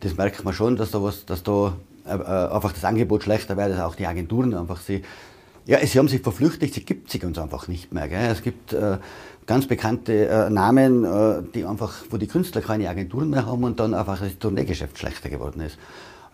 Das 0.00 0.16
merkt 0.16 0.44
man 0.44 0.54
schon, 0.54 0.76
dass 0.76 0.92
da, 0.92 1.02
was, 1.02 1.26
dass 1.26 1.42
da 1.42 1.72
einfach 2.08 2.72
das 2.72 2.84
Angebot 2.84 3.22
schlechter 3.22 3.56
wird, 3.56 3.72
dass 3.72 3.80
auch 3.80 3.94
die 3.94 4.06
Agenturen 4.06 4.54
einfach 4.54 4.80
sie, 4.80 5.02
ja, 5.66 5.84
sie 5.84 5.98
haben 5.98 6.08
sich 6.08 6.22
verflüchtigt, 6.22 6.74
sie 6.74 6.84
gibt 6.84 7.10
sich 7.10 7.24
uns 7.24 7.38
einfach 7.38 7.68
nicht 7.68 7.92
mehr. 7.92 8.08
Gell? 8.08 8.30
Es 8.30 8.42
gibt 8.42 8.72
äh, 8.72 8.98
ganz 9.46 9.66
bekannte 9.66 10.28
äh, 10.28 10.50
Namen, 10.50 11.04
äh, 11.04 11.42
die 11.54 11.64
einfach, 11.64 11.94
wo 12.10 12.16
die 12.16 12.26
Künstler 12.26 12.60
keine 12.60 12.88
Agenturen 12.88 13.30
mehr 13.30 13.46
haben 13.46 13.64
und 13.64 13.80
dann 13.80 13.94
einfach 13.94 14.20
das 14.20 14.38
Tourneegeschäft 14.38 14.98
schlechter 14.98 15.28
geworden 15.28 15.60
ist. 15.60 15.78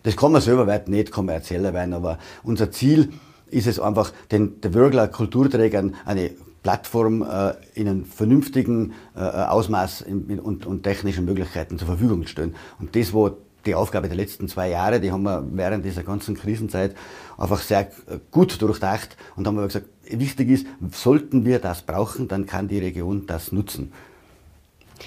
Das 0.05 0.17
kann 0.17 0.33
man 0.33 0.43
selber 0.43 0.67
weit 0.67 0.89
nicht 0.89 1.11
kommerzieller 1.11 1.73
werden, 1.73 1.95
aber 1.95 2.19
unser 2.43 2.71
Ziel 2.71 3.13
ist 3.47 3.67
es 3.67 3.81
einfach, 3.81 4.13
den, 4.31 4.61
den 4.61 4.75
Würgler 4.75 5.09
Kulturträgern 5.09 5.95
eine 6.05 6.31
Plattform 6.65 7.23
äh, 7.23 7.55
in 7.75 7.89
einem 7.89 8.05
vernünftigen 8.05 8.95
äh, 9.15 9.21
Ausmaß 9.21 10.01
in, 10.01 10.29
in, 10.29 10.41
und, 10.41 10.67
und 10.67 10.83
technischen 10.83 11.25
Möglichkeiten 11.25 11.79
zur 11.79 11.87
Verfügung 11.87 12.23
zu 12.23 12.29
stellen. 12.29 12.57
Und 12.81 12.97
das, 12.97 13.13
wo 13.13 13.37
die 13.67 13.75
Aufgabe 13.75 14.09
der 14.09 14.17
letzten 14.17 14.49
zwei 14.49 14.69
Jahre, 14.69 15.01
die 15.01 15.13
haben 15.13 15.23
wir 15.23 15.45
während 15.53 15.85
dieser 15.85 16.03
ganzen 16.03 16.35
Krisenzeit 16.37 16.95
einfach 17.39 17.61
sehr 17.61 17.91
gut 18.31 18.61
durchdacht 18.61 19.17
und 19.37 19.47
haben 19.47 19.57
wir 19.57 19.67
gesagt, 19.67 19.87
wichtig 20.05 20.51
ist, 20.51 20.67
sollten 20.93 21.45
wir 21.45 21.59
das 21.59 21.83
brauchen, 21.83 22.29
dann 22.29 22.47
kann 22.47 22.69
die 22.69 22.79
Region 22.79 23.27
das 23.27 23.53
nutzen. 23.53 23.93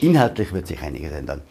Inhaltlich 0.01 0.53
wird 0.53 0.67
sich 0.67 0.81
einiges 0.81 1.11
ändern. 1.11 1.41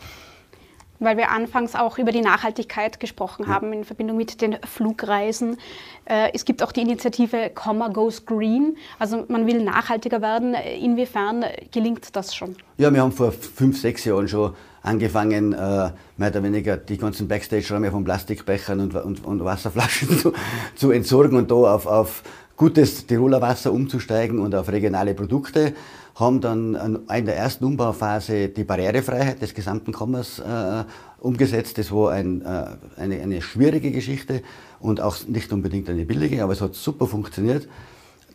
Weil 0.98 1.18
wir 1.18 1.30
anfangs 1.30 1.74
auch 1.74 1.98
über 1.98 2.10
die 2.10 2.22
Nachhaltigkeit 2.22 3.00
gesprochen 3.00 3.48
haben 3.48 3.72
in 3.72 3.84
Verbindung 3.84 4.16
mit 4.16 4.40
den 4.40 4.56
Flugreisen. 4.64 5.58
Äh, 6.06 6.30
es 6.32 6.46
gibt 6.46 6.62
auch 6.62 6.72
die 6.72 6.80
Initiative 6.80 7.50
Comma 7.54 7.88
Goes 7.88 8.24
Green. 8.24 8.78
Also 8.98 9.26
man 9.28 9.46
will 9.46 9.62
nachhaltiger 9.62 10.22
werden. 10.22 10.54
Inwiefern 10.54 11.44
gelingt 11.70 12.16
das 12.16 12.34
schon? 12.34 12.56
Ja, 12.78 12.92
wir 12.92 13.02
haben 13.02 13.12
vor 13.12 13.32
fünf, 13.32 13.78
sechs 13.78 14.06
Jahren 14.06 14.26
schon 14.26 14.54
angefangen, 14.86 15.52
äh, 15.52 15.90
mehr 16.16 16.30
oder 16.30 16.42
weniger 16.42 16.76
die 16.76 16.96
ganzen 16.96 17.28
Backstage-Räume 17.28 17.90
von 17.90 18.04
Plastikbechern 18.04 18.80
und, 18.80 18.94
und, 18.94 19.24
und 19.24 19.44
Wasserflaschen 19.44 20.18
zu, 20.18 20.32
zu, 20.74 20.90
entsorgen 20.92 21.36
und 21.36 21.50
da 21.50 21.54
auf, 21.54 21.86
auf 21.86 22.22
gutes 22.56 23.06
Tiroler 23.06 23.42
Wasser 23.42 23.72
umzusteigen 23.72 24.38
und 24.38 24.54
auf 24.54 24.68
regionale 24.68 25.14
Produkte. 25.14 25.74
Haben 26.14 26.40
dann 26.40 27.04
in 27.14 27.26
der 27.26 27.36
ersten 27.36 27.64
Umbauphase 27.66 28.48
die 28.48 28.64
Barrierefreiheit 28.64 29.42
des 29.42 29.52
gesamten 29.52 29.92
Kommers 29.92 30.38
äh, 30.38 30.84
umgesetzt. 31.18 31.76
Das 31.76 31.92
war 31.92 32.12
ein, 32.12 32.40
äh, 32.40 32.64
eine, 32.96 33.20
eine 33.20 33.42
schwierige 33.42 33.90
Geschichte 33.90 34.42
und 34.80 35.00
auch 35.02 35.16
nicht 35.26 35.52
unbedingt 35.52 35.90
eine 35.90 36.06
billige, 36.06 36.42
aber 36.42 36.54
es 36.54 36.62
hat 36.62 36.74
super 36.74 37.06
funktioniert. 37.06 37.68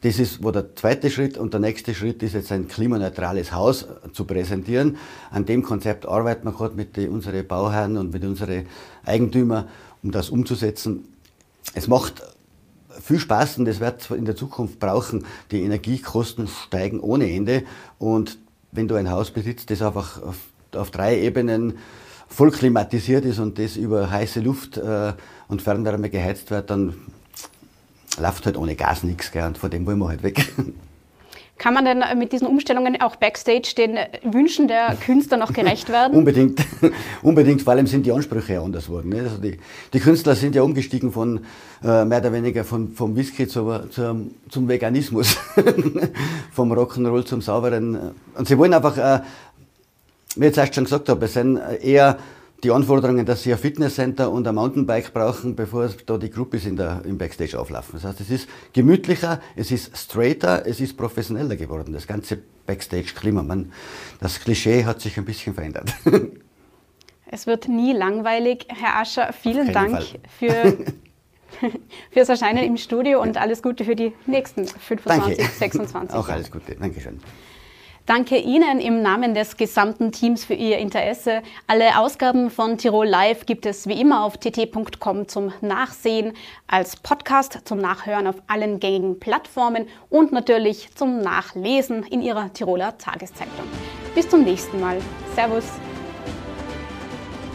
Das 0.01 0.17
ist, 0.17 0.43
war 0.43 0.51
der 0.51 0.75
zweite 0.75 1.11
Schritt 1.11 1.37
und 1.37 1.53
der 1.53 1.59
nächste 1.59 1.93
Schritt 1.93 2.23
ist 2.23 2.33
jetzt 2.33 2.51
ein 2.51 2.67
klimaneutrales 2.67 3.51
Haus 3.51 3.85
zu 4.13 4.25
präsentieren. 4.25 4.97
An 5.29 5.45
dem 5.45 5.61
Konzept 5.61 6.07
arbeiten 6.07 6.45
wir 6.45 6.53
gerade 6.53 6.75
mit 6.75 6.97
unseren 6.97 7.47
Bauherren 7.47 7.97
und 7.97 8.11
mit 8.11 8.23
unseren 8.23 8.65
Eigentümern, 9.05 9.67
um 10.01 10.11
das 10.11 10.31
umzusetzen. 10.31 11.05
Es 11.75 11.87
macht 11.87 12.23
viel 12.99 13.19
Spaß 13.19 13.59
und 13.59 13.65
das 13.65 13.79
wird 13.79 14.09
in 14.09 14.25
der 14.25 14.35
Zukunft 14.35 14.79
brauchen. 14.79 15.23
Die 15.51 15.61
Energiekosten 15.61 16.47
steigen 16.47 16.99
ohne 16.99 17.31
Ende 17.31 17.63
und 17.99 18.39
wenn 18.71 18.87
du 18.87 18.95
ein 18.95 19.11
Haus 19.11 19.29
besitzt, 19.29 19.69
das 19.69 19.83
einfach 19.83 20.21
auf, 20.23 20.37
auf 20.73 20.89
drei 20.89 21.19
Ebenen 21.19 21.77
voll 22.27 22.49
klimatisiert 22.49 23.25
ist 23.25 23.37
und 23.37 23.59
das 23.59 23.75
über 23.75 24.09
heiße 24.09 24.39
Luft 24.39 24.77
äh, 24.77 25.13
und 25.47 25.61
Fernwärme 25.61 26.09
geheizt 26.09 26.49
wird, 26.49 26.69
dann 26.71 26.95
läuft 28.19 28.45
halt 28.45 28.57
ohne 28.57 28.75
Gas 28.75 29.03
nichts, 29.03 29.31
und 29.33 29.57
von 29.57 29.69
dem 29.69 29.85
wollen 29.85 29.99
wir 29.99 30.09
halt 30.09 30.23
weg. 30.23 30.53
Kann 31.61 31.75
man 31.75 31.85
denn 31.85 32.03
mit 32.17 32.31
diesen 32.31 32.47
Umstellungen 32.47 32.99
auch 33.01 33.17
backstage 33.17 33.75
den 33.77 33.95
Wünschen 34.23 34.67
der 34.67 34.95
Künstler 34.95 35.37
noch 35.37 35.53
gerecht 35.53 35.89
werden? 35.89 36.13
Unbedingt, 36.17 36.59
unbedingt. 37.21 37.61
Vor 37.61 37.73
allem 37.73 37.85
sind 37.85 38.03
die 38.03 38.11
Ansprüche 38.11 38.53
ja 38.53 38.63
anders 38.63 38.87
geworden. 38.87 39.13
Also 39.13 39.37
die, 39.37 39.59
die, 39.93 39.99
Künstler 39.99 40.33
sind 40.33 40.55
ja 40.55 40.63
umgestiegen 40.63 41.11
von 41.11 41.41
äh, 41.83 42.03
mehr 42.03 42.17
oder 42.17 42.33
weniger 42.33 42.63
von, 42.63 42.93
vom 42.93 43.15
Whisky 43.15 43.47
zu, 43.47 43.77
zu, 43.91 44.31
zum 44.49 44.67
Veganismus, 44.67 45.37
vom 46.51 46.73
Rock'n'Roll 46.73 47.25
zum 47.25 47.41
sauberen. 47.41 48.15
Und 48.35 48.47
sie 48.47 48.57
wollen 48.57 48.73
einfach, 48.73 48.97
äh, 48.97 49.21
wie 50.35 50.45
ich 50.45 50.45
jetzt 50.45 50.57
erst 50.57 50.73
schon 50.73 50.85
gesagt 50.85 51.09
habe, 51.09 51.25
es 51.25 51.33
sind 51.33 51.59
eher 51.83 52.17
die 52.63 52.71
Anforderungen, 52.71 53.25
dass 53.25 53.43
sie 53.43 53.51
ein 53.51 53.59
Fitnesscenter 53.59 54.31
und 54.31 54.47
ein 54.47 54.55
Mountainbike 54.55 55.13
brauchen, 55.13 55.55
bevor 55.55 55.89
da 56.05 56.17
die 56.17 56.29
Groupies 56.29 56.65
in 56.65 56.75
der, 56.75 57.01
im 57.05 57.17
Backstage 57.17 57.59
auflaufen. 57.59 57.93
Das 57.93 58.03
heißt, 58.03 58.21
es 58.21 58.29
ist 58.29 58.49
gemütlicher, 58.73 59.41
es 59.55 59.71
ist 59.71 59.95
straighter, 59.97 60.65
es 60.65 60.79
ist 60.79 60.95
professioneller 60.95 61.55
geworden, 61.55 61.93
das 61.93 62.07
ganze 62.07 62.39
Backstage-Klima. 62.65 63.41
Das 64.19 64.39
Klischee 64.39 64.85
hat 64.85 65.01
sich 65.01 65.17
ein 65.17 65.25
bisschen 65.25 65.53
verändert. 65.53 65.93
Es 67.33 67.47
wird 67.47 67.69
nie 67.69 67.93
langweilig. 67.93 68.67
Herr 68.67 68.97
Ascher, 68.97 69.31
vielen 69.31 69.71
Dank 69.71 69.91
Fall. 69.91 70.05
für 70.37 70.77
fürs 72.11 72.29
Erscheinen 72.29 72.63
im 72.63 72.77
Studio 72.77 73.21
und 73.21 73.37
alles 73.37 73.61
Gute 73.63 73.85
für 73.85 73.95
die 73.95 74.13
nächsten 74.25 74.67
25, 74.67 75.37
Danke. 75.37 75.53
26 75.53 76.17
Auch 76.17 76.27
alles 76.29 76.51
Gute. 76.51 76.75
Dankeschön. 76.75 77.19
Danke 78.05 78.37
Ihnen 78.37 78.79
im 78.79 79.01
Namen 79.01 79.33
des 79.35 79.57
gesamten 79.57 80.11
Teams 80.11 80.43
für 80.43 80.55
Ihr 80.55 80.79
Interesse. 80.79 81.41
Alle 81.67 81.99
Ausgaben 81.99 82.49
von 82.49 82.77
Tirol 82.77 83.07
Live 83.07 83.45
gibt 83.45 83.65
es 83.65 83.87
wie 83.87 84.01
immer 84.01 84.23
auf 84.23 84.37
tt.com 84.37 85.27
zum 85.27 85.53
Nachsehen, 85.61 86.33
als 86.67 86.95
Podcast 86.95 87.59
zum 87.65 87.77
Nachhören 87.77 88.27
auf 88.27 88.35
allen 88.47 88.79
gängigen 88.79 89.19
Plattformen 89.19 89.87
und 90.09 90.31
natürlich 90.31 90.89
zum 90.95 91.19
Nachlesen 91.21 92.03
in 92.03 92.21
Ihrer 92.21 92.51
Tiroler 92.51 92.97
Tageszeitung. 92.97 93.67
Bis 94.15 94.27
zum 94.27 94.43
nächsten 94.43 94.79
Mal. 94.79 94.97
Servus. 95.35 95.65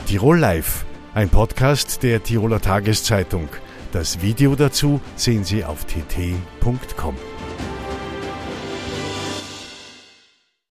Tirol 0.06 0.38
Live, 0.38 0.84
ein 1.14 1.28
Podcast 1.28 2.02
der 2.04 2.22
Tiroler 2.22 2.60
Tageszeitung. 2.60 3.48
Das 3.92 4.22
Video 4.22 4.54
dazu 4.54 5.00
sehen 5.16 5.42
Sie 5.42 5.64
auf 5.64 5.84
tt.com. 5.86 7.16